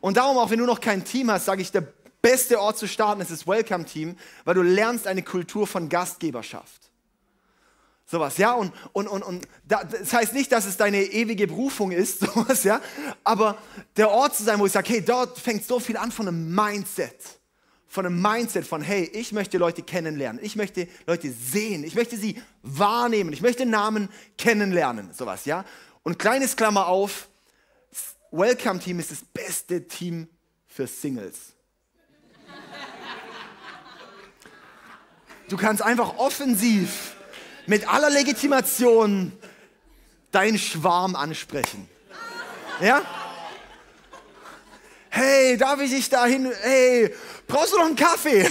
Und 0.00 0.16
darum, 0.16 0.38
auch 0.38 0.48
wenn 0.48 0.60
du 0.60 0.64
noch 0.64 0.80
kein 0.80 1.04
Team 1.04 1.30
hast, 1.30 1.44
sage 1.44 1.60
ich, 1.60 1.70
der 1.72 1.82
beste 2.26 2.60
Ort 2.60 2.76
zu 2.76 2.88
starten 2.88 3.20
ist 3.20 3.30
das 3.30 3.46
Welcome-Team, 3.46 4.16
weil 4.44 4.54
du 4.56 4.62
lernst 4.62 5.06
eine 5.06 5.22
Kultur 5.22 5.64
von 5.64 5.88
Gastgeberschaft. 5.88 6.90
Sowas, 8.04 8.36
ja, 8.36 8.52
und, 8.54 8.72
und, 8.92 9.06
und, 9.06 9.22
und 9.22 9.48
das 9.64 10.12
heißt 10.12 10.32
nicht, 10.32 10.50
dass 10.50 10.66
es 10.66 10.76
deine 10.76 11.04
ewige 11.04 11.46
Berufung 11.46 11.92
ist, 11.92 12.18
sowas, 12.34 12.64
ja, 12.64 12.80
aber 13.22 13.58
der 13.96 14.10
Ort 14.10 14.34
zu 14.34 14.42
sein, 14.42 14.58
wo 14.58 14.66
ich 14.66 14.72
sage, 14.72 14.88
hey, 14.94 15.04
dort 15.04 15.38
fängt 15.38 15.64
so 15.64 15.78
viel 15.78 15.96
an 15.96 16.10
von 16.10 16.26
einem 16.26 16.52
Mindset, 16.52 17.16
von 17.86 18.04
einem 18.04 18.20
Mindset 18.20 18.66
von, 18.66 18.82
hey, 18.82 19.04
ich 19.12 19.30
möchte 19.30 19.56
Leute 19.56 19.82
kennenlernen, 19.82 20.42
ich 20.42 20.56
möchte 20.56 20.88
Leute 21.06 21.30
sehen, 21.30 21.84
ich 21.84 21.94
möchte 21.94 22.16
sie 22.16 22.42
wahrnehmen, 22.62 23.32
ich 23.32 23.40
möchte 23.40 23.66
Namen 23.66 24.08
kennenlernen, 24.36 25.12
sowas, 25.12 25.44
ja. 25.44 25.64
Und 26.02 26.18
kleines 26.18 26.56
Klammer 26.56 26.88
auf, 26.88 27.28
Welcome 28.32 28.80
Team 28.80 28.98
ist 28.98 29.12
das 29.12 29.22
beste 29.22 29.86
Team 29.86 30.26
für 30.66 30.88
Singles. 30.88 31.55
Du 35.48 35.56
kannst 35.56 35.82
einfach 35.82 36.18
offensiv 36.18 37.14
mit 37.66 37.88
aller 37.88 38.10
Legitimation 38.10 39.32
deinen 40.32 40.58
Schwarm 40.58 41.14
ansprechen. 41.14 41.88
Ja? 42.80 43.02
Hey, 45.08 45.56
darf 45.56 45.80
ich 45.80 45.90
dich 45.90 46.08
dahin? 46.08 46.52
Hey, 46.60 47.14
brauchst 47.46 47.72
du 47.72 47.78
noch 47.78 47.86
einen 47.86 47.96
Kaffee? 47.96 48.42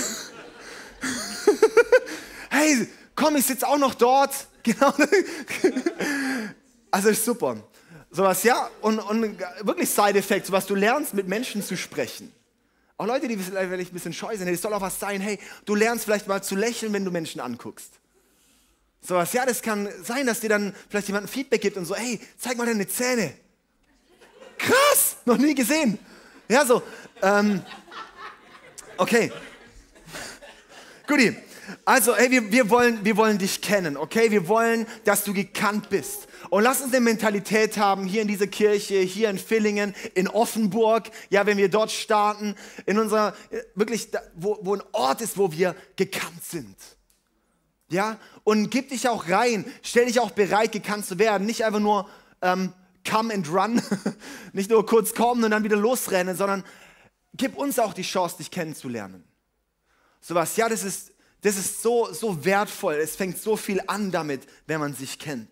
hey, 2.49 2.87
komm, 3.13 3.35
ich 3.35 3.45
sitze 3.45 3.67
auch 3.67 3.77
noch 3.77 3.95
dort. 3.95 4.33
Genau. 4.65 4.91
Also 6.89 7.09
ist 7.09 7.23
super. 7.23 7.57
Sowas, 8.09 8.41
ja, 8.41 8.67
und, 8.81 8.97
und 8.97 9.37
wirklich 9.61 9.91
Side-Effekt, 9.91 10.51
was 10.51 10.65
du 10.65 10.73
lernst, 10.73 11.13
mit 11.13 11.27
Menschen 11.27 11.61
zu 11.61 11.77
sprechen. 11.77 12.33
Auch 12.97 13.05
Leute, 13.05 13.27
die 13.27 13.37
vielleicht 13.37 13.91
ein 13.91 13.93
bisschen 13.93 14.13
scheu 14.13 14.37
sind, 14.37 14.47
es 14.47 14.61
soll 14.61 14.73
auch 14.73 14.81
was 14.81 14.99
sein, 14.99 15.19
hey, 15.19 15.37
du 15.65 15.75
lernst 15.75 16.05
vielleicht 16.05 16.27
mal 16.27 16.41
zu 16.41 16.55
lächeln, 16.55 16.93
wenn 16.93 17.03
du 17.03 17.11
Menschen 17.11 17.41
anguckst. 17.41 17.91
Sowas, 19.01 19.33
ja, 19.33 19.45
das 19.45 19.61
kann 19.61 19.89
sein, 20.03 20.25
dass 20.25 20.39
dir 20.39 20.49
dann 20.49 20.73
vielleicht 20.89 21.07
jemand 21.07 21.25
ein 21.25 21.27
Feedback 21.27 21.61
gibt 21.61 21.77
und 21.77 21.85
so, 21.85 21.95
hey, 21.95 22.19
zeig 22.37 22.57
mal 22.57 22.65
deine 22.65 22.87
Zähne. 22.87 23.33
Krass, 24.57 25.17
noch 25.25 25.37
nie 25.37 25.53
gesehen. 25.53 25.99
Ja, 26.47 26.65
so. 26.65 26.81
Ähm, 27.21 27.61
okay. 28.97 29.31
Guti. 31.05 31.35
Also, 31.83 32.15
hey, 32.15 32.31
wir, 32.31 32.51
wir, 32.51 32.69
wollen, 32.69 33.03
wir 33.03 33.17
wollen 33.17 33.37
dich 33.37 33.61
kennen, 33.61 33.97
okay? 33.97 34.31
Wir 34.31 34.47
wollen, 34.47 34.87
dass 35.03 35.23
du 35.23 35.33
gekannt 35.33 35.89
bist. 35.89 36.27
Und 36.55 36.63
lass 36.63 36.79
uns 36.79 36.93
eine 36.93 37.03
Mentalität 37.03 37.75
haben, 37.75 38.05
hier 38.05 38.21
in 38.21 38.29
dieser 38.29 38.47
Kirche, 38.47 38.99
hier 38.99 39.29
in 39.29 39.37
Villingen, 39.37 39.93
in 40.13 40.29
Offenburg, 40.29 41.11
ja, 41.29 41.45
wenn 41.45 41.57
wir 41.57 41.67
dort 41.67 41.91
starten, 41.91 42.55
in 42.85 42.97
unserer, 42.97 43.35
wirklich, 43.73 44.07
wo, 44.35 44.57
wo 44.61 44.73
ein 44.73 44.83
Ort 44.93 45.19
ist, 45.19 45.37
wo 45.37 45.51
wir 45.51 45.75
gekannt 45.97 46.45
sind. 46.45 46.77
Ja, 47.89 48.17
und 48.45 48.71
gib 48.71 48.87
dich 48.87 49.09
auch 49.09 49.27
rein, 49.27 49.65
stell 49.81 50.05
dich 50.05 50.21
auch 50.21 50.31
bereit, 50.31 50.71
gekannt 50.71 51.05
zu 51.05 51.19
werden. 51.19 51.45
Nicht 51.45 51.65
einfach 51.65 51.81
nur 51.81 52.09
ähm, 52.41 52.71
come 53.05 53.33
and 53.33 53.51
run, 53.51 53.81
nicht 54.53 54.69
nur 54.69 54.85
kurz 54.85 55.13
kommen 55.13 55.43
und 55.43 55.51
dann 55.51 55.65
wieder 55.65 55.75
losrennen, 55.75 56.37
sondern 56.37 56.63
gib 57.33 57.57
uns 57.57 57.79
auch 57.79 57.93
die 57.93 58.03
Chance, 58.03 58.37
dich 58.37 58.49
kennenzulernen. 58.49 59.25
Sowas, 60.21 60.55
ja, 60.55 60.69
das 60.69 60.85
ist, 60.85 61.11
das 61.41 61.57
ist 61.57 61.81
so, 61.81 62.13
so 62.13 62.45
wertvoll. 62.45 62.93
Es 62.93 63.17
fängt 63.17 63.39
so 63.39 63.57
viel 63.57 63.81
an 63.87 64.09
damit, 64.09 64.43
wenn 64.67 64.79
man 64.79 64.93
sich 64.93 65.19
kennt. 65.19 65.49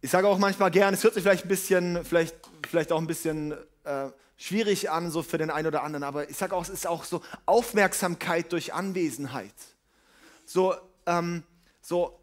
Ich 0.00 0.10
sage 0.10 0.28
auch 0.28 0.38
manchmal 0.38 0.70
gern, 0.70 0.94
es 0.94 1.04
hört 1.04 1.14
sich 1.14 1.22
vielleicht 1.22 1.44
ein 1.44 1.48
bisschen, 1.48 2.04
vielleicht, 2.04 2.34
vielleicht 2.68 2.92
auch 2.92 3.00
ein 3.00 3.06
bisschen 3.06 3.52
äh, 3.84 4.08
schwierig 4.36 4.90
an, 4.90 5.10
so 5.10 5.22
für 5.22 5.38
den 5.38 5.50
einen 5.50 5.66
oder 5.66 5.82
anderen, 5.82 6.04
aber 6.04 6.30
ich 6.30 6.36
sage 6.36 6.54
auch, 6.54 6.62
es 6.62 6.70
ist 6.70 6.86
auch 6.86 7.04
so 7.04 7.22
Aufmerksamkeit 7.46 8.52
durch 8.52 8.72
Anwesenheit 8.72 9.54
so, 10.50 10.74
ähm, 11.06 11.44
so 11.80 12.18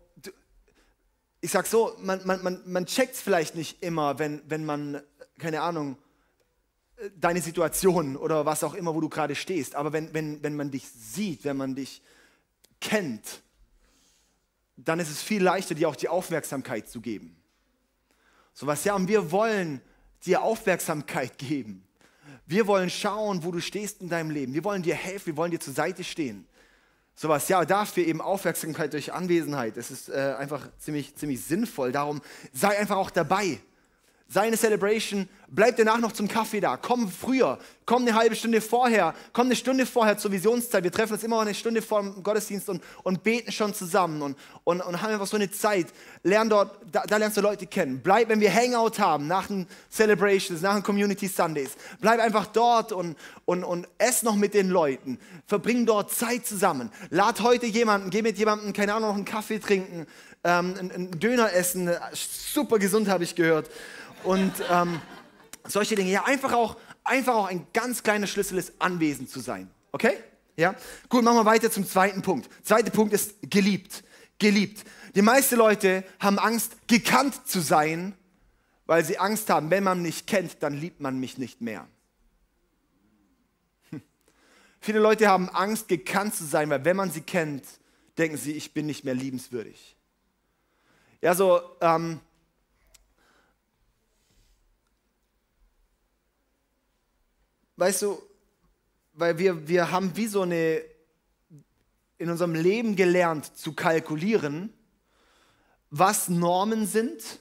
ich 1.40 1.52
sag 1.52 1.66
so, 1.66 1.96
man, 2.00 2.20
man, 2.26 2.44
man, 2.44 2.62
man 2.66 2.86
checkt 2.86 3.14
es 3.14 3.22
vielleicht 3.22 3.56
nicht 3.56 3.82
immer, 3.82 4.20
wenn, 4.20 4.42
wenn 4.50 4.66
man, 4.66 5.02
keine 5.38 5.62
Ahnung, 5.62 5.98
deine 7.16 7.42
Situation 7.42 8.18
oder 8.18 8.46
was 8.46 8.64
auch 8.64 8.74
immer, 8.74 8.94
wo 8.94 9.00
du 9.00 9.08
gerade 9.08 9.36
stehst. 9.36 9.76
Aber 9.76 9.94
wenn, 9.94 10.14
wenn, 10.14 10.44
wenn 10.44 10.56
man 10.56 10.72
dich 10.72 10.90
sieht, 10.90 11.46
wenn 11.46 11.56
man 11.56 11.76
dich 11.76 12.02
kennt, 12.82 13.42
dann 14.76 15.00
ist 15.00 15.10
es 15.10 15.22
viel 15.22 15.42
leichter, 15.42 15.76
dir 15.76 15.88
auch 15.88 15.96
die 15.96 16.10
Aufmerksamkeit 16.10 16.90
zu 16.90 17.00
geben. 17.00 17.37
So 18.58 18.66
was, 18.66 18.84
ja, 18.86 18.96
und 18.96 19.08
wir 19.08 19.32
wollen 19.32 19.82
dir 20.26 20.42
Aufmerksamkeit 20.42 21.38
geben. 21.38 21.84
Wir 22.48 22.66
wollen 22.66 22.90
schauen, 22.90 23.44
wo 23.44 23.52
du 23.52 23.62
stehst 23.62 24.02
in 24.02 24.10
deinem 24.10 24.32
Leben. 24.32 24.56
Wir 24.56 24.64
wollen 24.64 24.82
dir 24.82 24.96
helfen, 24.96 25.28
wir 25.28 25.38
wollen 25.38 25.52
dir 25.52 25.60
zur 25.60 25.74
Seite 25.74 26.04
stehen 26.04 26.48
sowas. 27.18 27.50
Ja, 27.50 27.66
dafür 27.66 28.06
eben 28.06 28.22
Aufmerksamkeit 28.22 28.94
durch 28.94 29.12
Anwesenheit. 29.12 29.76
Das 29.76 29.92
ist 29.92 30.10
äh, 30.10 30.36
einfach 30.38 30.70
ziemlich, 30.78 31.16
ziemlich 31.16 31.44
sinnvoll. 31.44 31.92
Darum 31.92 32.22
sei 32.54 32.78
einfach 32.78 32.98
auch 32.98 33.10
dabei. 33.10 33.60
Sei 34.30 34.42
eine 34.42 34.58
Celebration, 34.58 35.30
bleib 35.48 35.78
danach 35.78 36.00
noch 36.00 36.12
zum 36.12 36.28
Kaffee 36.28 36.60
da, 36.60 36.76
komm 36.76 37.10
früher, 37.10 37.58
komm 37.86 38.02
eine 38.02 38.14
halbe 38.14 38.36
Stunde 38.36 38.60
vorher, 38.60 39.16
komm 39.32 39.48
eine 39.48 39.56
Stunde 39.56 39.86
vorher 39.86 40.18
zur 40.18 40.34
Visionszeit. 40.34 40.84
Wir 40.84 40.92
treffen 40.92 41.14
uns 41.14 41.24
immer 41.24 41.40
eine 41.40 41.54
Stunde 41.54 41.82
vor 41.82 42.02
dem 42.02 42.22
Gottesdienst 42.22 42.68
und, 42.68 42.84
und 43.04 43.24
beten 43.24 43.54
schon 43.54 43.74
zusammen 43.74 44.22
und, 44.22 44.38
und, 44.66 44.82
und 44.82 45.02
haben 45.02 45.14
einfach 45.14 45.28
so 45.28 45.38
eine 45.38 45.50
Zeit. 45.50 45.88
Lern 46.24 46.50
dort, 46.50 46.78
da, 46.92 47.04
da 47.08 47.16
lernst 47.16 47.38
du 47.38 47.42
Leute 47.42 47.68
kennen. 47.68 48.02
Bleib, 48.04 48.28
wenn 48.28 48.42
wir 48.42 48.54
Hangout 48.54 49.00
haben, 49.00 49.28
nach 49.28 49.48
den 49.48 49.66
Celebrations, 49.90 50.62
nach 50.62 50.74
den 50.74 50.84
Community 50.84 51.30
Sundays, 51.30 51.78
bleib 52.02 52.20
einfach 52.20 52.48
dort 52.48 52.92
und, 52.92 53.16
und, 53.46 53.64
und 53.64 53.88
ess 53.98 54.24
noch 54.24 54.36
mit 54.36 54.54
den 54.54 54.70
Leuten. 54.70 55.20
Verbring 55.46 55.86
dort 55.86 56.12
Zeit 56.12 56.46
zusammen. 56.46 56.92
Lad 57.12 57.42
heute 57.42 57.66
jemanden, 57.66 58.10
geh 58.10 58.22
mit 58.22 58.38
jemandem, 58.38 58.74
keine 58.74 58.94
Ahnung, 58.94 59.08
noch 59.08 59.16
einen 59.16 59.24
Kaffee 59.24 59.60
trinken, 59.60 60.06
ähm, 60.44 60.76
einen, 60.78 60.92
einen 60.92 61.20
Döner 61.20 61.54
essen. 61.54 61.90
Super 62.14 62.78
gesund, 62.78 63.08
habe 63.08 63.24
ich 63.24 63.34
gehört. 63.36 63.70
Und 64.28 64.52
ähm, 64.70 65.00
solche 65.66 65.96
Dinge. 65.96 66.12
Ja, 66.12 66.26
einfach 66.26 66.52
auch, 66.52 66.76
einfach 67.06 67.34
auch 67.34 67.46
ein 67.46 67.66
ganz 67.72 68.04
kleiner 68.04 68.28
Schlüssel 68.28 68.58
ist, 68.58 68.74
anwesend 68.78 69.30
zu 69.30 69.40
sein. 69.40 69.72
Okay? 69.94 70.18
Ja? 70.58 70.76
Gut, 71.08 71.24
machen 71.24 71.38
wir 71.38 71.46
weiter 71.46 71.72
zum 71.72 71.88
zweiten 71.88 72.22
Punkt. 72.22 72.50
Zweiter 72.62 72.92
Punkt 72.92 73.14
ist 73.14 73.36
geliebt. 73.50 74.04
Geliebt. 74.38 74.84
Die 75.16 75.22
meisten 75.22 75.56
Leute 75.56 76.04
haben 76.20 76.40
Angst, 76.40 76.76
gekannt 76.90 77.48
zu 77.48 77.62
sein, 77.62 78.16
weil 78.86 79.06
sie 79.06 79.18
Angst 79.18 79.50
haben, 79.50 79.72
wenn 79.72 79.86
man 79.86 80.02
mich 80.02 80.26
kennt, 80.26 80.62
dann 80.62 80.74
liebt 80.74 81.00
man 81.00 81.18
mich 81.22 81.38
nicht 81.38 81.62
mehr. 81.62 81.88
Hm. 83.92 84.02
Viele 84.82 85.00
Leute 85.00 85.30
haben 85.30 85.48
Angst, 85.48 85.88
gekannt 85.88 86.36
zu 86.36 86.44
sein, 86.44 86.70
weil 86.70 86.84
wenn 86.84 86.98
man 86.98 87.12
sie 87.12 87.22
kennt, 87.22 87.64
denken 88.18 88.36
sie, 88.36 88.52
ich 88.52 88.74
bin 88.74 88.88
nicht 88.88 89.06
mehr 89.06 89.16
liebenswürdig. 89.16 89.96
Ja, 91.22 91.34
so, 91.34 91.62
ähm, 91.80 92.20
weißt 97.78 98.02
du, 98.02 98.22
weil 99.14 99.40
wir, 99.40 99.68
wir 99.68 99.92
haben 99.92 100.16
wie 100.16 100.28
so 100.28 100.42
eine, 100.42 100.82
in 102.18 102.30
unserem 102.30 102.54
Leben 102.54 102.96
gelernt 102.96 103.58
zu 103.58 103.74
kalkulieren, 103.74 104.74
was 105.90 106.28
Normen 106.28 106.86
sind. 106.86 107.40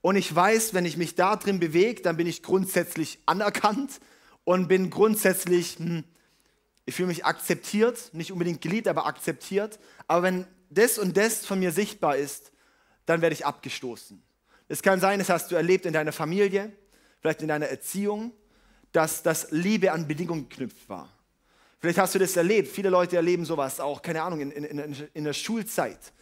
Und 0.00 0.16
ich 0.16 0.34
weiß, 0.34 0.74
wenn 0.74 0.84
ich 0.84 0.96
mich 0.96 1.14
da 1.14 1.36
drin 1.36 1.60
bewege, 1.60 2.02
dann 2.02 2.16
bin 2.16 2.26
ich 2.26 2.42
grundsätzlich 2.42 3.20
anerkannt 3.26 4.00
und 4.44 4.66
bin 4.66 4.90
grundsätzlich, 4.90 5.78
hm, 5.78 6.04
ich 6.84 6.94
fühle 6.96 7.08
mich 7.08 7.24
akzeptiert, 7.24 8.10
nicht 8.12 8.32
unbedingt 8.32 8.60
geliebt, 8.60 8.88
aber 8.88 9.06
akzeptiert. 9.06 9.78
Aber 10.08 10.24
wenn 10.24 10.46
das 10.70 10.98
und 10.98 11.16
das 11.16 11.46
von 11.46 11.60
mir 11.60 11.70
sichtbar 11.70 12.16
ist, 12.16 12.50
dann 13.06 13.20
werde 13.20 13.34
ich 13.34 13.46
abgestoßen. 13.46 14.20
Es 14.68 14.82
kann 14.82 15.00
sein, 15.00 15.18
das 15.18 15.28
hast 15.28 15.50
du 15.50 15.54
erlebt 15.54 15.86
in 15.86 15.92
deiner 15.92 16.12
Familie, 16.12 16.72
vielleicht 17.20 17.42
in 17.42 17.48
deiner 17.48 17.66
Erziehung, 17.66 18.32
dass 18.92 19.22
das 19.22 19.50
Liebe 19.50 19.92
an 19.92 20.06
Bedingungen 20.06 20.48
geknüpft 20.48 20.88
war. 20.88 21.08
Vielleicht 21.80 21.98
hast 21.98 22.14
du 22.14 22.18
das 22.20 22.36
erlebt. 22.36 22.68
Viele 22.68 22.90
Leute 22.90 23.16
erleben 23.16 23.44
sowas 23.44 23.80
auch, 23.80 24.02
keine 24.02 24.22
Ahnung, 24.22 24.40
in, 24.40 24.52
in, 24.52 25.08
in 25.12 25.24
der 25.24 25.32
Schulzeit. 25.32 26.12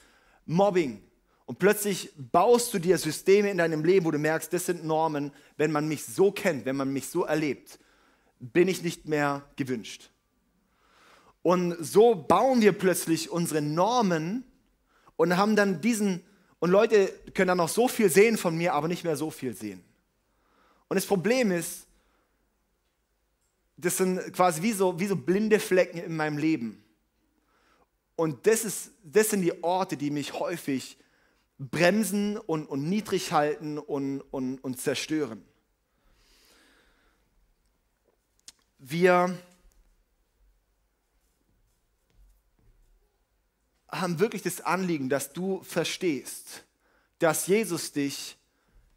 Mobbing. 0.47 1.03
Und 1.45 1.59
plötzlich 1.59 2.11
baust 2.17 2.73
du 2.73 2.79
dir 2.79 2.97
Systeme 2.97 3.51
in 3.51 3.59
deinem 3.59 3.85
Leben, 3.85 4.07
wo 4.07 4.11
du 4.11 4.19
merkst, 4.19 4.53
das 4.53 4.67
sind 4.67 4.85
Normen. 4.85 5.33
Wenn 5.57 5.73
man 5.73 5.87
mich 5.87 6.05
so 6.05 6.31
kennt, 6.33 6.65
wenn 6.65 6.77
man 6.77 6.93
mich 6.93 7.09
so 7.09 7.25
erlebt, 7.25 7.79
bin 8.39 8.69
ich 8.69 8.83
nicht 8.83 9.07
mehr 9.07 9.43
gewünscht. 9.57 10.11
Und 11.43 11.77
so 11.85 12.15
bauen 12.15 12.61
wir 12.61 12.73
plötzlich 12.73 13.31
unsere 13.31 13.63
Normen 13.63 14.45
und 15.17 15.37
haben 15.37 15.57
dann 15.57 15.81
diesen, 15.81 16.23
und 16.59 16.71
Leute 16.71 17.09
können 17.35 17.49
dann 17.49 17.59
noch 17.59 17.69
so 17.69 17.89
viel 17.89 18.11
sehen 18.11 18.37
von 18.37 18.57
mir, 18.57 18.73
aber 18.73 18.89
nicht 18.89 19.05
mehr 19.05 19.17
so 19.17 19.31
viel 19.31 19.55
sehen. 19.55 19.83
Und 20.89 20.95
das 20.95 21.07
Problem 21.07 21.51
ist, 21.51 21.87
das 23.81 23.97
sind 23.97 24.33
quasi 24.33 24.62
wie 24.62 24.73
so, 24.73 24.99
wie 24.99 25.07
so 25.07 25.16
blinde 25.16 25.59
Flecken 25.59 25.99
in 25.99 26.16
meinem 26.16 26.38
Leben. 26.38 26.83
Und 28.16 28.47
das, 28.47 28.64
ist, 28.64 28.90
das 29.03 29.31
sind 29.31 29.43
die 29.43 29.62
Orte, 29.62 29.97
die 29.97 30.11
mich 30.11 30.35
häufig 30.35 30.99
bremsen 31.59 32.37
und, 32.37 32.66
und 32.66 32.88
niedrig 32.88 33.33
halten 33.33 33.79
und, 33.79 34.21
und, 34.21 34.59
und 34.59 34.81
zerstören. 34.81 35.43
Wir 38.79 39.38
haben 43.90 44.19
wirklich 44.21 44.43
das 44.43 44.61
Anliegen, 44.61 45.09
dass 45.09 45.33
du 45.33 45.62
verstehst, 45.62 46.64
dass 47.19 47.47
Jesus 47.47 47.93
dich 47.93 48.37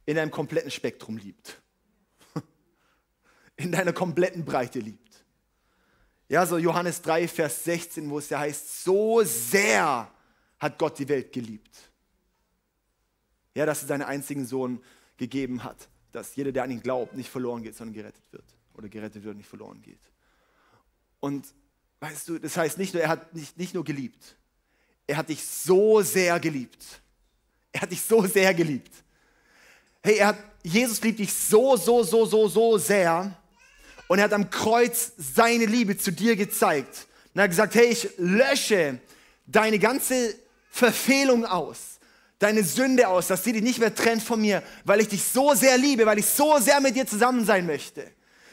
in 0.06 0.17
einem 0.17 0.32
kompletten 0.32 0.72
Spektrum 0.72 1.17
liebt. 1.17 1.62
In 3.56 3.72
deiner 3.72 3.94
kompletten 3.94 4.44
Breite 4.46 4.80
liebt. 4.80 5.24
Ja, 6.30 6.46
so 6.46 6.58
Johannes 6.58 7.02
3, 7.02 7.28
Vers 7.28 7.63
16, 7.63 8.10
wo 8.10 8.18
es 8.18 8.30
ja 8.30 8.39
heißt, 8.39 8.84
so 8.84 9.22
sehr 9.24 10.10
hat 10.60 10.80
Gott 10.80 10.98
die 10.98 11.08
Welt 11.08 11.32
geliebt. 11.32 11.92
Ja, 13.54 13.66
dass 13.66 13.84
er 13.84 13.89
seinen 13.89 14.04
einzigen 14.04 14.46
Sohn 14.46 14.82
gegeben 15.18 15.63
hat, 15.63 15.88
dass 16.12 16.36
jeder, 16.36 16.52
der 16.52 16.63
an 16.63 16.72
ihn 16.72 16.82
glaubt, 16.82 17.16
nicht 17.16 17.30
verloren 17.30 17.62
geht, 17.62 17.76
sondern 17.76 17.94
gerettet 17.94 18.24
wird. 18.32 18.46
Oder 18.74 18.89
gerettet 18.89 19.24
wird 19.24 19.34
und 19.34 19.38
nicht 19.38 19.50
verloren 19.50 19.82
geht. 19.82 20.00
Und 21.20 21.46
weißt 22.00 22.30
du, 22.30 22.39
das 22.39 22.58
heißt 22.58 22.78
nicht 22.78 22.94
nur, 22.94 23.04
er 23.04 23.10
hat 23.10 23.34
nicht, 23.36 23.58
nicht 23.58 23.74
nur 23.74 23.84
geliebt, 23.84 24.36
er 25.06 25.18
hat 25.18 25.30
dich 25.30 25.46
so 25.46 26.02
sehr 26.02 26.39
geliebt. 26.39 27.02
Er 27.72 27.82
hat 27.82 27.92
dich 27.92 28.02
so 28.02 28.26
sehr 28.26 28.54
geliebt. 28.54 28.92
Hey, 30.02 30.18
er 30.18 30.28
hat, 30.28 30.38
Jesus 30.63 31.02
liebt 31.02 31.20
dich 31.20 31.34
so, 31.34 31.76
so, 31.76 32.04
so, 32.04 32.26
so, 32.26 32.48
so 32.48 32.78
sehr. 32.78 33.38
Und 34.08 34.20
er 34.20 34.26
hat 34.26 34.34
am 34.34 34.50
Kreuz 34.50 35.13
seine 35.18 35.66
Liebe 35.66 35.98
zu 35.98 36.12
dir 36.12 36.36
gezeigt. 36.36 37.08
Und 37.34 37.39
er 37.39 37.44
hat 37.44 37.50
gesagt, 37.52 37.76
hey, 37.76 37.88
ich 37.88 38.10
lösche 38.18 39.00
deine 39.48 39.80
ganze 39.80 40.36
Verfehlung 40.70 41.46
aus, 41.46 42.00
deine 42.39 42.63
Sünde 42.63 43.08
aus, 43.08 43.28
dass 43.28 43.44
sie 43.44 43.54
dich 43.54 43.63
nicht 43.63 43.80
mehr 43.80 43.94
trennt 43.94 44.24
von 44.24 44.42
mir, 44.42 44.63
weil 44.86 45.02
ich 45.02 45.08
dich 45.08 45.24
so 45.24 45.54
sehr 45.54 45.78
liebe, 45.78 46.06
weil 46.06 46.20
ich 46.20 46.26
so 46.26 46.60
sehr 46.60 46.80
mit 46.80 46.96
dir 46.96 47.08
zusammen 47.08 47.46
sein 47.46 47.66
möchte. 47.66 48.12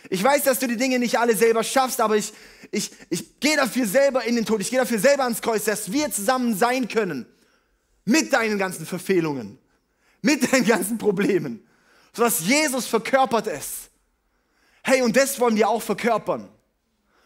Ich 0.09 0.23
weiß, 0.23 0.45
dass 0.45 0.59
du 0.59 0.67
die 0.67 0.77
Dinge 0.77 0.99
nicht 0.99 1.19
alle 1.19 1.37
selber 1.37 1.63
schaffst, 1.63 2.01
aber 2.01 2.17
ich, 2.17 2.33
ich, 2.71 2.91
ich 3.11 3.39
gehe 3.41 3.57
dafür 3.57 3.87
selber 3.87 4.25
in 4.25 4.37
den 4.37 4.45
Tod. 4.45 4.61
Ich 4.61 4.71
gehe 4.71 4.79
dafür 4.79 4.99
selber 4.99 5.25
ans 5.25 5.43
Kreuz, 5.43 5.65
dass 5.65 5.93
wir 5.93 6.11
zusammen 6.11 6.57
sein 6.57 6.89
können. 6.89 7.27
Mit 8.05 8.33
deinen 8.33 8.59
ganzen 8.59 8.87
Verfehlungen. 8.87 9.59
Mit 10.23 10.53
deinen 10.53 10.67
ganzen 10.67 10.99
Problemen. 10.99 11.67
Sodass 12.13 12.41
Jesus 12.41 12.87
verkörpert 12.87 13.47
es. 13.47 13.90
Hey, 14.83 15.03
und 15.03 15.17
das 15.17 15.39
wollen 15.39 15.57
wir 15.57 15.69
auch 15.69 15.83
verkörpern. 15.83 16.49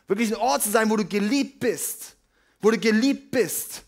Wirklich 0.07 0.33
ein 0.33 0.41
Ort 0.41 0.63
zu 0.63 0.71
sein, 0.71 0.91
wo 0.91 0.97
du 0.97 1.05
geliebt 1.05 1.61
bist. 1.61 2.17
Wo 2.61 2.71
du 2.71 2.79
geliebt 2.79 3.31
bist. 3.31 3.83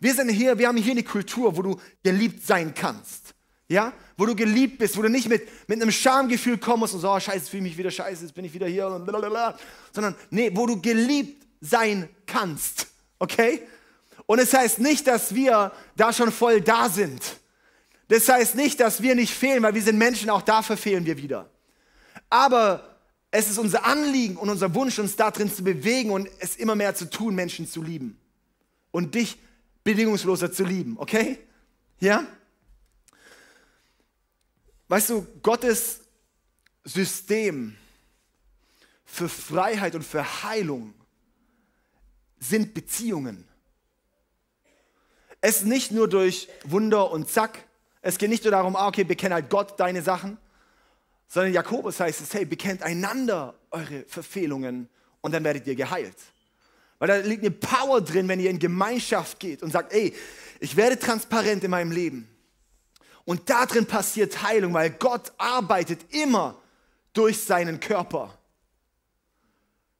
Wir 0.00 0.14
sind 0.14 0.28
hier, 0.30 0.58
wir 0.58 0.66
haben 0.66 0.76
hier 0.76 0.92
eine 0.92 1.04
Kultur, 1.04 1.56
wo 1.56 1.62
du 1.62 1.80
geliebt 2.02 2.44
sein 2.44 2.74
kannst. 2.74 3.34
Ja? 3.68 3.92
Wo 4.16 4.26
du 4.26 4.34
geliebt 4.34 4.78
bist, 4.78 4.96
wo 4.96 5.02
du 5.02 5.08
nicht 5.08 5.28
mit, 5.28 5.48
mit 5.68 5.80
einem 5.80 5.92
Schamgefühl 5.92 6.58
kommst 6.58 6.94
und 6.94 7.00
so, 7.00 7.10
oh, 7.10 7.20
scheiße, 7.20 7.48
fühle 7.48 7.62
ich 7.64 7.70
mich 7.70 7.78
wieder 7.78 7.90
scheiße, 7.90 8.24
jetzt 8.24 8.34
bin 8.34 8.44
ich 8.44 8.52
wieder 8.52 8.66
hier 8.66 8.88
und 8.88 9.04
blablabla. 9.04 9.56
Sondern, 9.92 10.16
nee, 10.30 10.50
wo 10.52 10.66
du 10.66 10.80
geliebt 10.80 11.46
sein 11.60 12.08
kannst. 12.26 12.88
Okay? 13.18 13.62
Und 14.26 14.40
es 14.40 14.52
heißt 14.52 14.80
nicht, 14.80 15.06
dass 15.06 15.34
wir 15.34 15.72
da 15.96 16.12
schon 16.12 16.32
voll 16.32 16.60
da 16.60 16.88
sind. 16.88 17.22
Das 18.08 18.28
heißt 18.28 18.56
nicht, 18.56 18.80
dass 18.80 19.00
wir 19.00 19.14
nicht 19.14 19.32
fehlen, 19.32 19.62
weil 19.62 19.74
wir 19.74 19.82
sind 19.82 19.98
Menschen, 19.98 20.28
auch 20.30 20.42
dafür 20.42 20.76
fehlen 20.76 21.06
wir 21.06 21.16
wieder. 21.16 21.48
Aber 22.28 22.91
es 23.34 23.48
ist 23.48 23.58
unser 23.58 23.84
Anliegen 23.86 24.36
und 24.36 24.50
unser 24.50 24.74
Wunsch, 24.74 24.98
uns 24.98 25.16
da 25.16 25.30
drin 25.30 25.52
zu 25.52 25.64
bewegen 25.64 26.10
und 26.10 26.28
es 26.38 26.56
immer 26.56 26.74
mehr 26.74 26.94
zu 26.94 27.08
tun, 27.08 27.34
Menschen 27.34 27.66
zu 27.66 27.82
lieben. 27.82 28.18
Und 28.90 29.14
dich 29.14 29.38
bedingungsloser 29.84 30.52
zu 30.52 30.64
lieben, 30.64 30.98
okay? 30.98 31.38
Ja? 31.98 32.26
Weißt 34.88 35.08
du, 35.08 35.26
Gottes 35.42 36.00
System 36.84 37.74
für 39.06 39.30
Freiheit 39.30 39.94
und 39.94 40.04
für 40.04 40.42
Heilung 40.42 40.92
sind 42.38 42.74
Beziehungen. 42.74 43.48
Es 45.40 45.60
ist 45.60 45.64
nicht 45.64 45.90
nur 45.90 46.06
durch 46.06 46.48
Wunder 46.64 47.10
und 47.10 47.30
Zack. 47.30 47.64
Es 48.02 48.18
geht 48.18 48.28
nicht 48.28 48.44
nur 48.44 48.50
darum, 48.50 48.76
ah, 48.76 48.88
okay, 48.88 49.04
bekenne 49.04 49.36
halt 49.36 49.48
Gott 49.48 49.80
deine 49.80 50.02
Sachen, 50.02 50.36
sondern 51.32 51.54
Jakobus 51.54 51.98
heißt 51.98 52.20
es, 52.20 52.34
hey, 52.34 52.44
bekennt 52.44 52.82
einander 52.82 53.54
eure 53.70 54.04
Verfehlungen 54.06 54.90
und 55.22 55.32
dann 55.32 55.42
werdet 55.44 55.66
ihr 55.66 55.74
geheilt. 55.74 56.16
Weil 56.98 57.08
da 57.08 57.16
liegt 57.16 57.40
eine 57.40 57.50
Power 57.50 58.02
drin, 58.02 58.28
wenn 58.28 58.38
ihr 58.38 58.50
in 58.50 58.58
Gemeinschaft 58.58 59.40
geht 59.40 59.62
und 59.62 59.70
sagt, 59.70 59.94
ey, 59.94 60.14
ich 60.60 60.76
werde 60.76 60.98
transparent 60.98 61.64
in 61.64 61.70
meinem 61.70 61.90
Leben. 61.90 62.28
Und 63.24 63.48
darin 63.48 63.86
passiert 63.86 64.42
Heilung, 64.42 64.74
weil 64.74 64.90
Gott 64.90 65.32
arbeitet 65.38 66.00
immer 66.10 66.60
durch 67.14 67.40
seinen 67.40 67.80
Körper, 67.80 68.38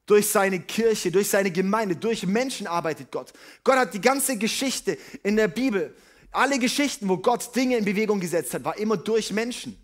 durch 0.05 0.29
seine 0.29 0.61
Kirche, 0.61 1.11
durch 1.11 1.31
seine 1.31 1.51
Gemeinde, 1.51 1.97
durch 1.97 2.27
Menschen 2.27 2.67
arbeitet 2.67 3.11
Gott. 3.11 3.33
Gott 3.65 3.77
hat 3.77 3.95
die 3.95 4.03
ganze 4.03 4.37
Geschichte 4.37 4.99
in 5.23 5.37
der 5.37 5.49
Bibel, 5.49 5.97
alle 6.31 6.59
Geschichten, 6.59 7.09
wo 7.09 7.17
Gott 7.17 7.57
Dinge 7.57 7.79
in 7.79 7.87
Bewegung 7.87 8.21
gesetzt 8.21 8.53
hat, 8.53 8.65
war 8.65 8.77
immer 8.77 8.99
durch 8.99 9.33
Menschen. 9.33 9.82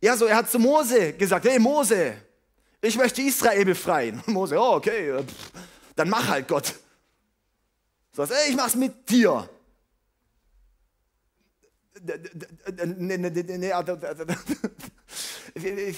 Ja, 0.00 0.16
so 0.16 0.26
er 0.26 0.36
hat 0.36 0.50
zu 0.50 0.58
Mose 0.58 1.12
gesagt, 1.14 1.46
hey 1.46 1.58
Mose, 1.58 2.14
ich 2.80 2.96
möchte 2.96 3.22
Israel 3.22 3.64
befreien. 3.64 4.22
Und 4.26 4.28
Mose, 4.34 4.58
oh 4.58 4.74
okay, 4.76 5.24
dann 5.94 6.08
mach 6.08 6.28
halt 6.28 6.48
Gott. 6.48 6.74
So, 8.12 8.26
hey, 8.26 8.50
ich 8.50 8.56
mach's 8.56 8.74
mit 8.74 9.08
dir. 9.10 9.48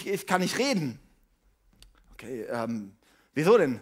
Ich 0.05 0.27
kann 0.27 0.41
nicht 0.41 0.59
reden. 0.59 0.99
Okay, 2.13 2.43
ähm, 2.51 2.97
wieso 3.35 3.59
denn? 3.59 3.81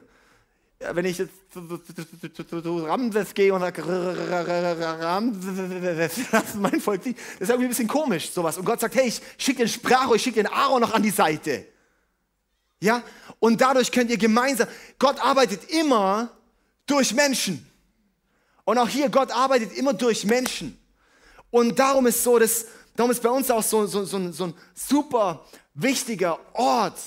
Wenn 0.78 1.06
ich 1.06 1.16
jetzt 1.16 1.32
zu 1.52 2.84
Ramses 2.84 3.32
gehe 3.32 3.54
und 3.54 3.60
sage, 3.60 3.82
Ramses, 3.82 6.28
das 6.30 6.44
ist 6.44 6.56
mein 6.56 6.80
Volk, 6.80 7.02
das 7.02 7.14
ist 7.14 7.48
irgendwie 7.48 7.64
ein 7.64 7.68
bisschen 7.70 7.88
komisch, 7.88 8.30
sowas. 8.30 8.58
Und 8.58 8.66
Gott 8.66 8.80
sagt, 8.80 8.94
hey, 8.94 9.08
ich 9.08 9.20
schicke 9.38 9.60
den 9.60 9.68
Sprach, 9.68 10.12
ich 10.14 10.22
schicke 10.22 10.42
den 10.42 10.52
Aaron 10.52 10.82
noch 10.82 10.92
an 10.92 11.02
die 11.02 11.10
Seite. 11.10 11.66
Ja, 12.78 13.02
und 13.38 13.60
dadurch 13.60 13.90
könnt 13.90 14.10
ihr 14.10 14.18
gemeinsam, 14.18 14.68
Gott 14.98 15.18
arbeitet 15.18 15.70
immer 15.70 16.30
durch 16.84 17.14
Menschen. 17.14 17.66
Und 18.64 18.76
auch 18.76 18.88
hier, 18.88 19.08
Gott 19.08 19.30
arbeitet 19.30 19.72
immer 19.72 19.94
durch 19.94 20.24
Menschen. 20.24 20.78
Und 21.50 21.78
darum 21.78 22.06
ist 22.06 22.22
so, 22.22 22.38
dass, 22.38 22.66
darum 22.94 23.10
ist 23.10 23.22
bei 23.22 23.30
uns 23.30 23.50
auch 23.50 23.62
so, 23.62 23.86
so, 23.86 24.04
so, 24.04 24.30
so 24.30 24.44
ein 24.44 24.54
super 24.74 25.46
wichtiger 25.72 26.38
Ort. 26.52 26.98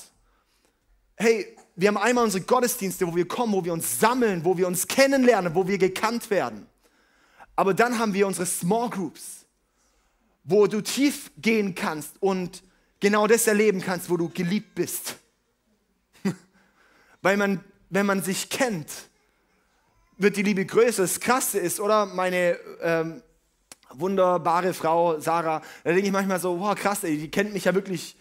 Hey, 1.15 1.55
wir 1.79 1.87
haben 1.87 1.97
einmal 1.97 2.25
unsere 2.25 2.43
Gottesdienste, 2.43 3.07
wo 3.07 3.15
wir 3.15 3.27
kommen, 3.27 3.53
wo 3.53 3.63
wir 3.63 3.71
uns 3.71 3.99
sammeln, 3.99 4.43
wo 4.43 4.57
wir 4.57 4.67
uns 4.67 4.87
kennenlernen, 4.87 5.55
wo 5.55 5.65
wir 5.65 5.77
gekannt 5.77 6.29
werden. 6.29 6.67
Aber 7.55 7.73
dann 7.73 7.99
haben 7.99 8.13
wir 8.13 8.27
unsere 8.27 8.45
Small 8.45 8.89
Groups, 8.89 9.45
wo 10.43 10.67
du 10.67 10.81
tief 10.81 11.31
gehen 11.37 11.75
kannst 11.75 12.21
und 12.21 12.63
genau 12.99 13.27
das 13.27 13.47
erleben 13.47 13.79
kannst, 13.81 14.09
wo 14.09 14.17
du 14.17 14.27
geliebt 14.27 14.75
bist. 14.75 15.15
Weil 17.21 17.37
man, 17.37 17.63
wenn 17.89 18.05
man 18.05 18.23
sich 18.23 18.49
kennt, 18.49 18.89
wird 20.17 20.35
die 20.35 20.43
Liebe 20.43 20.65
größer. 20.65 21.03
Das 21.03 21.21
Krasse 21.21 21.59
ist, 21.59 21.79
oder? 21.79 22.05
Meine 22.05 22.59
ähm, 22.81 23.23
wunderbare 23.91 24.73
Frau 24.73 25.17
Sarah, 25.19 25.61
da 25.85 25.91
denke 25.91 26.07
ich 26.07 26.11
manchmal 26.11 26.41
so, 26.41 26.59
wow, 26.59 26.75
krass, 26.75 27.05
ey, 27.05 27.17
die 27.17 27.31
kennt 27.31 27.53
mich 27.53 27.63
ja 27.63 27.73
wirklich 27.73 28.17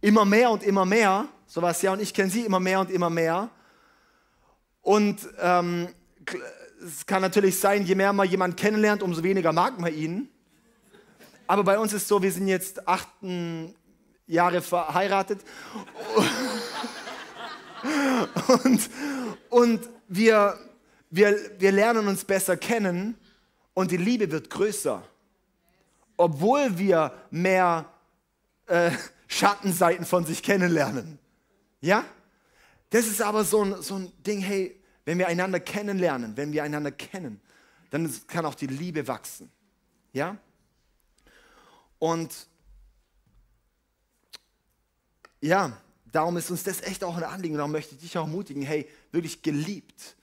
immer 0.00 0.24
mehr 0.24 0.50
und 0.50 0.62
immer 0.62 0.84
mehr. 0.84 1.26
Ja, 1.54 1.92
und 1.92 2.00
ich 2.00 2.14
kenne 2.14 2.30
sie 2.30 2.46
immer 2.46 2.60
mehr 2.60 2.80
und 2.80 2.90
immer 2.90 3.10
mehr. 3.10 3.50
Und 4.80 5.20
ähm, 5.38 5.88
es 6.82 7.04
kann 7.06 7.20
natürlich 7.20 7.58
sein, 7.58 7.84
je 7.84 7.94
mehr 7.94 8.12
man 8.12 8.28
jemanden 8.28 8.56
kennenlernt, 8.56 9.02
umso 9.02 9.22
weniger 9.22 9.52
mag 9.52 9.78
man 9.78 9.94
ihn. 9.94 10.28
Aber 11.46 11.62
bei 11.64 11.78
uns 11.78 11.92
ist 11.92 12.08
so, 12.08 12.22
wir 12.22 12.32
sind 12.32 12.48
jetzt 12.48 12.88
acht 12.88 13.08
Jahre 14.26 14.62
verheiratet. 14.62 15.40
und, 18.64 18.90
und 19.50 19.88
wir, 20.08 20.58
wir, 21.10 21.36
wir 21.58 21.72
lernen 21.72 22.08
uns 22.08 22.24
besser 22.24 22.56
kennen 22.56 23.16
und 23.74 23.90
die 23.90 23.98
Liebe 23.98 24.30
wird 24.30 24.48
größer. 24.48 25.02
Obwohl 26.16 26.78
wir 26.78 27.12
mehr 27.30 27.84
äh, 28.66 28.90
Schattenseiten 29.28 30.06
von 30.06 30.24
sich 30.24 30.42
kennenlernen. 30.42 31.18
Ja? 31.82 32.06
Das 32.88 33.06
ist 33.06 33.20
aber 33.20 33.44
so 33.44 33.62
ein, 33.62 33.82
so 33.82 33.96
ein 33.96 34.12
Ding, 34.22 34.40
hey, 34.40 34.80
wenn 35.04 35.18
wir 35.18 35.28
einander 35.28 35.60
kennenlernen, 35.60 36.36
wenn 36.36 36.52
wir 36.52 36.62
einander 36.62 36.92
kennen, 36.92 37.40
dann 37.90 38.10
kann 38.26 38.46
auch 38.46 38.54
die 38.54 38.68
Liebe 38.68 39.06
wachsen. 39.06 39.50
Ja? 40.12 40.38
Und 41.98 42.46
ja, 45.40 45.76
darum 46.10 46.36
ist 46.36 46.50
uns 46.50 46.62
das 46.62 46.80
echt 46.82 47.04
auch 47.04 47.16
ein 47.16 47.24
Anliegen. 47.24 47.56
Darum 47.56 47.72
möchte 47.72 47.94
ich 47.94 48.00
dich 48.00 48.16
auch 48.16 48.26
ermutigen, 48.26 48.62
hey, 48.62 48.88
wirklich 49.10 49.42
geliebt. 49.42 50.16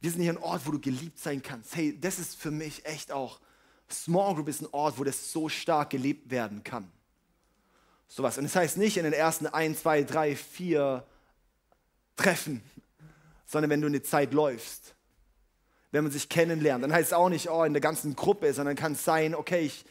Wir 0.00 0.10
sind 0.10 0.22
hier 0.22 0.32
ein 0.32 0.38
Ort, 0.38 0.66
wo 0.66 0.72
du 0.72 0.80
geliebt 0.80 1.18
sein 1.18 1.42
kannst. 1.42 1.74
Hey, 1.74 1.98
das 1.98 2.18
ist 2.18 2.36
für 2.36 2.50
mich 2.50 2.84
echt 2.84 3.10
auch, 3.10 3.40
Small 3.90 4.34
Group 4.34 4.48
ist 4.48 4.60
ein 4.60 4.68
Ort, 4.72 4.98
wo 4.98 5.04
das 5.04 5.32
so 5.32 5.48
stark 5.48 5.90
gelebt 5.90 6.30
werden 6.30 6.62
kann. 6.62 6.90
Sowas. 8.08 8.38
Und 8.38 8.44
das 8.44 8.56
heißt 8.56 8.76
nicht 8.78 8.96
in 8.96 9.04
den 9.04 9.12
ersten 9.12 9.46
ein, 9.46 9.76
zwei, 9.76 10.02
drei, 10.02 10.36
vier 10.36 11.04
Treffen, 12.16 12.62
sondern 13.46 13.70
wenn 13.70 13.80
du 13.80 13.86
eine 13.86 14.02
Zeit 14.02 14.32
läufst. 14.32 14.94
Wenn 15.92 16.04
man 16.04 16.12
sich 16.12 16.28
kennenlernt, 16.28 16.82
dann 16.84 16.92
heißt 16.92 17.08
es 17.08 17.12
auch 17.12 17.28
nicht, 17.28 17.48
oh, 17.48 17.64
in 17.64 17.72
der 17.72 17.80
ganzen 17.80 18.16
Gruppe, 18.16 18.52
sondern 18.52 18.76
kann 18.76 18.92
es 18.92 19.04
sein, 19.04 19.34
okay, 19.34 19.60
ich 19.60 19.84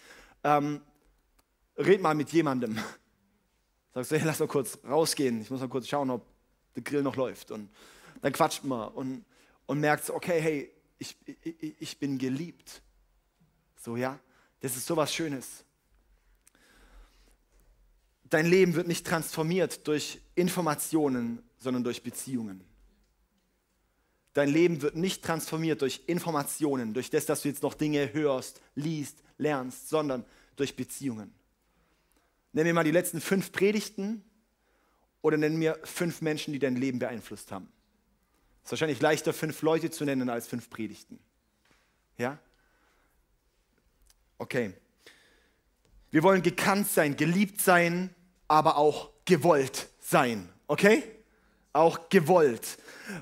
ähm, 0.44 0.82
red 1.78 2.02
mal 2.02 2.16
mit 2.16 2.32
jemandem. 2.32 2.78
Sagst 3.94 4.12
du, 4.12 4.18
hey, 4.18 4.26
lass 4.26 4.40
mal 4.40 4.48
kurz 4.48 4.78
rausgehen, 4.88 5.42
ich 5.42 5.50
muss 5.50 5.62
mal 5.62 5.70
kurz 5.70 5.88
schauen, 5.88 6.10
ob 6.10 6.26
der 6.76 6.84
Grill 6.84 7.02
noch 7.02 7.16
läuft. 7.16 7.52
Und 7.52 7.70
dann 8.22 8.34
quatscht 8.34 8.64
man 8.64 8.90
und, 8.90 9.26
und 9.66 9.80
merkt, 9.80 10.10
okay, 10.10 10.42
hey, 10.42 10.72
ich, 10.98 11.16
ich, 11.26 11.82
ich 11.82 11.98
bin 11.98 12.18
geliebt. 12.18 12.82
So, 13.82 13.96
ja, 13.96 14.20
das 14.60 14.76
ist 14.76 14.86
so 14.86 14.98
was 14.98 15.14
Schönes. 15.14 15.64
Dein 18.36 18.48
Leben 18.48 18.76
wird 18.76 18.90
nicht 18.90 19.08
transformiert 19.08 19.88
durch 19.88 20.20
Informationen, 20.36 21.42
sondern 21.58 21.86
durch 21.86 22.04
Beziehungen. 22.04 22.66
Dein 24.34 24.50
Leben 24.50 24.82
wird 24.82 24.98
nicht 24.98 25.24
transformiert 25.24 25.82
durch 25.82 26.02
Informationen, 26.08 26.94
durch 26.94 27.10
das, 27.10 27.26
dass 27.26 27.44
du 27.44 27.48
jetzt 27.48 27.64
noch 27.64 27.76
Dinge 27.76 28.12
hörst, 28.12 28.60
liest, 28.76 29.24
lernst, 29.38 29.88
sondern 29.88 30.26
durch 30.58 30.76
Beziehungen. 30.76 31.34
Nenn 32.52 32.68
mir 32.68 32.74
mal 32.74 32.84
die 32.84 32.92
letzten 32.92 33.22
fünf 33.22 33.54
Predigten 33.54 34.22
oder 35.22 35.38
nenn 35.38 35.56
mir 35.56 35.80
fünf 35.86 36.20
Menschen, 36.20 36.52
die 36.52 36.60
dein 36.60 36.76
Leben 36.76 37.00
beeinflusst 37.00 37.54
haben. 37.54 37.70
Es 38.64 38.68
ist 38.68 38.72
wahrscheinlich 38.72 39.00
leichter, 39.00 39.32
fünf 39.32 39.62
Leute 39.62 39.92
zu 39.92 40.04
nennen 40.04 40.30
als 40.30 40.48
fünf 40.48 40.70
Predigten. 40.70 41.20
Ja? 42.18 42.38
Okay. 44.38 44.74
Wir 46.12 46.22
wollen 46.22 46.42
gekannt 46.42 46.90
sein, 46.90 47.16
geliebt 47.16 47.62
sein, 47.62 48.15
aber 48.48 48.78
auch 48.78 49.10
gewollt 49.26 49.88
sein. 50.00 50.50
Okay? 50.68 51.04
Auch 51.74 52.10
gewollt. 52.10 52.78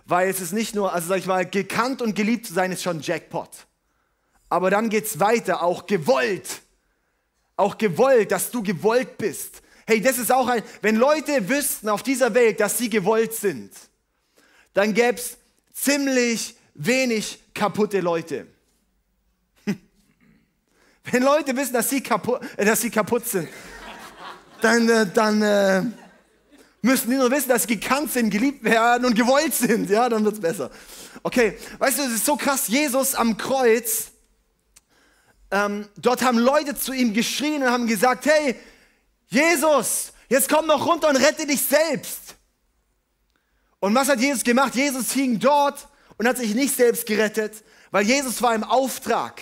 Weil 0.06 0.30
es 0.30 0.40
ist 0.40 0.54
nicht 0.54 0.76
nur, 0.76 0.94
also 0.94 1.10
sag 1.10 1.20
ich 1.20 1.26
mal, 1.26 1.46
gekannt 1.46 2.02
und 2.02 2.16
geliebt 2.16 2.48
zu 2.48 2.54
sein 2.54 2.72
ist 2.72 2.84
schon 2.84 3.02
Jackpot. 3.02 3.50
Aber 4.50 4.70
dann 4.70 4.90
geht 4.90 5.06
es 5.06 5.20
weiter, 5.20 5.64
auch 5.64 5.86
gewollt. 5.86 6.62
Auch 7.56 7.78
gewollt, 7.78 8.32
dass 8.32 8.52
du 8.52 8.62
gewollt 8.62 9.18
bist. 9.18 9.62
Hey, 9.86 10.02
das 10.02 10.18
ist 10.18 10.32
auch 10.32 10.48
ein, 10.48 10.64
wenn 10.82 10.96
Leute 10.96 11.50
wüssten 11.50 11.90
auf 11.90 12.04
dieser 12.04 12.34
Welt, 12.34 12.60
dass 12.60 12.78
sie 12.78 12.90
gewollt 12.90 13.34
sind, 13.34 13.72
dann 14.74 14.94
gäbe 14.94 15.18
es 15.18 15.38
ziemlich 15.74 16.56
wenig 16.74 17.40
kaputte 17.54 18.00
Leute. 18.00 18.48
Wenn 21.06 21.24
Leute 21.24 21.56
wissen, 21.56 21.74
dass 21.74 21.90
sie 21.90 22.02
kaputt, 22.02 22.42
dass 22.58 22.82
sie 22.82 22.90
kaputt 22.90 23.26
sind, 23.28 23.50
dann, 24.64 24.90
äh, 24.90 25.06
dann 25.12 25.42
äh, 25.42 25.84
müssen 26.82 27.10
die 27.10 27.18
nur 27.18 27.32
wissen, 27.32 27.50
dass 27.50 27.64
sie 27.64 27.80
gekannt 27.80 28.12
sind, 28.12 28.30
geliebt 28.30 28.64
werden 28.64 29.06
und 29.06 29.16
gewollt 29.16 29.54
sind. 29.54 29.90
Ja, 29.90 30.08
dann 30.10 30.24
wird 30.24 30.36
es 30.36 30.42
besser. 30.42 30.72
Okay, 31.22 31.58
weißt 31.80 32.00
du, 32.00 32.04
es 32.04 32.14
ist 32.14 32.26
so 32.26 32.36
krass, 32.36 32.68
Jesus 32.68 33.16
am 33.16 33.38
Kreuz, 33.38 34.12
ähm, 35.52 35.88
dort 35.98 36.24
haben 36.24 36.38
Leute 36.38 36.76
zu 36.76 36.94
ihm 36.94 37.14
geschrien 37.14 37.64
und 37.64 37.70
haben 37.70 37.88
gesagt, 37.88 38.26
hey, 38.26 38.56
Jesus, 39.28 40.14
jetzt 40.30 40.50
komm 40.50 40.68
noch 40.68 40.86
runter 40.86 41.10
und 41.10 41.18
rette 41.18 41.46
dich 41.46 41.62
selbst. 41.62 42.36
Und 43.80 43.94
was 43.96 44.08
hat 44.08 44.20
Jesus 44.20 44.44
gemacht? 44.44 44.76
Jesus 44.76 45.12
hing 45.12 45.40
dort 45.40 45.88
und 46.18 46.28
hat 46.28 46.38
sich 46.38 46.56
nicht 46.56 46.76
selbst 46.76 47.06
gerettet, 47.06 47.64
weil 47.92 48.06
Jesus 48.06 48.42
war 48.42 48.56
im 48.56 48.64
Auftrag. 48.64 49.42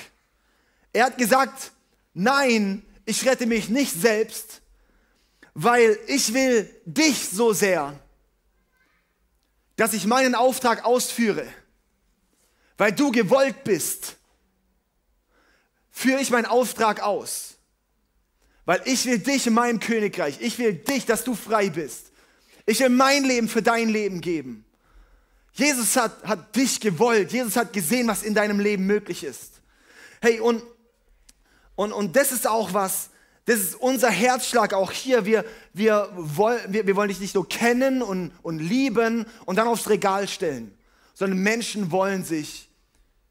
Er 0.94 1.06
hat 1.06 1.18
gesagt, 1.18 1.72
nein, 2.14 2.84
ich 3.06 3.26
rette 3.26 3.46
mich 3.46 3.70
nicht 3.70 3.94
selbst, 3.94 4.61
weil 5.54 5.98
ich 6.08 6.34
will 6.34 6.70
dich 6.86 7.30
so 7.30 7.54
sehr, 7.54 8.00
dass 9.76 9.94
ich 9.94 10.06
meinen 10.06 10.36
Auftrag 10.36 10.86
ausführe, 10.86 11.48
weil 12.78 12.92
du 12.92 13.12
gewollt 13.12 13.64
bist, 13.64 14.16
führe 15.92 16.22
ich 16.22 16.30
meinen 16.30 16.46
Auftrag 16.46 17.02
aus, 17.02 17.56
weil 18.66 18.82
ich 18.86 19.06
will 19.06 19.20
dich 19.20 19.48
in 19.48 19.54
meinem 19.54 19.80
Königreich, 19.80 20.38
ich 20.40 20.58
will 20.58 20.74
dich, 20.74 21.06
dass 21.06 21.24
du 21.24 21.36
frei 21.36 21.70
bist. 21.70 22.12
Ich 22.66 22.80
will 22.80 22.90
mein 22.90 23.24
Leben 23.24 23.50
für 23.50 23.62
dein 23.62 23.90
Leben 23.90 24.22
geben. 24.22 24.66
Jesus 25.54 25.96
hat, 25.96 26.24
hat 26.24 26.56
dich 26.56 26.80
gewollt, 26.80 27.32
Jesus 27.32 27.56
hat 27.56 27.74
gesehen, 27.74 28.08
was 28.08 28.24
in 28.24 28.36
deinem 28.36 28.60
Leben 28.60 28.86
möglich 28.86 29.24
ist. 29.24 29.62
Hey, 30.22 30.40
und 30.40 30.64
und, 31.76 31.94
und 31.94 32.16
das 32.16 32.32
ist 32.32 32.48
auch 32.48 32.74
was, 32.74 33.10
das 33.46 33.60
ist 33.60 33.76
unser 33.76 34.10
Herzschlag 34.10 34.74
auch 34.74 34.92
hier. 34.92 35.26
Wir, 35.26 35.46
wir, 35.74 36.10
wollen, 36.14 36.62
wir, 36.72 36.86
wir 36.86 36.96
wollen 36.96 37.10
dich 37.10 37.20
nicht 37.20 37.36
nur 37.36 37.48
kennen 37.48 38.02
und, 38.02 38.32
und 38.44 38.60
lieben 38.60 39.26
und 39.46 39.56
dann 39.56 39.68
aufs 39.68 39.90
Regal 39.90 40.28
stellen, 40.28 40.78
sondern 41.14 41.40
Menschen 41.40 41.92
wollen 41.92 42.24
sich, 42.24 42.70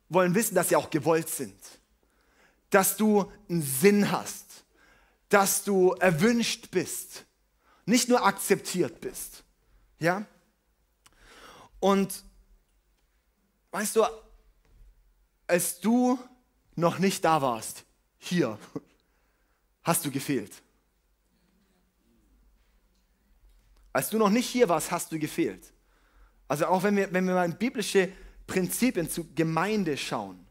wollen 0.09 0.35
wissen, 0.35 0.55
dass 0.55 0.69
sie 0.69 0.77
auch 0.77 0.91
gewollt 0.91 1.29
sind. 1.29 1.57
Dass 2.71 2.97
du 2.97 3.31
einen 3.49 3.63
Sinn 3.63 4.11
hast. 4.11 4.47
Dass 5.29 5.63
du 5.63 5.93
erwünscht 5.93 6.73
bist. 6.73 7.25
Nicht 7.87 8.09
nur 8.09 8.25
akzeptiert 8.25 9.01
bist. 9.01 9.45
Ja? 10.01 10.25
Und 11.79 12.25
weißt 13.71 13.95
du, 13.95 14.05
als 15.47 15.81
du 15.81 16.19
noch 16.75 16.99
nicht 16.99 17.25
da 17.25 17.41
warst, 17.43 17.85
hier 18.19 18.59
hast 19.83 20.05
du 20.05 20.11
gefehlt. 20.11 20.53
Als 23.93 24.11
du 24.11 24.19
noch 24.19 24.31
nicht 24.31 24.49
hier 24.49 24.69
warst, 24.69 24.91
hast 24.91 25.11
du 25.11 25.19
gefehlt. 25.19 25.73
Also 26.49 26.67
auch 26.67 26.83
wenn 26.83 26.97
wir, 26.97 27.13
wenn 27.13 27.27
wir 27.27 27.35
mal 27.35 27.45
in 27.45 27.57
biblische 27.57 28.11
Prinzipien 28.47 29.09
zu 29.09 29.33
Gemeinde 29.35 29.97
schauen, 29.97 30.47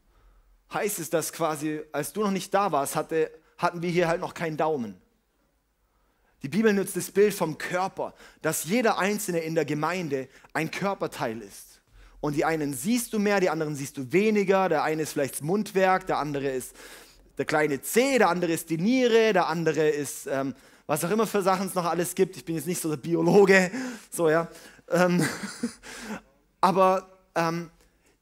heißt 0.72 0.98
es, 0.98 1.10
dass 1.10 1.32
quasi, 1.32 1.80
als 1.92 2.12
du 2.12 2.22
noch 2.22 2.30
nicht 2.30 2.52
da 2.52 2.72
warst, 2.72 2.96
hatte, 2.96 3.30
hatten 3.58 3.82
wir 3.82 3.90
hier 3.90 4.08
halt 4.08 4.20
noch 4.20 4.34
keinen 4.34 4.56
Daumen. 4.56 5.00
Die 6.42 6.48
Bibel 6.48 6.72
nutzt 6.72 6.96
das 6.96 7.10
Bild 7.10 7.34
vom 7.34 7.58
Körper, 7.58 8.14
dass 8.40 8.64
jeder 8.64 8.98
Einzelne 8.98 9.40
in 9.40 9.54
der 9.54 9.66
Gemeinde 9.66 10.28
ein 10.54 10.70
Körperteil 10.70 11.42
ist. 11.42 11.82
Und 12.20 12.34
die 12.34 12.44
einen 12.44 12.72
siehst 12.74 13.12
du 13.12 13.18
mehr, 13.18 13.40
die 13.40 13.50
anderen 13.50 13.76
siehst 13.76 13.96
du 13.96 14.12
weniger. 14.12 14.68
Der 14.68 14.82
eine 14.82 15.02
ist 15.02 15.12
vielleicht 15.12 15.34
das 15.34 15.42
Mundwerk, 15.42 16.06
der 16.06 16.18
andere 16.18 16.48
ist 16.48 16.74
der 17.40 17.46
kleine 17.46 17.80
C, 17.80 18.18
der 18.18 18.28
andere 18.28 18.52
ist 18.52 18.68
die 18.68 18.76
Niere, 18.76 19.32
der 19.32 19.46
andere 19.46 19.88
ist, 19.88 20.26
ähm, 20.26 20.54
was 20.86 21.02
auch 21.06 21.10
immer 21.10 21.26
für 21.26 21.40
Sachen 21.40 21.68
es 21.68 21.74
noch 21.74 21.86
alles 21.86 22.14
gibt. 22.14 22.36
Ich 22.36 22.44
bin 22.44 22.54
jetzt 22.54 22.66
nicht 22.66 22.82
so 22.82 22.90
der 22.90 22.98
Biologe, 22.98 23.70
so 24.10 24.28
ja. 24.28 24.46
Ähm, 24.90 25.26
aber 26.60 27.18
ähm, 27.34 27.70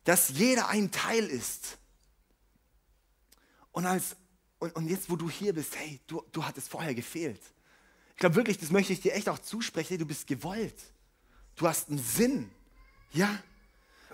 dass 0.04 0.28
jeder 0.28 0.68
ein 0.68 0.92
Teil 0.92 1.26
ist. 1.26 1.78
Und, 3.72 3.87
als, 3.87 4.14
und, 4.61 4.76
und 4.76 4.87
jetzt, 4.87 5.11
wo 5.11 5.16
du 5.16 5.28
hier 5.28 5.52
bist, 5.52 5.74
hey, 5.76 5.98
du, 6.07 6.22
du 6.31 6.44
hattest 6.44 6.68
vorher 6.68 6.94
gefehlt. 6.94 7.40
Ich 8.11 8.18
glaube 8.18 8.37
wirklich, 8.37 8.59
das 8.59 8.70
möchte 8.70 8.92
ich 8.92 9.00
dir 9.00 9.14
echt 9.14 9.28
auch 9.28 9.40
zusprechen. 9.40 9.88
Hey, 9.88 9.98
du 9.98 10.07
bist 10.07 10.28
gewollt. 10.28 10.78
Du 11.57 11.66
hast 11.66 11.88
einen 11.88 11.98
Sinn. 11.98 12.50
Ja? 13.12 13.37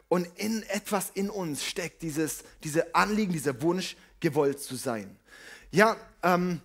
Und 0.08 0.26
in 0.38 0.62
etwas 0.62 1.10
in 1.10 1.28
uns 1.28 1.62
steckt 1.62 2.00
dieses 2.00 2.42
diese 2.62 2.94
Anliegen, 2.94 3.34
dieser 3.34 3.60
Wunsch, 3.60 3.96
gewollt 4.24 4.58
zu 4.58 4.74
sein. 4.74 5.16
Ja, 5.70 5.96
ähm, 6.22 6.60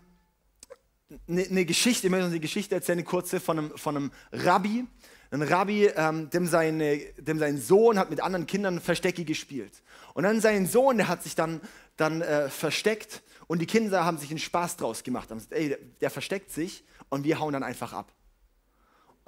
eine 1.27 1.47
ne 1.49 1.65
Geschichte, 1.65 2.07
ich 2.07 2.11
möchte 2.11 2.25
uns 2.25 2.31
eine 2.31 2.39
Geschichte 2.39 2.73
erzählen, 2.73 2.99
eine 2.99 3.05
kurze, 3.05 3.39
von 3.39 3.57
einem, 3.57 3.77
von 3.77 3.97
einem 3.97 4.11
Rabbi. 4.31 4.85
Ein 5.31 5.41
Rabbi, 5.43 5.87
ähm, 5.87 6.29
dem, 6.29 6.47
seine, 6.47 6.97
dem 7.17 7.37
sein 7.37 7.59
Sohn 7.59 7.99
hat 7.99 8.09
mit 8.09 8.21
anderen 8.21 8.47
Kindern 8.47 8.79
Verstecke 8.79 9.25
gespielt. 9.25 9.73
Und 10.13 10.23
dann 10.23 10.39
sein 10.41 10.65
Sohn, 10.67 10.97
der 10.97 11.07
hat 11.07 11.21
sich 11.21 11.35
dann, 11.35 11.59
dann 11.97 12.21
äh, 12.21 12.49
versteckt 12.49 13.21
und 13.47 13.59
die 13.59 13.65
Kinder 13.65 14.05
haben 14.05 14.17
sich 14.17 14.29
einen 14.29 14.39
Spaß 14.39 14.77
draus 14.77 15.03
gemacht. 15.03 15.29
Haben 15.29 15.37
gesagt, 15.37 15.53
ey, 15.53 15.75
der 15.99 16.09
versteckt 16.09 16.51
sich 16.51 16.83
und 17.09 17.25
wir 17.25 17.39
hauen 17.39 17.53
dann 17.53 17.63
einfach 17.63 17.93
ab. 17.93 18.11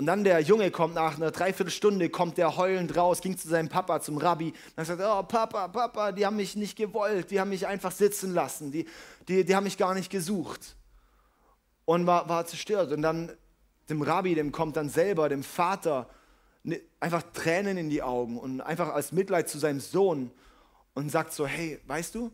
Und 0.01 0.07
dann 0.07 0.23
der 0.23 0.39
Junge 0.39 0.71
kommt 0.71 0.95
nach 0.95 1.17
einer 1.17 1.29
Dreiviertelstunde, 1.29 2.09
kommt 2.09 2.39
der 2.39 2.57
heulend 2.57 2.97
raus, 2.97 3.21
ging 3.21 3.37
zu 3.37 3.47
seinem 3.47 3.69
Papa, 3.69 4.01
zum 4.01 4.17
Rabbi. 4.17 4.51
Dann 4.75 4.83
sagt 4.83 4.99
er, 4.99 5.19
oh 5.19 5.21
Papa, 5.21 5.67
Papa, 5.67 6.11
die 6.11 6.25
haben 6.25 6.37
mich 6.37 6.55
nicht 6.55 6.75
gewollt, 6.75 7.29
die 7.29 7.39
haben 7.39 7.49
mich 7.49 7.67
einfach 7.67 7.91
sitzen 7.91 8.33
lassen, 8.33 8.71
die, 8.71 8.87
die, 9.27 9.45
die 9.45 9.55
haben 9.55 9.63
mich 9.63 9.77
gar 9.77 9.93
nicht 9.93 10.09
gesucht. 10.09 10.75
Und 11.85 12.07
war, 12.07 12.27
war 12.27 12.47
zerstört. 12.47 12.91
Und 12.91 13.03
dann 13.03 13.31
dem 13.91 14.01
Rabbi, 14.01 14.33
dem 14.33 14.51
kommt 14.51 14.75
dann 14.75 14.89
selber, 14.89 15.29
dem 15.29 15.43
Vater, 15.43 16.09
ne, 16.63 16.81
einfach 16.99 17.21
Tränen 17.31 17.77
in 17.77 17.91
die 17.91 18.01
Augen 18.01 18.39
und 18.39 18.59
einfach 18.59 18.89
als 18.95 19.11
Mitleid 19.11 19.49
zu 19.49 19.59
seinem 19.59 19.81
Sohn 19.81 20.31
und 20.95 21.11
sagt 21.11 21.31
so, 21.31 21.45
hey, 21.45 21.79
weißt 21.85 22.15
du, 22.15 22.31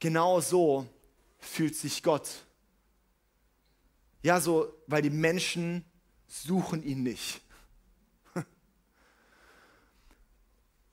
genau 0.00 0.40
so 0.40 0.86
fühlt 1.38 1.76
sich 1.76 2.02
Gott 2.02 2.46
ja, 4.22 4.40
so, 4.40 4.72
weil 4.86 5.02
die 5.02 5.10
Menschen 5.10 5.84
suchen 6.26 6.82
ihn 6.82 7.02
nicht. 7.02 7.40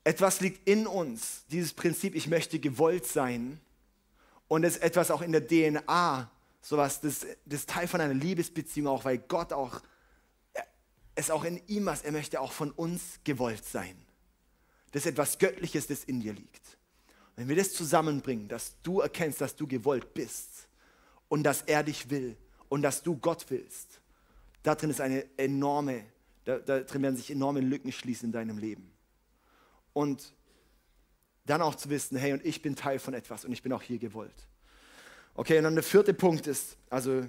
Etwas 0.03 0.41
liegt 0.41 0.67
in 0.67 0.87
uns, 0.87 1.45
dieses 1.49 1.73
Prinzip, 1.73 2.15
ich 2.15 2.27
möchte 2.27 2.59
gewollt 2.59 3.05
sein. 3.05 3.59
Und 4.47 4.63
es 4.63 4.75
ist 4.75 4.83
etwas 4.83 5.09
auch 5.09 5.21
in 5.21 5.31
der 5.31 5.47
DNA, 5.47 6.29
sowas, 6.61 7.01
das, 7.01 7.25
das 7.45 7.61
ist 7.61 7.69
Teil 7.69 7.87
von 7.87 7.99
einer 7.99 8.13
Liebesbeziehung 8.13 8.87
auch, 8.87 9.03
weil 9.03 9.17
Gott 9.17 9.51
auch, 9.51 9.81
es 11.15 11.31
auch 11.31 11.43
in 11.45 11.61
ihm 11.67 11.85
was, 11.85 12.03
er 12.03 12.11
möchte 12.11 12.39
auch 12.39 12.51
von 12.51 12.71
uns 12.71 13.19
gewollt 13.23 13.65
sein. 13.65 13.95
Das 14.91 15.05
ist 15.05 15.11
etwas 15.11 15.39
Göttliches, 15.39 15.87
das 15.87 16.03
in 16.03 16.19
dir 16.19 16.33
liegt. 16.33 16.77
Wenn 17.35 17.49
wir 17.49 17.55
das 17.55 17.73
zusammenbringen, 17.73 18.47
dass 18.47 18.75
du 18.83 19.01
erkennst, 19.01 19.41
dass 19.41 19.55
du 19.55 19.67
gewollt 19.67 20.13
bist 20.13 20.67
und 21.27 21.43
dass 21.43 21.63
er 21.63 21.83
dich 21.83 22.09
will, 22.09 22.37
und 22.69 22.81
dass 22.81 23.03
du 23.03 23.17
Gott 23.17 23.45
willst. 23.49 23.99
Da 24.63 24.75
drin 24.75 24.89
ist 24.89 25.01
eine 25.01 25.25
enorme, 25.37 26.03
da, 26.45 26.57
da 26.57 26.79
drin 26.79 27.03
werden 27.03 27.15
sich 27.15 27.31
enorme 27.31 27.61
Lücken 27.61 27.91
schließen 27.91 28.27
in 28.27 28.31
deinem 28.31 28.57
Leben. 28.57 28.91
Und 29.93 30.33
dann 31.45 31.61
auch 31.61 31.75
zu 31.75 31.89
wissen, 31.89 32.17
hey, 32.17 32.33
und 32.33 32.43
ich 32.45 32.61
bin 32.61 32.75
Teil 32.75 32.99
von 32.99 33.13
etwas 33.13 33.45
und 33.45 33.51
ich 33.51 33.61
bin 33.61 33.71
auch 33.71 33.81
hier 33.81 33.99
gewollt. 33.99 34.47
Okay, 35.35 35.57
und 35.57 35.65
dann 35.65 35.75
der 35.75 35.83
vierte 35.83 36.13
Punkt 36.13 36.47
ist, 36.47 36.77
also 36.89 37.25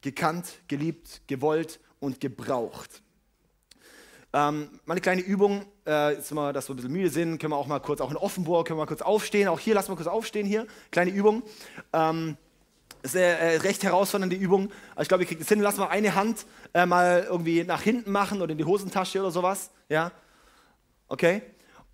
gekannt, 0.00 0.60
geliebt, 0.68 1.22
gewollt 1.26 1.80
und 1.98 2.20
gebraucht. 2.20 3.02
Ähm, 4.32 4.70
mal 4.84 4.94
eine 4.94 5.00
kleine 5.00 5.22
Übung, 5.22 5.66
äh, 5.86 6.14
jetzt 6.14 6.30
mal, 6.32 6.52
dass 6.52 6.68
wir 6.68 6.74
ein 6.74 6.76
bisschen 6.76 6.92
müde 6.92 7.10
sind, 7.10 7.38
können 7.38 7.52
wir 7.52 7.56
auch 7.56 7.66
mal 7.66 7.80
kurz, 7.80 8.00
auch 8.00 8.12
in 8.12 8.16
Offenburg, 8.16 8.66
können 8.66 8.78
wir 8.78 8.82
mal 8.82 8.86
kurz 8.86 9.02
aufstehen, 9.02 9.48
auch 9.48 9.58
hier 9.58 9.74
lassen 9.74 9.90
wir 9.90 9.96
kurz 9.96 10.06
aufstehen 10.06 10.46
hier, 10.46 10.66
kleine 10.92 11.10
Übung. 11.10 11.42
Ähm, 11.92 12.36
ist 13.02 13.16
eine 13.16 13.24
äh, 13.24 13.56
recht 13.56 13.82
herausfordernde 13.82 14.36
Übung. 14.36 14.70
Aber 14.92 15.02
ich 15.02 15.08
glaube, 15.08 15.22
ihr 15.22 15.28
kriegt 15.28 15.40
es 15.40 15.48
hin. 15.48 15.60
Lass 15.60 15.76
mal 15.76 15.88
eine 15.88 16.14
Hand 16.14 16.46
äh, 16.74 16.86
mal 16.86 17.26
irgendwie 17.28 17.64
nach 17.64 17.82
hinten 17.82 18.10
machen 18.12 18.42
oder 18.42 18.52
in 18.52 18.58
die 18.58 18.64
Hosentasche 18.64 19.20
oder 19.20 19.30
sowas. 19.30 19.70
Ja? 19.88 20.12
Okay? 21.08 21.42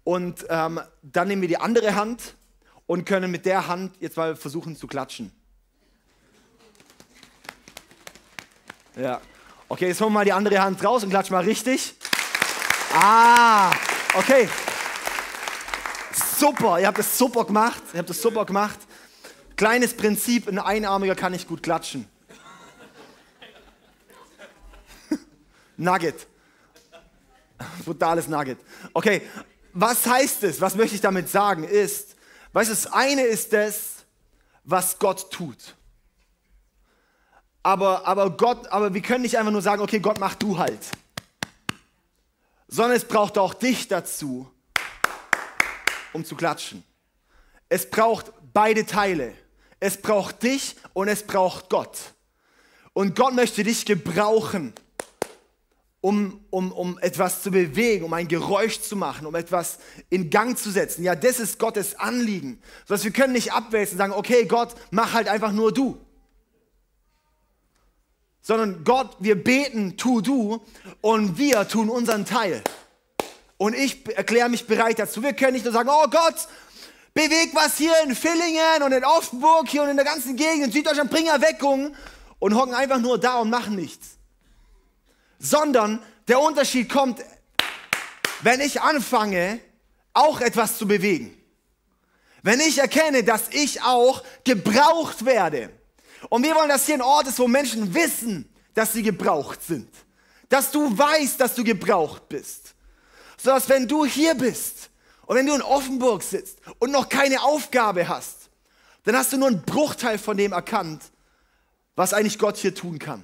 Und 0.04 0.46
ähm, 0.48 0.80
dann 1.02 1.28
nehmen 1.28 1.42
wir 1.42 1.48
die 1.48 1.58
andere 1.58 1.94
Hand 1.94 2.34
und 2.86 3.04
können 3.04 3.30
mit 3.30 3.46
der 3.46 3.66
Hand 3.66 3.96
jetzt 4.00 4.16
mal 4.16 4.36
versuchen 4.36 4.76
zu 4.76 4.86
klatschen. 4.86 5.32
Ja. 8.96 9.20
Okay, 9.68 9.88
jetzt 9.88 10.00
holen 10.00 10.10
wir 10.10 10.20
mal 10.20 10.24
die 10.24 10.32
andere 10.32 10.60
Hand 10.60 10.82
raus 10.84 11.02
und 11.02 11.10
klatschen 11.10 11.34
mal 11.34 11.44
richtig. 11.44 11.94
Ah, 12.94 13.72
okay. 14.14 14.48
Super, 16.38 16.78
ihr 16.78 16.86
habt 16.86 16.98
das 16.98 17.18
super 17.18 17.44
gemacht. 17.44 17.82
Ihr 17.92 17.98
habt 17.98 18.10
das 18.10 18.22
super 18.22 18.44
gemacht. 18.44 18.78
Kleines 19.56 19.94
Prinzip, 19.94 20.48
ein 20.48 20.58
Einarmiger 20.58 21.14
kann 21.14 21.32
nicht 21.32 21.48
gut 21.48 21.62
klatschen. 21.62 22.06
Nugget. 25.78 26.26
Brutales 27.84 28.28
Nugget. 28.28 28.58
Okay, 28.92 29.22
was 29.72 30.06
heißt 30.06 30.42
es? 30.44 30.60
Was 30.60 30.74
möchte 30.74 30.94
ich 30.94 31.00
damit 31.00 31.30
sagen? 31.30 31.64
Ist, 31.64 32.16
weißt 32.52 32.68
du, 32.68 32.74
das 32.74 32.92
eine 32.92 33.22
ist 33.22 33.54
das, 33.54 34.04
was 34.64 34.98
Gott 34.98 35.30
tut. 35.30 35.74
Aber, 37.62 38.06
aber 38.06 38.30
Gott, 38.36 38.68
aber 38.68 38.92
wir 38.92 39.00
können 39.00 39.22
nicht 39.22 39.38
einfach 39.38 39.52
nur 39.52 39.62
sagen, 39.62 39.80
okay, 39.80 40.00
Gott 40.00 40.20
mach 40.20 40.34
du 40.34 40.58
halt. 40.58 40.78
Sondern 42.68 42.96
es 42.96 43.04
braucht 43.06 43.38
auch 43.38 43.54
dich 43.54 43.88
dazu, 43.88 44.50
um 46.12 46.24
zu 46.24 46.36
klatschen. 46.36 46.84
Es 47.68 47.88
braucht 47.88 48.32
beide 48.52 48.84
Teile. 48.84 49.34
Es 49.80 50.00
braucht 50.00 50.42
dich 50.42 50.76
und 50.94 51.08
es 51.08 51.22
braucht 51.22 51.68
Gott. 51.68 51.98
Und 52.92 53.14
Gott 53.14 53.34
möchte 53.34 53.62
dich 53.62 53.84
gebrauchen, 53.84 54.72
um, 56.00 56.44
um, 56.50 56.72
um 56.72 56.98
etwas 57.00 57.42
zu 57.42 57.50
bewegen, 57.50 58.04
um 58.04 58.12
ein 58.12 58.28
Geräusch 58.28 58.80
zu 58.80 58.96
machen, 58.96 59.26
um 59.26 59.34
etwas 59.34 59.78
in 60.08 60.30
Gang 60.30 60.56
zu 60.56 60.70
setzen. 60.70 61.02
Ja, 61.02 61.14
das 61.14 61.40
ist 61.40 61.58
Gottes 61.58 61.98
Anliegen. 61.98 62.62
Sodass 62.86 63.04
wir 63.04 63.10
können 63.10 63.32
nicht 63.32 63.52
abwälzen 63.52 63.94
und 63.94 63.98
sagen, 63.98 64.12
okay, 64.12 64.46
Gott, 64.46 64.74
mach 64.90 65.12
halt 65.12 65.28
einfach 65.28 65.52
nur 65.52 65.72
du. 65.72 66.00
Sondern 68.40 68.84
Gott, 68.84 69.16
wir 69.18 69.42
beten, 69.42 69.96
tu 69.96 70.20
du 70.20 70.64
und 71.00 71.36
wir 71.38 71.66
tun 71.66 71.90
unseren 71.90 72.24
Teil. 72.24 72.62
Und 73.58 73.74
ich 73.74 74.06
erkläre 74.16 74.48
mich 74.48 74.66
bereit 74.66 74.98
dazu. 74.98 75.22
Wir 75.22 75.32
können 75.32 75.54
nicht 75.54 75.64
nur 75.64 75.72
sagen, 75.72 75.88
oh 75.90 76.08
Gott, 76.08 76.48
bewegt 77.16 77.54
was 77.54 77.78
hier 77.78 77.94
in 78.02 78.14
Villingen 78.14 78.82
und 78.82 78.92
in 78.92 79.02
Offenburg 79.02 79.68
hier 79.70 79.82
und 79.82 79.88
in 79.88 79.96
der 79.96 80.04
ganzen 80.04 80.36
Gegend 80.36 80.66
in 80.66 80.72
Süddeutschland, 80.72 81.10
bring 81.10 81.26
Erweckung 81.26 81.96
und 82.38 82.54
hocken 82.54 82.74
einfach 82.74 82.98
nur 83.00 83.18
da 83.18 83.38
und 83.38 83.48
machen 83.48 83.74
nichts. 83.74 84.18
Sondern 85.38 86.02
der 86.28 86.38
Unterschied 86.38 86.90
kommt, 86.90 87.24
wenn 88.42 88.60
ich 88.60 88.82
anfange, 88.82 89.60
auch 90.12 90.42
etwas 90.42 90.76
zu 90.76 90.86
bewegen. 90.86 91.34
Wenn 92.42 92.60
ich 92.60 92.78
erkenne, 92.78 93.24
dass 93.24 93.48
ich 93.50 93.82
auch 93.82 94.22
gebraucht 94.44 95.24
werde. 95.24 95.70
Und 96.28 96.42
wir 96.42 96.54
wollen, 96.54 96.68
dass 96.68 96.84
hier 96.84 96.96
ein 96.96 97.02
Ort 97.02 97.28
ist, 97.28 97.38
wo 97.38 97.48
Menschen 97.48 97.94
wissen, 97.94 98.46
dass 98.74 98.92
sie 98.92 99.02
gebraucht 99.02 99.62
sind. 99.62 99.88
Dass 100.50 100.70
du 100.70 100.96
weißt, 100.96 101.40
dass 101.40 101.54
du 101.54 101.64
gebraucht 101.64 102.28
bist. 102.28 102.74
So 103.38 103.50
dass 103.50 103.68
wenn 103.70 103.88
du 103.88 104.04
hier 104.04 104.34
bist, 104.34 104.85
und 105.26 105.36
wenn 105.36 105.46
du 105.46 105.54
in 105.54 105.62
Offenburg 105.62 106.22
sitzt 106.22 106.58
und 106.78 106.92
noch 106.92 107.08
keine 107.08 107.42
Aufgabe 107.42 108.08
hast, 108.08 108.48
dann 109.04 109.16
hast 109.16 109.32
du 109.32 109.36
nur 109.36 109.48
einen 109.48 109.62
Bruchteil 109.62 110.18
von 110.18 110.36
dem 110.36 110.52
erkannt, 110.52 111.02
was 111.94 112.12
eigentlich 112.12 112.38
Gott 112.38 112.56
hier 112.56 112.74
tun 112.74 112.98
kann 112.98 113.22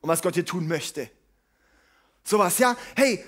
und 0.00 0.08
was 0.08 0.22
Gott 0.22 0.34
hier 0.34 0.46
tun 0.46 0.68
möchte. 0.68 1.10
Sowas, 2.24 2.58
ja? 2.58 2.76
Hey, 2.94 3.24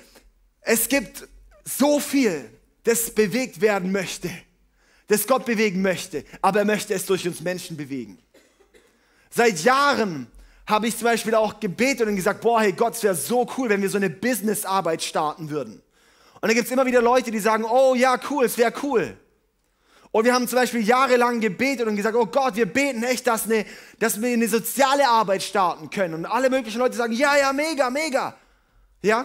es 0.61 0.88
gibt 0.88 1.27
so 1.64 2.01
viel, 2.01 2.51
das 2.85 3.11
bewegt 3.11 3.61
werden 3.61 3.92
möchte, 3.92 4.31
das 5.07 5.27
Gott 5.27 5.44
bewegen 5.44 5.83
möchte, 5.83 6.25
aber 6.40 6.61
er 6.61 6.64
möchte 6.64 6.94
es 6.94 7.07
durch 7.07 7.27
uns 7.27 7.40
Menschen 7.40 7.77
bewegen. 7.77 8.18
Seit 9.31 9.62
Jahren 9.64 10.31
habe 10.66 10.87
ich 10.87 10.96
zum 10.96 11.04
Beispiel 11.04 11.35
auch 11.35 11.60
gebetet 11.60 12.08
und 12.08 12.17
gesagt, 12.17 12.42
boah, 12.42 12.60
hey 12.60 12.73
Gott, 12.73 12.94
es 12.94 13.02
wäre 13.02 13.15
so 13.15 13.48
cool, 13.56 13.69
wenn 13.69 13.83
wir 13.83 13.88
so 13.88 13.96
eine 13.96 14.10
Businessarbeit 14.10 15.02
starten 15.02 15.50
würden. 15.50 15.83
Und 16.43 16.49
dann 16.49 16.57
gibt 16.57 16.67
es 16.67 16.73
immer 16.73 16.85
wieder 16.85 17.01
Leute, 17.01 17.31
die 17.31 17.38
sagen, 17.38 17.65
oh 17.65 17.95
ja, 17.95 18.19
cool, 18.29 18.45
es 18.47 18.59
wäre 18.59 18.73
cool. 18.83 19.17
Und 20.11 20.25
wir 20.25 20.35
haben 20.35 20.49
zum 20.49 20.59
Beispiel 20.59 20.83
jahrelang 20.83 21.38
gebetet 21.40 21.87
und 21.87 21.95
gesagt, 21.95 22.17
oh 22.17 22.27
Gott, 22.27 22.57
wir 22.57 22.67
beten 22.67 23.05
echt, 23.05 23.29
dass, 23.29 23.45
eine, 23.45 23.65
dass 24.01 24.21
wir 24.21 24.33
eine 24.33 24.49
soziale 24.49 25.09
Arbeit 25.09 25.45
starten 25.45 25.88
können. 25.88 26.15
Und 26.15 26.27
alle 26.27 26.51
möglichen 26.51 26.81
Leute 26.81 26.97
sagen, 26.97 27.13
ja, 27.13 27.37
ja, 27.37 27.53
mega, 27.53 27.90
mega. 27.90 28.35
Ja? 29.03 29.25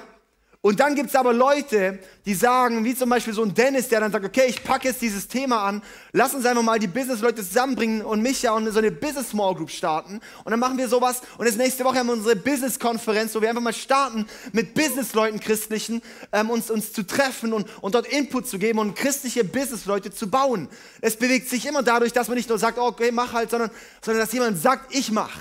Und 0.61 0.79
dann 0.79 0.95
gibt 0.95 1.09
es 1.09 1.15
aber 1.15 1.33
Leute, 1.33 1.99
die 2.25 2.33
sagen, 2.33 2.83
wie 2.83 2.95
zum 2.95 3.09
Beispiel 3.09 3.33
so 3.33 3.43
ein 3.43 3.53
Dennis, 3.53 3.89
der 3.89 3.99
dann 3.99 4.11
sagt, 4.11 4.25
okay, 4.25 4.45
ich 4.47 4.63
packe 4.63 4.87
jetzt 4.87 5.01
dieses 5.01 5.27
Thema 5.27 5.63
an, 5.63 5.83
lass 6.13 6.33
uns 6.33 6.45
einfach 6.45 6.63
mal 6.63 6.79
die 6.79 6.87
Business-Leute 6.87 7.43
zusammenbringen 7.43 8.01
und 8.03 8.21
mich 8.21 8.41
ja 8.41 8.53
und 8.53 8.69
so 8.71 8.79
eine 8.79 8.91
Business-Small 8.91 9.55
Group 9.55 9.69
starten. 9.69 10.19
Und 10.43 10.51
dann 10.51 10.59
machen 10.59 10.77
wir 10.77 10.89
sowas 10.89 11.21
und 11.37 11.45
jetzt 11.45 11.57
nächste 11.57 11.85
Woche 11.85 11.99
haben 11.99 12.07
wir 12.07 12.13
unsere 12.13 12.35
Business-Konferenz, 12.35 13.35
wo 13.35 13.41
wir 13.41 13.49
einfach 13.49 13.61
mal 13.61 13.71
starten, 13.71 14.25
mit 14.51 14.73
Business-Leuten, 14.73 15.39
Christlichen, 15.39 16.01
ähm, 16.31 16.49
uns, 16.49 16.71
uns 16.71 16.91
zu 16.91 17.05
treffen 17.05 17.53
und, 17.53 17.67
und 17.81 17.93
dort 17.93 18.07
Input 18.07 18.47
zu 18.47 18.57
geben 18.57 18.79
und 18.79 18.95
christliche 18.95 19.43
Business-Leute 19.43 20.11
zu 20.11 20.29
bauen. 20.29 20.69
Es 21.01 21.15
bewegt 21.15 21.49
sich 21.49 21.67
immer 21.67 21.83
dadurch, 21.83 22.13
dass 22.13 22.27
man 22.27 22.35
nicht 22.35 22.49
nur 22.49 22.57
sagt, 22.57 22.79
okay, 22.79 23.11
mach 23.11 23.33
halt, 23.33 23.51
sondern, 23.51 23.69
sondern 24.01 24.23
dass 24.23 24.33
jemand 24.33 24.59
sagt, 24.59 24.93
ich 24.95 25.11
mach. 25.11 25.37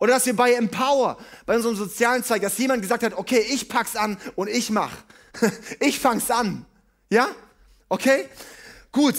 Oder 0.00 0.14
dass 0.14 0.26
wir 0.26 0.34
bei 0.34 0.54
Empower, 0.54 1.18
bei 1.46 1.54
unserem 1.54 1.76
sozialen 1.76 2.24
Zweig, 2.24 2.42
dass 2.42 2.58
jemand 2.58 2.82
gesagt 2.82 3.04
hat, 3.04 3.14
okay, 3.14 3.44
ich 3.50 3.68
pack's 3.68 3.94
an 3.94 4.16
und 4.34 4.48
ich 4.48 4.70
mach. 4.70 4.92
ich 5.80 6.00
fang's 6.00 6.30
an. 6.30 6.64
Ja? 7.10 7.28
Okay? 7.88 8.26
Gut. 8.90 9.14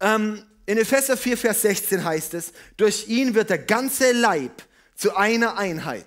Ähm, 0.00 0.42
in 0.64 0.78
Epheser 0.78 1.16
4, 1.16 1.36
Vers 1.36 1.62
16 1.62 2.04
heißt 2.04 2.34
es, 2.34 2.52
durch 2.76 3.08
ihn 3.08 3.34
wird 3.34 3.50
der 3.50 3.58
ganze 3.58 4.12
Leib 4.12 4.62
zu 4.94 5.16
einer 5.16 5.58
Einheit. 5.58 6.06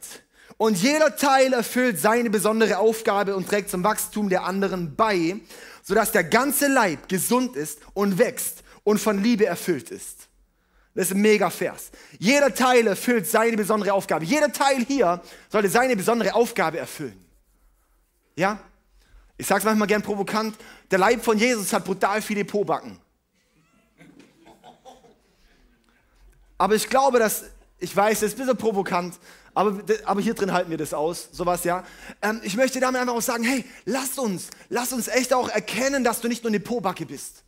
Und 0.55 0.77
jeder 0.81 1.17
Teil 1.17 1.51
erfüllt 1.51 1.99
seine 1.99 2.29
besondere 2.29 2.77
Aufgabe 2.77 3.35
und 3.35 3.49
trägt 3.49 3.69
zum 3.69 3.83
Wachstum 3.83 4.29
der 4.29 4.45
anderen 4.45 4.95
bei, 4.95 5.35
sodass 5.83 6.13
der 6.13 6.23
ganze 6.23 6.67
Leib 6.67 7.09
gesund 7.09 7.57
ist 7.57 7.79
und 7.93 8.17
wächst 8.17 8.63
und 8.85 8.99
von 8.99 9.21
Liebe 9.21 9.45
erfüllt 9.45 9.91
ist. 9.91 10.22
Das 10.95 11.07
ist 11.07 11.15
ein 11.15 11.21
mega 11.21 11.49
Vers. 11.49 11.91
Jeder 12.19 12.53
Teil 12.53 12.85
erfüllt 12.85 13.27
seine 13.27 13.57
besondere 13.57 13.93
Aufgabe. 13.93 14.25
Jeder 14.25 14.51
Teil 14.51 14.85
hier 14.85 15.21
sollte 15.49 15.69
seine 15.69 15.95
besondere 15.95 16.35
Aufgabe 16.35 16.77
erfüllen. 16.77 17.19
Ja? 18.35 18.59
Ich 19.37 19.47
sage 19.47 19.59
es 19.59 19.65
manchmal 19.65 19.87
gern 19.87 20.03
provokant, 20.03 20.55
der 20.91 20.99
Leib 20.99 21.23
von 21.23 21.37
Jesus 21.37 21.73
hat 21.73 21.83
brutal 21.85 22.21
viele 22.21 22.45
Pobacken. 22.45 22.99
Aber 26.59 26.75
ich 26.75 26.87
glaube, 26.87 27.17
dass, 27.17 27.45
ich 27.79 27.95
weiß, 27.95 28.19
das 28.19 28.29
ist 28.29 28.35
ein 28.35 28.45
bisschen 28.45 28.57
provokant, 28.57 29.15
aber, 29.55 29.81
aber 30.05 30.21
hier 30.21 30.35
drin 30.35 30.53
halten 30.53 30.69
wir 30.69 30.77
das 30.77 30.93
aus, 30.93 31.29
sowas, 31.31 31.63
ja. 31.63 31.83
Ähm, 32.21 32.39
ich 32.43 32.55
möchte 32.55 32.79
damit 32.79 33.01
einfach 33.01 33.15
auch 33.15 33.21
sagen, 33.21 33.43
hey, 33.43 33.65
lass 33.85 34.17
uns, 34.17 34.47
lass 34.69 34.93
uns 34.93 35.07
echt 35.07 35.33
auch 35.33 35.49
erkennen, 35.49 36.03
dass 36.03 36.21
du 36.21 36.27
nicht 36.27 36.43
nur 36.43 36.51
eine 36.51 36.59
Pobacke 36.59 37.05
bist. 37.05 37.43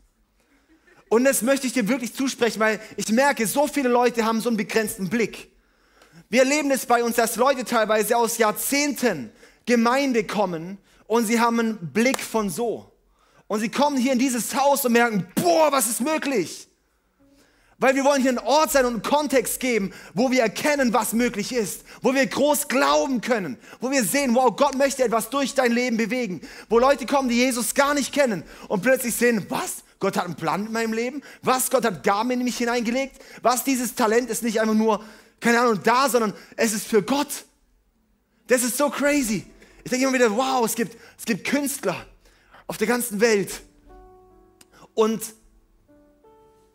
Und 1.10 1.24
das 1.24 1.42
möchte 1.42 1.68
ich 1.68 1.74
dir 1.74 1.88
wirklich 1.88 2.14
zusprechen, 2.14 2.60
weil 2.60 2.80
ich 2.98 3.10
merke, 3.10 3.46
so 3.48 3.68
viele 3.68 3.90
Leute 3.90 4.26
haben 4.26 4.42
so 4.42 4.50
einen 4.50 4.58
begrenzten 4.58 5.10
Blick. 5.10 5.52
Wir 6.30 6.42
erleben 6.42 6.72
es 6.72 6.86
bei 6.86 7.04
uns, 7.04 7.16
dass 7.16 7.36
Leute 7.36 7.64
teilweise 7.64 8.18
aus 8.18 8.38
Jahrzehnten 8.38 9.32
Gemeinde 9.66 10.24
kommen 10.24 10.78
und 11.08 11.26
sie 11.26 11.40
haben 11.40 11.60
einen 11.60 11.92
Blick 11.94 12.20
von 12.20 12.50
so. 12.50 12.92
Und 13.48 13.60
sie 13.60 13.70
kommen 13.70 13.98
hier 13.98 14.14
in 14.14 14.20
dieses 14.20 14.56
Haus 14.56 14.86
und 14.86 14.94
merken, 14.94 15.28
boah, 15.36 15.72
was 15.72 15.88
ist 15.88 16.02
möglich? 16.02 16.68
Weil 17.78 17.94
wir 17.96 18.06
wollen 18.06 18.22
hier 18.22 18.30
einen 18.30 18.40
Ort 18.40 18.72
sein 18.72 18.86
und 18.86 18.94
einen 18.94 19.02
Kontext 19.02 19.60
geben, 19.60 19.92
wo 20.14 20.32
wir 20.32 20.42
erkennen, 20.42 20.94
was 20.94 21.14
möglich 21.14 21.54
ist, 21.54 21.84
wo 22.02 22.14
wir 22.14 22.26
groß 22.26 22.70
glauben 22.70 23.22
können, 23.22 23.58
wo 23.82 23.92
wir 23.92 24.04
sehen, 24.04 24.34
wow, 24.34 24.56
Gott 24.56 24.76
möchte 24.76 25.04
etwas 25.04 25.30
durch 25.30 25.54
dein 25.54 25.74
Leben 25.74 25.98
bewegen, 25.98 26.42
wo 26.70 26.80
Leute 26.80 27.06
kommen, 27.06 27.28
die 27.28 27.36
Jesus 27.36 27.76
gar 27.76 27.94
nicht 27.94 28.14
kennen 28.14 28.44
und 28.70 28.82
plötzlich 28.82 29.16
sehen, 29.16 29.46
was? 29.50 29.85
Gott 30.00 30.18
hat 30.18 30.26
einen 30.26 30.36
Plan 30.36 30.64
mit 30.64 30.72
meinem 30.72 30.94
Leben? 30.94 31.22
Was? 31.42 31.70
Gott 31.70 31.86
hat 31.86 32.04
Gaben 32.04 32.32
in 32.32 32.44
mich 32.44 32.58
hineingelegt? 32.58 33.22
Was? 33.42 33.64
Dieses 33.64 33.96
Talent 33.96 34.30
ist 34.30 34.44
nicht 34.44 34.60
einfach 34.60 34.76
nur, 34.76 35.04
keine 35.40 35.60
Ahnung, 35.60 35.80
da, 35.84 36.10
sondern 36.10 36.34
es 36.58 36.74
ist 36.74 36.88
für 36.88 37.02
Gott. 37.02 37.46
Das 38.48 38.64
ist 38.64 38.78
so 38.78 38.90
crazy. 38.90 39.46
Ich 39.84 39.92
denke 39.92 40.06
immer 40.06 40.16
wieder, 40.16 40.36
wow, 40.36 40.66
es 40.66 40.76
gibt, 40.76 40.98
es 41.18 41.26
gibt 41.26 41.48
Künstler 41.48 42.06
auf 42.68 42.78
der 42.78 42.88
ganzen 42.88 43.22
Welt. 43.22 43.62
Und 44.94 45.22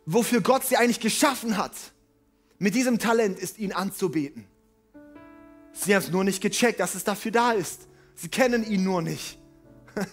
wofür 0.06 0.40
Gott 0.40 0.64
sie 0.64 0.76
eigentlich 0.76 1.00
geschaffen 1.00 1.56
hat, 1.56 1.72
mit 2.58 2.74
diesem 2.74 2.98
Talent 2.98 3.38
ist, 3.38 3.58
ihn 3.58 3.72
anzubeten. 3.72 4.46
Sie 5.72 5.94
haben 5.94 6.02
es 6.02 6.10
nur 6.10 6.24
nicht 6.24 6.42
gecheckt, 6.42 6.80
dass 6.80 6.94
es 6.94 7.04
dafür 7.04 7.32
da 7.32 7.52
ist. 7.52 7.86
Sie 8.14 8.28
kennen 8.28 8.64
ihn 8.64 8.84
nur 8.84 9.02
nicht. 9.02 9.38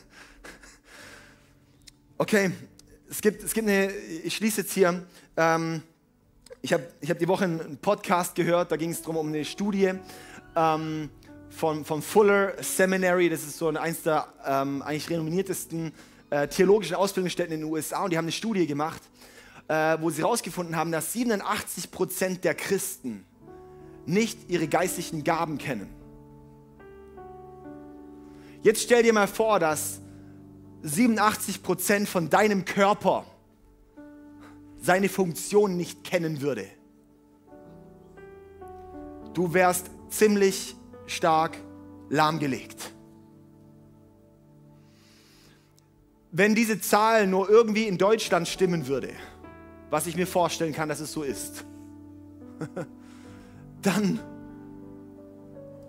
okay, 2.18 2.52
es 3.10 3.22
gibt, 3.22 3.44
es 3.44 3.54
gibt 3.54 3.68
eine, 3.68 3.92
ich 3.92 4.36
schließe 4.36 4.62
jetzt 4.62 4.74
hier, 4.74 5.04
ähm, 5.38 5.82
ich 6.62 6.74
habe 6.74 6.88
ich 7.02 7.10
hab 7.10 7.20
die 7.20 7.28
Woche 7.28 7.46
einen 7.46 7.78
Podcast 7.78 8.36
gehört, 8.36 8.72
da 8.72 8.78
ging 8.78 8.92
es 8.92 9.02
darum 9.02 9.18
um 9.18 9.28
eine 9.28 9.46
Studie 9.46 9.94
ähm, 10.56 11.10
von, 11.50 11.86
vom 11.86 12.02
Fuller 12.02 12.54
Seminary, 12.62 13.30
das 13.30 13.44
ist 13.44 13.58
so 13.58 13.70
eins 13.70 14.04
der 14.04 14.28
ähm, 14.46 14.82
eigentlich 14.82 15.10
renommiertesten 15.10 15.94
äh, 16.30 16.48
theologischen 16.48 16.96
Ausbildungsstätten 16.96 17.54
in 17.54 17.62
den 17.62 17.72
USA 17.72 18.04
und 18.04 18.12
die 18.12 18.18
haben 18.18 18.26
eine 18.26 18.32
Studie 18.32 18.68
gemacht 18.68 19.02
äh, 19.68 19.98
wo 20.00 20.10
sie 20.10 20.22
herausgefunden 20.22 20.76
haben, 20.76 20.92
dass 20.92 21.14
87 21.14 21.92
Prozent 21.92 22.44
der 22.44 22.56
Christen 22.56 23.26
nicht 24.06 24.50
ihre 24.50 24.68
geistlichen 24.68 25.24
Gaben 25.24 25.58
kennen. 25.58 25.90
Jetzt 28.64 28.82
stell 28.82 29.04
dir 29.04 29.14
mal 29.14 29.28
vor, 29.28 29.60
dass 29.60 30.02
87 30.84 31.64
Prozent 31.64 32.08
von 32.08 32.30
deinem 32.30 32.66
Körper 32.66 33.26
seine 34.80 35.10
Funktion 35.10 35.76
nicht 35.76 36.04
kennen 36.04 36.42
würde. 36.42 36.68
Du 39.34 39.54
wärst 39.54 39.90
ziemlich 40.10 40.76
stark 41.06 41.58
lahmgelegt. 42.10 42.94
Wenn 46.32 46.56
diese 46.56 46.80
Zahl 46.80 47.28
nur 47.28 47.50
irgendwie 47.50 47.88
in 47.88 47.98
Deutschland 47.98 48.48
stimmen 48.48 48.88
würde, 48.88 49.10
was 49.90 50.08
ich 50.08 50.16
mir 50.16 50.28
vorstellen 50.28 50.74
kann, 50.74 50.90
dass 50.90 51.00
es 51.00 51.12
so 51.12 51.24
ist, 51.24 51.66
dann 53.82 54.20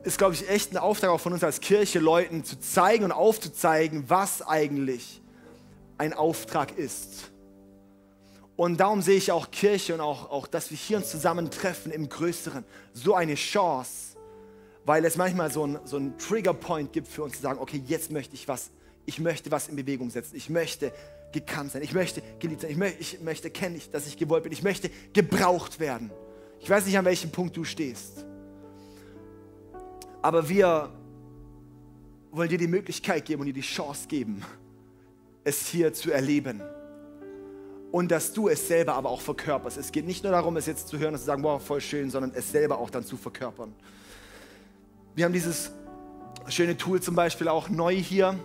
ist, 0.09 0.19
glaube 0.19 0.35
ich, 0.35 0.49
echt 0.49 0.73
ein 0.73 0.77
Auftrag 0.79 1.11
auch 1.11 1.21
von 1.21 1.33
uns 1.33 1.45
als 1.45 1.61
Kirche, 1.61 1.99
Leuten 1.99 2.45
zu 2.45 2.59
zeigen 2.59 3.05
und 3.05 3.13
aufzuzeigen, 3.13 4.05
was 4.09 4.43
eigentlich 4.43 5.21
ein 5.99 6.13
Auftrag 6.13 6.77
ist. 6.77 7.31
Und 8.57 8.81
darum 8.81 9.03
sehe 9.03 9.17
ich 9.17 9.31
auch 9.31 9.51
Kirche 9.51 9.95
und 9.95 10.01
auch, 10.01 10.31
auch, 10.31 10.47
dass 10.47 10.71
wir 10.71 10.77
hier 10.77 10.97
uns 10.97 11.11
zusammentreffen 11.11 11.93
im 11.93 12.09
Größeren, 12.09 12.65
so 12.93 13.15
eine 13.15 13.37
Chance, 13.37 14.17
weil 14.85 15.05
es 15.05 15.17
manchmal 15.17 15.53
so 15.53 15.67
ein, 15.67 15.79
so 15.85 15.97
ein 15.97 16.19
Triggerpoint 16.19 16.93
gibt 16.93 17.07
für 17.07 17.23
uns 17.23 17.37
zu 17.37 17.43
sagen, 17.43 17.61
okay, 17.61 17.81
jetzt 17.87 18.11
möchte 18.11 18.35
ich 18.35 18.49
was, 18.49 18.71
ich 19.07 19.21
möchte 19.21 19.51
was 19.51 19.69
in 19.69 19.77
Bewegung 19.77 20.11
setzen, 20.11 20.35
ich 20.35 20.51
möchte 20.51 20.93
gekannt 21.33 21.73
sein. 21.73 21.83
Ich 21.83 21.93
möchte 21.93 22.23
geliebt 22.39 22.63
sein. 22.63 22.71
Ich, 22.71 22.77
möchte, 22.77 23.01
ich 23.01 23.21
möchte 23.21 23.51
kennen, 23.51 23.81
dass 23.93 24.07
ich 24.07 24.17
gewollt 24.17 24.45
bin. 24.45 24.53
Ich 24.53 24.63
möchte 24.63 24.91
gebraucht 25.13 25.79
werden. 25.79 26.11
Ich 26.61 26.71
weiß 26.71 26.87
nicht, 26.87 26.99
an 26.99 27.05
welchem 27.05 27.31
Punkt 27.31 27.57
du 27.57 27.65
stehst. 27.65 28.25
Aber 30.23 30.49
wir 30.49 30.91
wollen 32.31 32.49
dir 32.49 32.59
die 32.59 32.67
Möglichkeit 32.67 33.25
geben 33.25 33.41
und 33.41 33.47
dir 33.47 33.53
die 33.53 33.61
Chance 33.61 34.09
geben, 34.09 34.43
es 35.45 35.67
hier 35.69 35.93
zu 35.93 36.11
erleben. 36.11 36.61
Und 37.91 38.11
dass 38.11 38.33
du 38.33 38.49
es 38.49 38.69
selber 38.69 38.95
aber 38.95 39.09
auch 39.09 39.23
verkörperst. 39.23 39.79
Es 39.79 39.93
geht 39.93 40.07
nicht 40.07 40.23
nur 40.23 40.33
darum, 40.33 40.57
es 40.57 40.67
jetzt 40.67 40.89
zu 40.89 40.99
hören 40.99 41.15
und 41.15 41.21
zu 41.21 41.25
sagen, 41.25 41.43
wow, 41.43 41.63
voll 41.63 41.81
schön, 41.81 42.11
sondern 42.11 42.33
es 42.35 42.53
selber 42.53 42.79
auch 42.79 42.91
dann 42.91 43.05
zu 43.05 43.17
verkörpern. 43.17 43.73
Wir 45.15 45.25
haben 45.25 45.33
dieses 45.33 45.73
schöne 46.49 46.77
Tool 46.77 47.01
zum 47.01 47.15
Beispiel 47.15 47.49
auch 47.49 47.69
neu 47.69 47.95
hier 47.95 48.39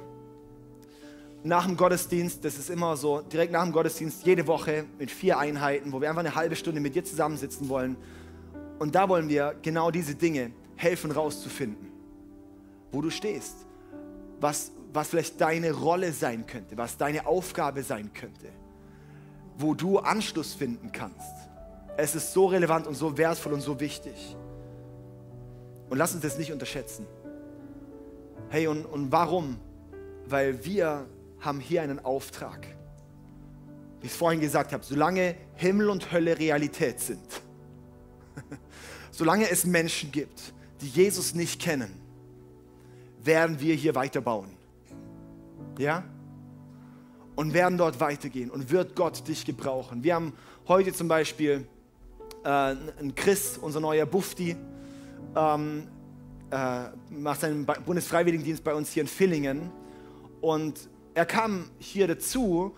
nach 1.43 1.65
dem 1.65 1.75
Gottesdienst, 1.75 2.45
das 2.45 2.57
ist 2.57 2.69
immer 2.69 2.95
so, 2.95 3.19
direkt 3.19 3.51
nach 3.51 3.63
dem 3.63 3.73
Gottesdienst, 3.73 4.25
jede 4.25 4.47
Woche 4.47 4.85
mit 4.97 5.11
vier 5.11 5.37
Einheiten, 5.37 5.91
wo 5.91 5.99
wir 5.99 6.09
einfach 6.09 6.21
eine 6.21 6.35
halbe 6.35 6.55
Stunde 6.55 6.79
mit 6.79 6.95
dir 6.95 7.03
zusammensitzen 7.03 7.67
wollen. 7.67 7.97
Und 8.79 8.95
da 8.95 9.09
wollen 9.09 9.27
wir 9.27 9.55
genau 9.61 9.91
diese 9.91 10.15
Dinge 10.15 10.51
helfen 10.83 11.11
rauszufinden, 11.11 11.91
wo 12.91 13.01
du 13.01 13.09
stehst, 13.09 13.65
was, 14.39 14.71
was 14.91 15.09
vielleicht 15.09 15.39
deine 15.41 15.71
Rolle 15.71 16.11
sein 16.11 16.45
könnte, 16.45 16.77
was 16.77 16.97
deine 16.97 17.25
Aufgabe 17.25 17.83
sein 17.83 18.11
könnte, 18.13 18.49
wo 19.57 19.73
du 19.73 19.99
Anschluss 19.99 20.53
finden 20.53 20.91
kannst. 20.91 21.33
Es 21.95 22.15
ist 22.15 22.33
so 22.33 22.47
relevant 22.47 22.87
und 22.87 22.95
so 22.95 23.17
wertvoll 23.17 23.53
und 23.53 23.61
so 23.61 23.79
wichtig. 23.79 24.35
Und 25.89 25.97
lass 25.97 26.13
uns 26.13 26.23
das 26.23 26.37
nicht 26.37 26.51
unterschätzen. 26.51 27.05
Hey, 28.49 28.67
und, 28.67 28.85
und 28.85 29.11
warum? 29.11 29.59
Weil 30.27 30.63
wir 30.65 31.07
haben 31.39 31.59
hier 31.59 31.81
einen 31.81 32.03
Auftrag. 32.03 32.67
Wie 33.99 34.07
ich 34.07 34.11
es 34.11 34.17
vorhin 34.17 34.41
gesagt 34.41 34.73
habe, 34.73 34.83
solange 34.83 35.35
Himmel 35.55 35.89
und 35.89 36.11
Hölle 36.11 36.37
Realität 36.37 36.99
sind, 36.99 37.41
solange 39.11 39.49
es 39.49 39.65
Menschen 39.65 40.11
gibt, 40.11 40.52
die 40.83 40.89
Jesus 40.89 41.33
nicht 41.33 41.61
kennen, 41.61 41.89
werden 43.23 43.59
wir 43.59 43.73
hier 43.73 43.95
weiterbauen. 43.95 44.49
Ja? 45.77 46.03
Und 47.35 47.53
werden 47.53 47.77
dort 47.77 47.99
weitergehen 47.99 48.51
und 48.51 48.69
wird 48.69 48.95
Gott 48.95 49.27
dich 49.27 49.45
gebrauchen. 49.45 50.03
Wir 50.03 50.15
haben 50.15 50.33
heute 50.67 50.93
zum 50.93 51.07
Beispiel 51.07 51.65
äh, 52.43 52.47
einen 52.49 53.15
Chris, 53.15 53.57
unser 53.57 53.79
neuer 53.79 54.05
Bufti, 54.05 54.55
ähm, 55.35 55.87
äh, 56.51 56.83
macht 57.09 57.41
seinen 57.41 57.65
Bundesfreiwilligendienst 57.65 58.63
bei 58.63 58.75
uns 58.75 58.91
hier 58.91 59.01
in 59.01 59.07
Villingen. 59.07 59.71
Und 60.41 60.89
er 61.15 61.25
kam 61.25 61.71
hier 61.79 62.07
dazu 62.07 62.75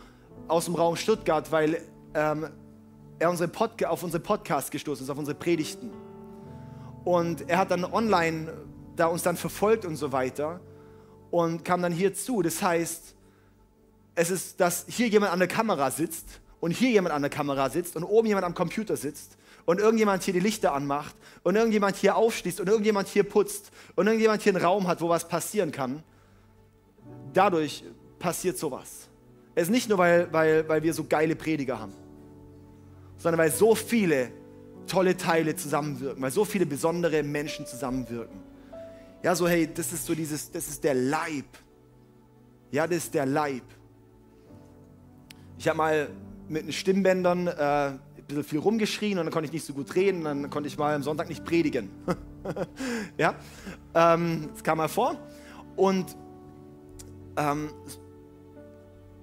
aus 0.47 0.65
dem 0.65 0.75
Raum 0.75 0.95
Stuttgart, 0.95 1.51
weil 1.51 1.81
ähm, 2.13 2.47
er 3.17 3.29
unsere 3.29 3.51
auf 3.89 4.03
unsere 4.03 4.21
Podcasts 4.21 4.69
gestoßen 4.69 5.03
ist, 5.03 5.09
auf 5.09 5.17
unsere 5.17 5.35
Predigten. 5.35 6.04
Und 7.05 7.47
er 7.49 7.59
hat 7.59 7.71
dann 7.71 7.85
online 7.85 8.51
da 8.95 9.05
uns 9.05 9.23
dann 9.23 9.37
verfolgt 9.37 9.85
und 9.85 9.95
so 9.95 10.11
weiter 10.11 10.59
und 11.31 11.63
kam 11.63 11.81
dann 11.81 11.93
hier 11.93 12.13
zu. 12.13 12.41
Das 12.41 12.61
heißt, 12.61 13.15
es 14.15 14.29
ist, 14.29 14.59
dass 14.59 14.85
hier 14.87 15.07
jemand 15.07 15.31
an 15.31 15.39
der 15.39 15.47
Kamera 15.47 15.91
sitzt 15.91 16.41
und 16.59 16.71
hier 16.71 16.89
jemand 16.89 17.13
an 17.13 17.21
der 17.21 17.29
Kamera 17.29 17.69
sitzt 17.69 17.95
und 17.95 18.03
oben 18.03 18.27
jemand 18.27 18.45
am 18.45 18.55
Computer 18.55 18.97
sitzt 18.97 19.37
und 19.65 19.79
irgendjemand 19.79 20.23
hier 20.23 20.33
die 20.33 20.39
Lichter 20.39 20.73
anmacht 20.73 21.15
und 21.43 21.55
irgendjemand 21.55 21.95
hier 21.95 22.15
aufschließt 22.15 22.59
und 22.59 22.67
irgendjemand 22.67 23.07
hier 23.07 23.23
putzt 23.23 23.71
und 23.95 24.07
irgendjemand 24.07 24.41
hier 24.41 24.55
einen 24.55 24.63
Raum 24.63 24.87
hat, 24.87 25.01
wo 25.01 25.09
was 25.09 25.27
passieren 25.27 25.71
kann, 25.71 26.03
dadurch 27.33 27.83
passiert 28.17 28.57
sowas. 28.57 29.09
Es 29.53 29.63
ist 29.63 29.69
nicht 29.69 29.89
nur, 29.89 29.97
weil, 29.97 30.31
weil, 30.31 30.67
weil 30.67 30.83
wir 30.83 30.93
so 30.93 31.03
geile 31.03 31.35
Prediger 31.35 31.79
haben, 31.79 31.93
sondern 33.17 33.39
weil 33.39 33.51
so 33.51 33.75
viele 33.75 34.31
tolle 34.87 35.17
Teile 35.17 35.55
zusammenwirken, 35.55 36.21
weil 36.21 36.31
so 36.31 36.45
viele 36.45 36.65
besondere 36.65 37.23
Menschen 37.23 37.65
zusammenwirken. 37.65 38.39
Ja, 39.23 39.35
so 39.35 39.47
hey, 39.47 39.67
das 39.73 39.91
ist 39.91 40.05
so 40.05 40.13
dieses, 40.13 40.51
das 40.51 40.67
ist 40.67 40.83
der 40.83 40.93
Leib. 40.93 41.45
Ja, 42.71 42.85
das 42.85 42.97
ist 42.97 43.13
der 43.13 43.25
Leib. 43.25 43.63
Ich 45.57 45.67
habe 45.67 45.77
mal 45.77 46.09
mit 46.47 46.65
den 46.65 46.73
Stimmbändern 46.73 47.47
äh, 47.47 47.51
ein 47.51 47.99
bisschen 48.27 48.43
viel 48.43 48.59
rumgeschrien 48.59 49.17
und 49.17 49.25
dann 49.25 49.33
konnte 49.33 49.47
ich 49.47 49.53
nicht 49.53 49.65
so 49.65 49.73
gut 49.73 49.95
reden, 49.95 50.23
dann 50.23 50.49
konnte 50.49 50.67
ich 50.67 50.77
mal 50.77 50.93
am 50.93 51.03
Sonntag 51.03 51.29
nicht 51.29 51.43
predigen. 51.43 51.89
ja, 53.17 53.35
ähm, 53.93 54.49
das 54.53 54.63
kam 54.63 54.77
mal 54.77 54.89
vor. 54.89 55.17
Und 55.75 56.15
ähm, 57.37 57.69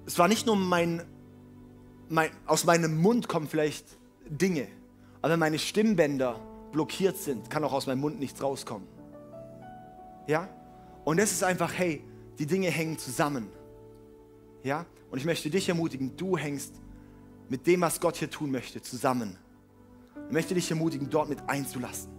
es 0.06 0.18
war 0.18 0.28
nicht 0.28 0.46
nur 0.46 0.56
mein, 0.56 1.02
mein, 2.08 2.30
aus 2.46 2.64
meinem 2.64 3.00
Mund 3.00 3.28
kommen 3.28 3.48
vielleicht 3.48 3.86
Dinge, 4.28 4.66
aber 5.22 5.32
wenn 5.32 5.40
meine 5.40 5.58
Stimmbänder 5.58 6.40
blockiert 6.72 7.16
sind, 7.16 7.48
kann 7.48 7.62
auch 7.62 7.72
aus 7.72 7.86
meinem 7.86 8.00
Mund 8.00 8.18
nichts 8.18 8.42
rauskommen. 8.42 8.88
Ja? 10.26 10.48
Und 11.04 11.18
es 11.18 11.30
ist 11.32 11.44
einfach, 11.44 11.72
hey, 11.76 12.02
die 12.38 12.46
Dinge 12.46 12.68
hängen 12.68 12.98
zusammen. 12.98 13.48
Ja? 14.64 14.84
Und 15.10 15.18
ich 15.18 15.24
möchte 15.24 15.48
dich 15.48 15.68
ermutigen, 15.68 16.16
du 16.16 16.36
hängst 16.36 16.74
mit 17.48 17.66
dem, 17.66 17.82
was 17.82 18.00
Gott 18.00 18.16
hier 18.16 18.30
tun 18.30 18.50
möchte, 18.50 18.82
zusammen. 18.82 19.38
Ich 20.26 20.32
möchte 20.32 20.54
dich 20.54 20.70
ermutigen, 20.70 21.08
dort 21.08 21.28
mit 21.28 21.38
einzulassen. 21.48 22.10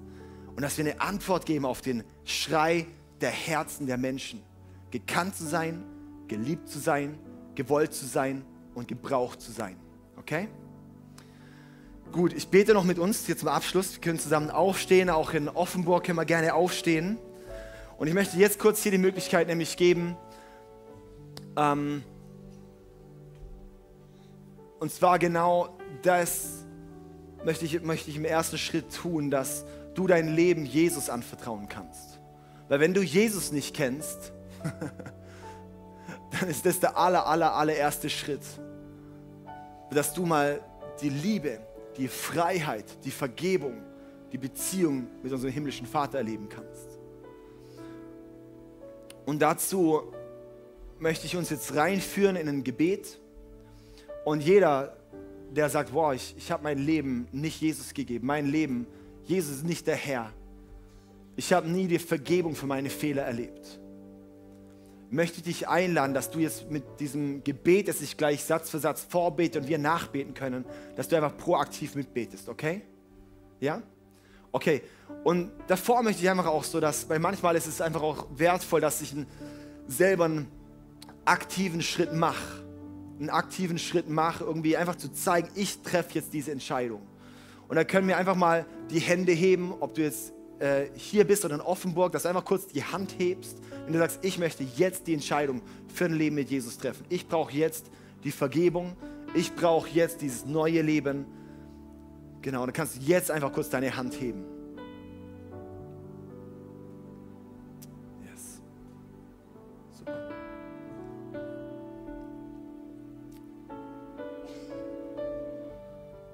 Und 0.55 0.61
dass 0.61 0.77
wir 0.77 0.85
eine 0.85 1.01
Antwort 1.01 1.45
geben 1.45 1.65
auf 1.65 1.81
den 1.81 2.03
Schrei 2.23 2.85
der 3.19 3.31
Herzen 3.31 3.87
der 3.87 3.97
Menschen. 3.97 4.41
Gekannt 4.91 5.35
zu 5.35 5.45
sein, 5.45 5.83
geliebt 6.27 6.69
zu 6.69 6.79
sein, 6.79 7.17
gewollt 7.55 7.93
zu 7.93 8.05
sein 8.05 8.45
und 8.75 8.87
gebraucht 8.87 9.41
zu 9.41 9.51
sein. 9.51 9.75
Okay? 10.17 10.47
Gut, 12.13 12.31
ich 12.33 12.49
bete 12.49 12.75
noch 12.75 12.83
mit 12.83 12.99
uns 12.99 13.25
hier 13.25 13.35
zum 13.35 13.47
Abschluss. 13.47 13.93
Wir 13.93 13.99
können 13.99 14.19
zusammen 14.19 14.51
aufstehen. 14.51 15.09
Auch 15.09 15.33
in 15.33 15.49
Offenburg 15.49 16.03
können 16.03 16.19
wir 16.19 16.25
gerne 16.25 16.53
aufstehen. 16.53 17.17
Und 17.97 18.05
ich 18.05 18.13
möchte 18.13 18.37
jetzt 18.37 18.59
kurz 18.59 18.83
hier 18.83 18.91
die 18.91 18.99
Möglichkeit 18.99 19.47
nämlich 19.47 19.77
geben, 19.77 20.15
ähm, 21.57 22.03
und 24.79 24.91
zwar 24.91 25.17
genau 25.17 25.75
das 26.03 26.65
möchte 27.43 27.65
ich, 27.65 27.81
möchte 27.81 28.11
ich 28.11 28.17
im 28.17 28.25
ersten 28.25 28.59
Schritt 28.59 28.93
tun, 28.93 29.31
dass 29.31 29.65
du 29.95 30.05
dein 30.05 30.35
Leben 30.35 30.67
Jesus 30.67 31.09
anvertrauen 31.09 31.67
kannst. 31.67 32.19
Weil 32.69 32.79
wenn 32.79 32.93
du 32.93 33.01
Jesus 33.01 33.51
nicht 33.51 33.75
kennst, 33.75 34.33
dann 36.39 36.47
ist 36.47 36.63
das 36.63 36.79
der 36.79 36.95
aller, 36.95 37.25
aller, 37.25 37.55
allererste 37.55 38.11
Schritt, 38.11 38.43
dass 39.89 40.13
du 40.13 40.27
mal 40.27 40.59
die 41.01 41.09
Liebe, 41.09 41.59
die 41.97 42.07
Freiheit, 42.07 42.85
die 43.03 43.11
Vergebung, 43.11 43.81
die 44.31 44.37
Beziehung 44.37 45.07
mit 45.21 45.31
unserem 45.31 45.53
himmlischen 45.53 45.85
Vater 45.85 46.17
erleben 46.17 46.49
kannst. 46.49 46.99
Und 49.25 49.41
dazu 49.41 50.11
möchte 50.99 51.25
ich 51.25 51.35
uns 51.35 51.49
jetzt 51.49 51.75
reinführen 51.75 52.35
in 52.35 52.47
ein 52.49 52.63
Gebet. 52.63 53.19
Und 54.25 54.41
jeder, 54.41 54.97
der 55.51 55.69
sagt, 55.69 55.91
boah, 55.93 56.13
ich, 56.13 56.35
ich 56.37 56.51
habe 56.51 56.63
mein 56.63 56.77
Leben 56.77 57.27
nicht 57.31 57.61
Jesus 57.61 57.93
gegeben, 57.93 58.25
mein 58.25 58.47
Leben, 58.47 58.87
Jesus 59.25 59.57
ist 59.57 59.65
nicht 59.65 59.87
der 59.87 59.95
Herr. 59.95 60.31
Ich 61.35 61.51
habe 61.53 61.67
nie 61.67 61.87
die 61.87 61.99
Vergebung 61.99 62.55
für 62.55 62.67
meine 62.67 62.89
Fehler 62.89 63.23
erlebt. 63.23 63.79
Möchte 65.13 65.37
ich 65.37 65.43
dich 65.43 65.67
einladen, 65.67 66.15
dass 66.15 66.31
du 66.31 66.39
jetzt 66.39 66.71
mit 66.71 66.99
diesem 66.99 67.43
Gebet, 67.43 67.87
das 67.87 68.01
ich 68.01 68.17
gleich 68.17 68.43
Satz 68.43 68.71
für 68.71 68.79
Satz 68.79 69.05
vorbete 69.07 69.59
und 69.59 69.67
wir 69.67 69.77
nachbeten 69.77 70.33
können, 70.33 70.65
dass 70.95 71.07
du 71.07 71.15
einfach 71.15 71.37
proaktiv 71.37 71.93
mitbetest, 71.93 72.49
okay? 72.49 72.81
Ja? 73.59 73.83
Okay. 74.51 74.81
Und 75.23 75.51
davor 75.67 76.01
möchte 76.01 76.23
ich 76.23 76.29
einfach 76.31 76.47
auch 76.47 76.63
so, 76.63 76.79
dass, 76.79 77.07
weil 77.09 77.19
manchmal 77.19 77.55
ist 77.55 77.67
es 77.67 77.79
einfach 77.79 78.01
auch 78.01 78.25
wertvoll, 78.35 78.81
dass 78.81 79.03
ich 79.03 79.11
einen, 79.11 79.27
selber 79.87 80.25
einen 80.25 80.47
aktiven 81.25 81.83
Schritt 81.83 82.13
mache. 82.13 82.63
Einen 83.19 83.29
aktiven 83.29 83.77
Schritt 83.77 84.09
mache, 84.09 84.43
irgendwie 84.43 84.75
einfach 84.77 84.95
zu 84.95 85.13
zeigen, 85.13 85.47
ich 85.53 85.83
treffe 85.83 86.15
jetzt 86.15 86.33
diese 86.33 86.51
Entscheidung. 86.51 87.03
Und 87.67 87.75
da 87.75 87.83
können 87.83 88.07
wir 88.07 88.17
einfach 88.17 88.35
mal 88.35 88.65
die 88.89 88.99
Hände 88.99 89.31
heben, 89.31 89.75
ob 89.79 89.93
du 89.93 90.01
jetzt 90.01 90.33
äh, 90.57 90.85
hier 90.95 91.23
bist 91.23 91.45
oder 91.45 91.53
in 91.53 91.61
Offenburg, 91.61 92.13
dass 92.13 92.23
du 92.23 92.29
einfach 92.29 92.45
kurz 92.45 92.65
die 92.65 92.83
Hand 92.83 93.13
hebst, 93.19 93.59
wenn 93.85 93.93
du 93.93 93.99
sagst, 93.99 94.19
ich 94.23 94.39
möchte 94.39 94.63
jetzt 94.63 95.07
die 95.07 95.13
Entscheidung 95.13 95.61
für 95.93 96.05
ein 96.05 96.13
Leben 96.13 96.35
mit 96.35 96.49
Jesus 96.49 96.77
treffen. 96.77 97.05
Ich 97.09 97.27
brauche 97.27 97.53
jetzt 97.53 97.89
die 98.23 98.31
Vergebung. 98.31 98.95
Ich 99.33 99.53
brauche 99.55 99.89
jetzt 99.89 100.21
dieses 100.21 100.45
neue 100.45 100.81
Leben. 100.81 101.25
Genau, 102.41 102.65
dann 102.65 102.73
kannst 102.73 102.97
du 102.97 103.01
jetzt 103.01 103.31
einfach 103.31 103.51
kurz 103.51 103.69
deine 103.69 103.95
Hand 103.95 104.19
heben. 104.19 104.45
Yes. 108.25 108.61
Super. 109.97 110.29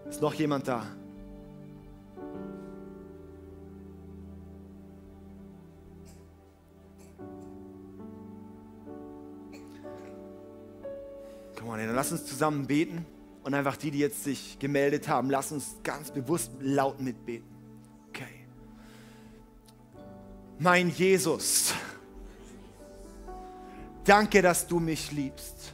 Ist 0.10 0.22
noch 0.22 0.34
jemand 0.34 0.68
da? 0.68 0.86
Lass 12.00 12.14
uns 12.14 12.26
zusammen 12.26 12.66
beten. 12.66 13.06
Und 13.44 13.54
einfach 13.54 13.76
die, 13.76 13.92
die 13.92 14.00
jetzt 14.00 14.24
sich 14.24 14.58
gemeldet 14.58 15.10
haben, 15.10 15.30
lass 15.30 15.52
uns 15.52 15.76
ganz 15.84 16.12
bewusst 16.12 16.50
laut 16.62 17.02
mitbeten. 17.02 17.50
Okay. 18.08 18.46
Mein 20.60 20.90
Jesus, 20.90 21.74
danke, 24.06 24.42
dass 24.42 24.66
du 24.66 24.80
mich 24.80 25.12
liebst. 25.12 25.74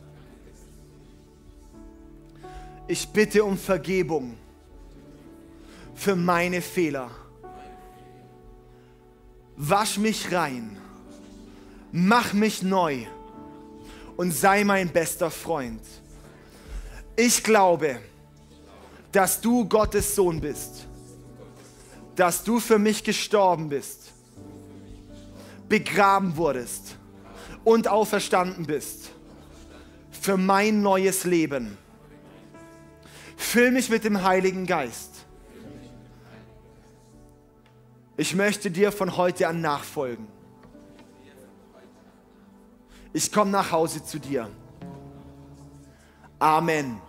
Ich 2.87 3.07
bitte 3.09 3.43
um 3.43 3.55
Vergebung 3.55 4.35
für 5.93 6.15
meine 6.15 6.61
Fehler. 6.61 7.11
Wasch 9.57 9.99
mich 9.99 10.31
rein, 10.31 10.75
mach 11.91 12.33
mich 12.33 12.63
neu 12.63 13.05
und 14.17 14.31
sei 14.31 14.63
mein 14.63 14.89
bester 14.89 15.29
Freund. 15.29 15.81
Ich 17.15 17.43
glaube, 17.43 17.99
dass 19.11 19.39
du 19.39 19.67
Gottes 19.67 20.15
Sohn 20.15 20.41
bist, 20.41 20.85
dass 22.15 22.43
du 22.43 22.59
für 22.59 22.77
mich 22.77 23.03
gestorben 23.03 23.69
bist, 23.69 24.11
begraben 25.69 26.35
wurdest 26.35 26.97
und 27.63 27.87
auferstanden 27.87 28.65
bist 28.65 29.11
für 30.11 30.37
mein 30.37 30.81
neues 30.81 31.23
Leben. 31.23 31.77
Füll 33.37 33.71
mich 33.71 33.89
mit 33.89 34.03
dem 34.03 34.23
Heiligen 34.23 34.65
Geist. 34.65 35.11
Ich 38.17 38.35
möchte 38.35 38.71
dir 38.71 38.91
von 38.91 39.17
heute 39.17 39.47
an 39.47 39.61
nachfolgen. 39.61 40.27
Ich 43.13 43.31
komme 43.31 43.51
nach 43.51 43.71
Hause 43.71 44.03
zu 44.03 44.19
dir. 44.19 44.49
Amen. 46.39 47.01